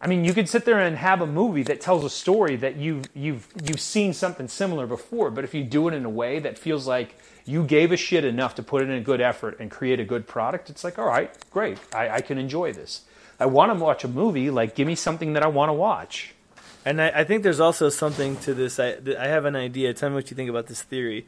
[0.00, 2.76] I mean, you could sit there and have a movie that tells a story that
[2.76, 6.38] you've you've you've seen something similar before, but if you do it in a way
[6.38, 9.70] that feels like you gave a shit enough to put in a good effort and
[9.70, 13.02] create a good product, it's like, all right, great, I, I can enjoy this.
[13.40, 16.34] I want to watch a movie, like give me something that I want to watch.
[16.84, 18.78] And I, I think there's also something to this.
[18.78, 19.92] I, I have an idea.
[19.94, 21.26] Tell me what you think about this theory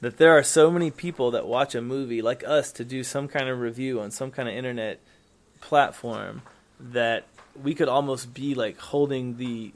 [0.00, 3.28] that there are so many people that watch a movie like us to do some
[3.28, 5.00] kind of review on some kind of internet
[5.62, 6.42] platform
[6.78, 7.26] that
[7.62, 9.72] we could almost be like holding the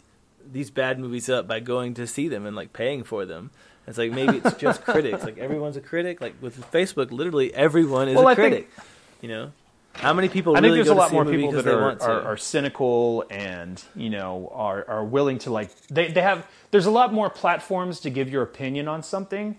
[0.53, 3.51] these bad movies up by going to see them and like paying for them.
[3.87, 5.25] It's like maybe it's just critics.
[5.25, 6.21] Like everyone's a critic.
[6.21, 8.71] Like with Facebook, literally everyone is well, a I critic.
[8.73, 8.87] Think,
[9.23, 9.53] you know,
[9.95, 10.57] how many people?
[10.57, 14.11] I really think there's a lot more people that are, are, are, cynical and you
[14.11, 16.47] know are are willing to like they they have.
[16.71, 19.59] There's a lot more platforms to give your opinion on something.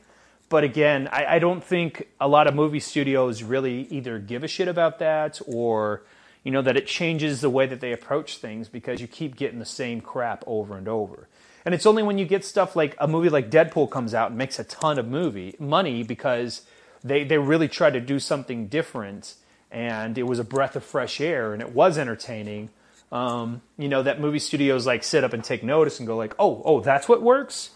[0.49, 4.47] But again, I, I don't think a lot of movie studios really either give a
[4.47, 6.03] shit about that or
[6.47, 9.59] you know, that it changes the way that they approach things because you keep getting
[9.59, 11.27] the same crap over and over.
[11.65, 14.37] And it's only when you get stuff like a movie like Deadpool comes out and
[14.37, 16.61] makes a ton of movie money because
[17.03, 19.33] they, they really try to do something different
[19.71, 22.69] and it was a breath of fresh air and it was entertaining.
[23.11, 26.33] Um, you know, that movie studios like sit up and take notice and go like,
[26.39, 27.71] oh, oh, that's what works?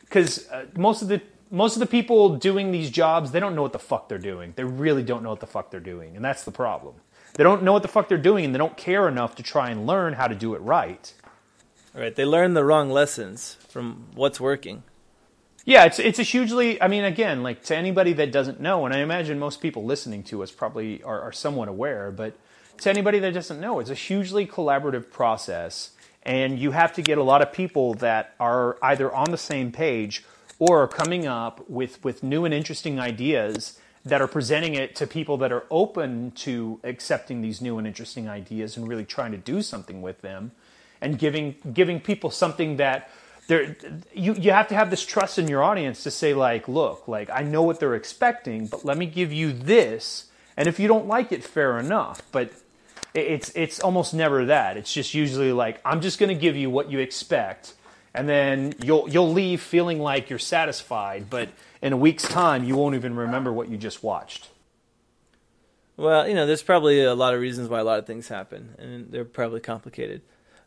[0.00, 1.22] Because uh, most of the
[1.52, 4.52] most of the people doing these jobs, they don't know what the fuck they're doing.
[4.56, 6.96] They really don't know what the fuck they're doing, and that's the problem.
[7.36, 9.70] They don't know what the fuck they're doing and they don't care enough to try
[9.70, 11.12] and learn how to do it right.
[11.94, 12.14] Right.
[12.14, 14.82] They learn the wrong lessons from what's working.
[15.64, 16.80] Yeah, it's it's a hugely.
[16.80, 20.22] I mean, again, like to anybody that doesn't know, and I imagine most people listening
[20.24, 22.38] to us probably are, are somewhat aware, but
[22.78, 25.90] to anybody that doesn't know, it's a hugely collaborative process,
[26.22, 29.72] And you have to get a lot of people that are either on the same
[29.72, 30.24] page
[30.58, 35.36] or coming up with, with new and interesting ideas that are presenting it to people
[35.36, 39.60] that are open to accepting these new and interesting ideas and really trying to do
[39.60, 40.52] something with them
[41.00, 43.10] and giving giving people something that
[43.48, 43.76] there
[44.14, 47.28] you you have to have this trust in your audience to say like look like
[47.30, 50.26] I know what they're expecting but let me give you this
[50.56, 52.22] and if you don't like it fair enough.
[52.32, 52.52] But
[53.14, 54.76] it's it's almost never that.
[54.76, 57.74] It's just usually like I'm just going to give you what you expect
[58.16, 61.48] and then you'll you'll leave feeling like you're satisfied but
[61.82, 64.48] in a week's time you won't even remember what you just watched
[65.96, 68.74] Well, you know, there's probably a lot of reasons why a lot of things happen,
[68.78, 70.20] and they're probably complicated.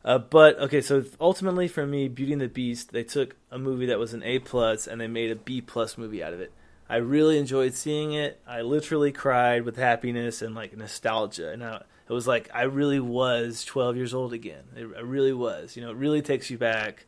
[0.03, 3.85] Uh, but okay, so ultimately for me, Beauty and the Beast, they took a movie
[3.87, 6.51] that was an A plus and they made a B plus movie out of it.
[6.89, 8.39] I really enjoyed seeing it.
[8.47, 12.99] I literally cried with happiness and like nostalgia, and I, it was like I really
[12.99, 14.63] was 12 years old again.
[14.75, 15.75] It, really was.
[15.75, 17.05] You know, it really takes you back.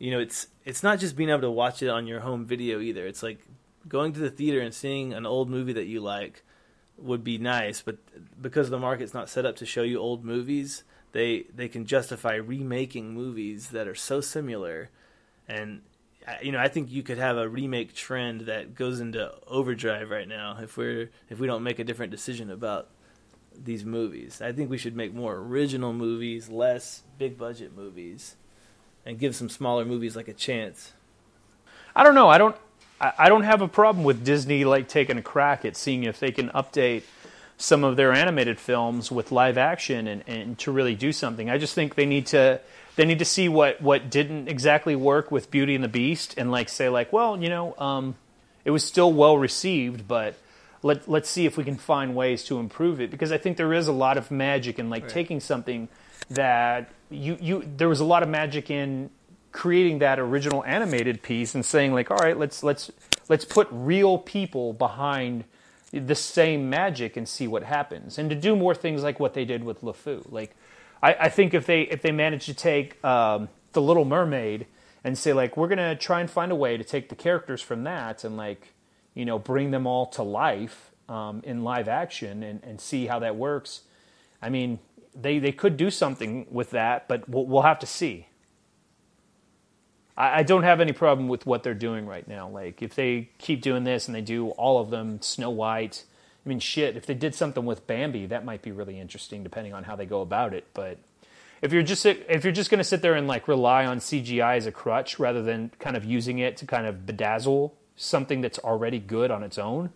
[0.00, 2.80] You know, it's it's not just being able to watch it on your home video
[2.80, 3.06] either.
[3.06, 3.46] It's like
[3.86, 6.42] going to the theater and seeing an old movie that you like
[6.96, 7.98] would be nice, but
[8.40, 12.34] because the market's not set up to show you old movies, they they can justify
[12.34, 14.90] remaking movies that are so similar
[15.46, 15.82] and
[16.42, 20.28] you know I think you could have a remake trend that goes into overdrive right
[20.28, 22.88] now if we're if we don't make a different decision about
[23.54, 24.40] these movies.
[24.40, 28.36] I think we should make more original movies, less big budget movies
[29.04, 30.92] and give some smaller movies like a chance.
[31.94, 32.28] I don't know.
[32.28, 32.56] I don't.
[33.00, 36.32] I don't have a problem with Disney like taking a crack at seeing if they
[36.32, 37.04] can update
[37.56, 41.48] some of their animated films with live action and, and to really do something.
[41.48, 42.60] I just think they need to
[42.96, 46.50] they need to see what what didn't exactly work with Beauty and the Beast and
[46.50, 48.16] like say like, well, you know, um,
[48.66, 50.34] it was still well received, but
[50.82, 53.72] let let's see if we can find ways to improve it because I think there
[53.72, 55.12] is a lot of magic in like Right.
[55.12, 55.88] taking something
[56.28, 59.10] that you you there was a lot of magic in
[59.52, 62.90] creating that original animated piece and saying like all right let's let's
[63.28, 65.44] let's put real people behind
[65.92, 68.18] the same magic and see what happens.
[68.18, 70.30] And to do more things like what they did with LeFou.
[70.30, 70.54] Like
[71.02, 74.66] I, I think if they if they manage to take um, the Little Mermaid
[75.02, 77.84] and say like we're gonna try and find a way to take the characters from
[77.84, 78.74] that and like
[79.14, 83.18] you know bring them all to life um, in live action and, and see how
[83.18, 83.80] that works
[84.40, 84.78] I mean
[85.14, 88.26] they they could do something with that but we'll, we'll have to see.
[90.16, 92.48] I, I don't have any problem with what they're doing right now.
[92.48, 96.04] Like if they keep doing this and they do all of them Snow White
[96.44, 99.74] I mean shit if they did something with Bambi that might be really interesting depending
[99.74, 100.66] on how they go about it.
[100.74, 100.98] But
[101.62, 104.56] if you're just if you're just going to sit there and like rely on CGI
[104.56, 108.58] as a crutch rather than kind of using it to kind of bedazzle something that's
[108.60, 109.90] already good on its own,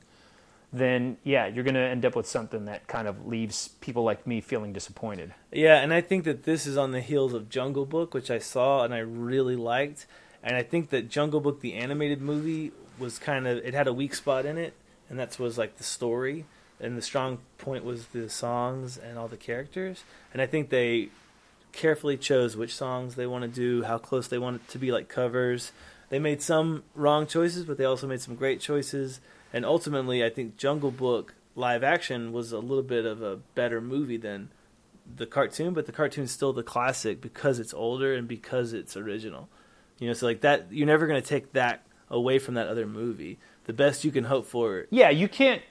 [0.75, 4.27] then yeah, you're going to end up with something that kind of leaves people like
[4.27, 5.33] me feeling disappointed.
[5.53, 8.39] Yeah, and I think that this is on the heels of Jungle Book, which I
[8.39, 10.07] saw and I really liked.
[10.43, 13.93] And I think that Jungle Book, the animated movie, was kind of it had a
[13.93, 14.75] weak spot in it,
[15.09, 16.45] and that was like the story,
[16.81, 20.05] and the strong point was the songs and all the characters.
[20.33, 21.09] And I think they
[21.73, 24.93] carefully chose which songs they want to do, how close they want it to be
[24.93, 25.73] like covers.
[26.09, 29.21] They made some wrong choices, but they also made some great choices.
[29.55, 33.81] And ultimately, I think Jungle Book live action was a little bit of a better
[33.81, 34.51] movie than
[35.17, 39.49] the cartoon, but the cartoon's still the classic because it's older and because it's original.
[40.01, 42.85] You know, so like that, you're never going to take that away from that other
[42.85, 43.39] movie.
[43.67, 45.63] The best you can hope for, Yeah, you can't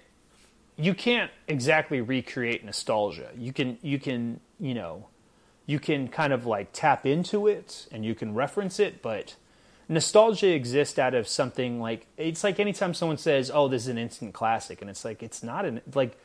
[0.77, 3.31] you can't exactly recreate nostalgia.
[3.37, 5.07] You can you can, you know,
[5.65, 9.35] you can kind of like tap into it and you can reference it, but
[9.89, 13.97] nostalgia exists out of something like it's like anytime someone says, "Oh, this is an
[13.97, 16.17] instant classic," and it's like it's not an like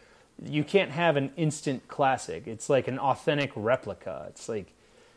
[0.44, 2.46] you can't have an instant classic.
[2.46, 4.26] It's like an authentic replica.
[4.28, 4.72] It's like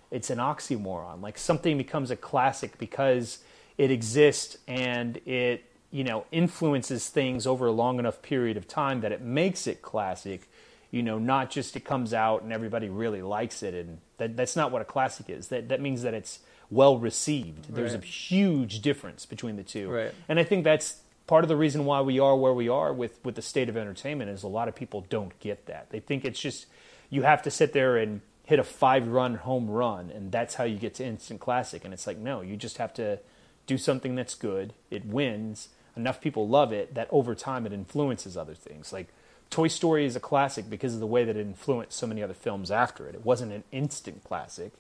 [0.10, 1.22] it's an oxymoron.
[1.22, 3.40] Like something becomes a classic because
[3.78, 9.02] it exists and it you know influences things over a long enough period of time
[9.02, 10.50] that it makes it classic.
[10.90, 14.58] You know, not just it comes out and everybody really likes it, and that, that's
[14.58, 15.48] not what a classic is.
[15.48, 16.40] That that means that it's
[16.72, 17.74] well received.
[17.76, 20.14] There's a huge difference between the two, Right.
[20.28, 23.24] and I think that's part of the reason why we are where we are with
[23.24, 25.90] with the state of entertainment is a lot of people don't get that.
[25.92, 26.66] They think it's just
[27.10, 30.64] you have to sit there and hit a five run home run and that's how
[30.64, 33.20] you get to instant classic and it's like no, you just have to
[33.68, 34.74] do something that's good.
[34.90, 35.70] It wins.
[35.96, 38.92] Enough people love it that over time it influences other things.
[38.94, 39.08] Like
[39.50, 42.34] Toy Story is a classic because of the way that it influenced so many other
[42.34, 43.16] films after it.
[43.16, 44.72] It wasn't an instant classic.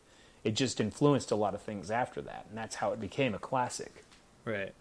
[0.43, 3.39] It just influenced a lot of things after that, and that's how it became a
[3.39, 4.03] classic.
[4.45, 4.73] right?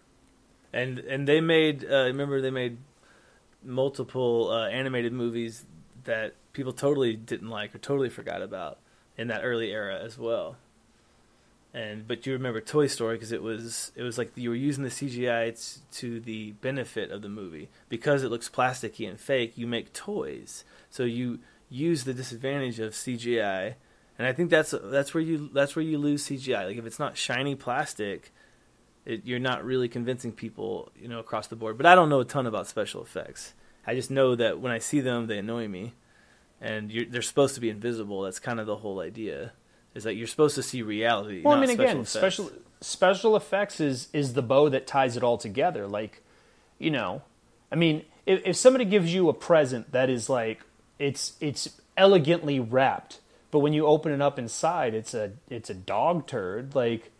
[0.73, 2.77] And and they made uh, remember they made
[3.63, 5.65] multiple uh, animated movies
[6.05, 8.79] that people totally didn't like or totally forgot about
[9.17, 10.55] in that early era as well.
[11.73, 14.83] and but you remember Toy Story because it was it was like you were using
[14.83, 19.53] the CGI t- to the benefit of the movie because it looks plasticky and fake.
[19.57, 21.39] You make toys, so you
[21.69, 23.75] use the disadvantage of CGI,
[24.21, 26.67] and I think that's that's where you that's where you lose CGI.
[26.67, 28.31] Like if it's not shiny plastic,
[29.03, 31.75] it, you're not really convincing people, you know, across the board.
[31.75, 33.55] But I don't know a ton about special effects.
[33.87, 35.93] I just know that when I see them, they annoy me,
[36.61, 38.21] and they're supposed to be invisible.
[38.21, 39.53] That's kind of the whole idea
[39.95, 41.41] is that you're supposed to see reality.
[41.43, 42.11] Well, I mean, special again, effects.
[42.11, 45.87] special special effects is is the bow that ties it all together.
[45.87, 46.21] Like,
[46.77, 47.23] you know,
[47.71, 50.61] I mean, if, if somebody gives you a present that is like
[50.99, 53.20] it's it's elegantly wrapped,
[53.51, 56.73] but when you open it up inside, it's a it's a dog turd.
[56.73, 57.11] Like,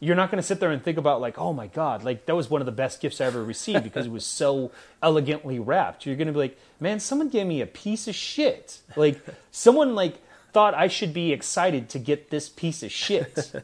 [0.00, 2.36] you're not going to sit there and think about like, oh my god, like that
[2.36, 4.72] was one of the best gifts I ever received because it was so
[5.02, 6.04] elegantly wrapped.
[6.04, 8.80] You're going to be like, man, someone gave me a piece of shit.
[8.96, 10.20] Like, someone like
[10.52, 13.52] thought I should be excited to get this piece of shit.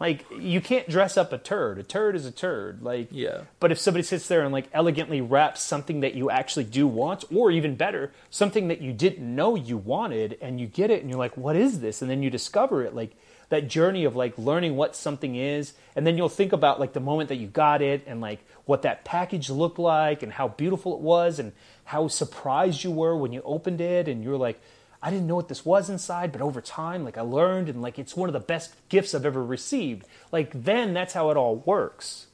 [0.00, 1.78] like you can't dress up a turd.
[1.78, 2.82] A turd is a turd.
[2.82, 3.42] Like Yeah.
[3.58, 7.24] But if somebody sits there and like elegantly wraps something that you actually do want,
[7.34, 11.10] or even better, something that you didn't know you wanted, and you get it, and
[11.10, 13.16] you're like, "What is this?" and then you discover it, like
[13.50, 17.00] that journey of like learning what something is, and then you'll think about like the
[17.00, 20.94] moment that you got it, and like what that package looked like, and how beautiful
[20.94, 21.52] it was, and
[21.84, 24.60] how surprised you were when you opened it, and you're like
[25.02, 27.98] I didn't know what this was inside, but over time, like I learned, and like
[27.98, 30.06] it's one of the best gifts I've ever received.
[30.30, 32.26] Like then, that's how it all works.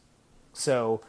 [0.53, 1.01] So,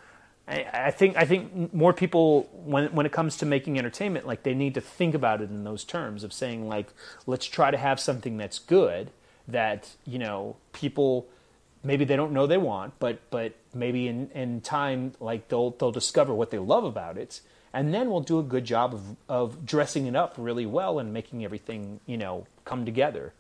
[0.48, 4.44] I, I think I think more people when when it comes to making entertainment, like
[4.44, 6.88] they need to think about it in those terms of saying like,
[7.26, 9.10] let's try to have something that's good
[9.48, 11.28] that you know people
[11.84, 15.92] maybe they don't know they want, but but maybe in in time like they'll they'll
[15.92, 17.42] discover what they love about it
[17.78, 21.14] and then we'll do a good job of, of dressing it up really well and
[21.14, 23.34] making everything you know come together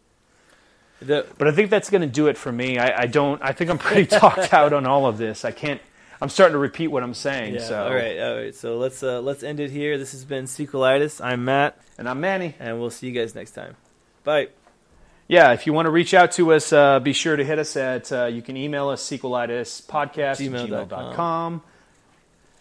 [1.02, 3.52] The, but i think that's going to do it for me I, I don't i
[3.52, 5.82] think i'm pretty talked out on all of this i can't
[6.22, 7.68] i'm starting to repeat what i'm saying yeah.
[7.68, 8.20] so All right.
[8.20, 8.56] All right.
[8.56, 9.98] So let's uh, let's end it here.
[9.98, 11.24] This has been Sequelitis.
[11.24, 13.76] I'm Matt, and i'm manny and we'll see you guys next time.
[14.24, 14.50] Bye.
[15.28, 17.76] yeah if you want to reach out to us uh, be sure to hit us
[17.76, 21.62] at uh, you can email us sequelitispodcast Gmail dot at gmail.com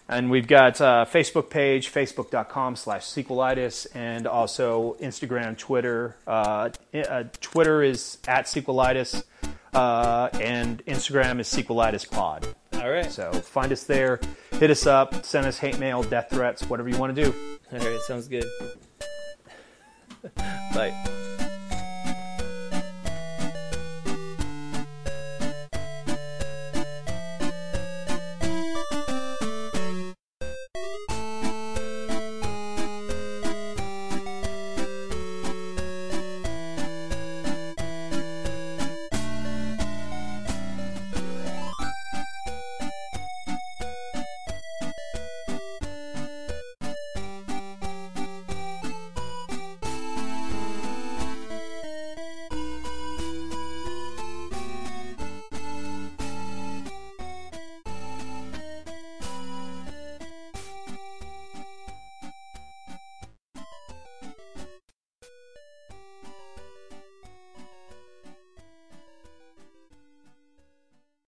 [0.08, 7.24] and we've got uh, facebook page facebook.com slash sequelitis and also instagram twitter uh, uh,
[7.40, 9.24] twitter is at sequelitis
[9.74, 13.10] uh, and instagram is sequelitis pod All right.
[13.10, 14.20] so find us there
[14.52, 17.34] hit us up send us hate mail death threats whatever you want to do
[17.72, 18.00] All right.
[18.02, 18.44] Sounds good.
[20.36, 21.24] Bye.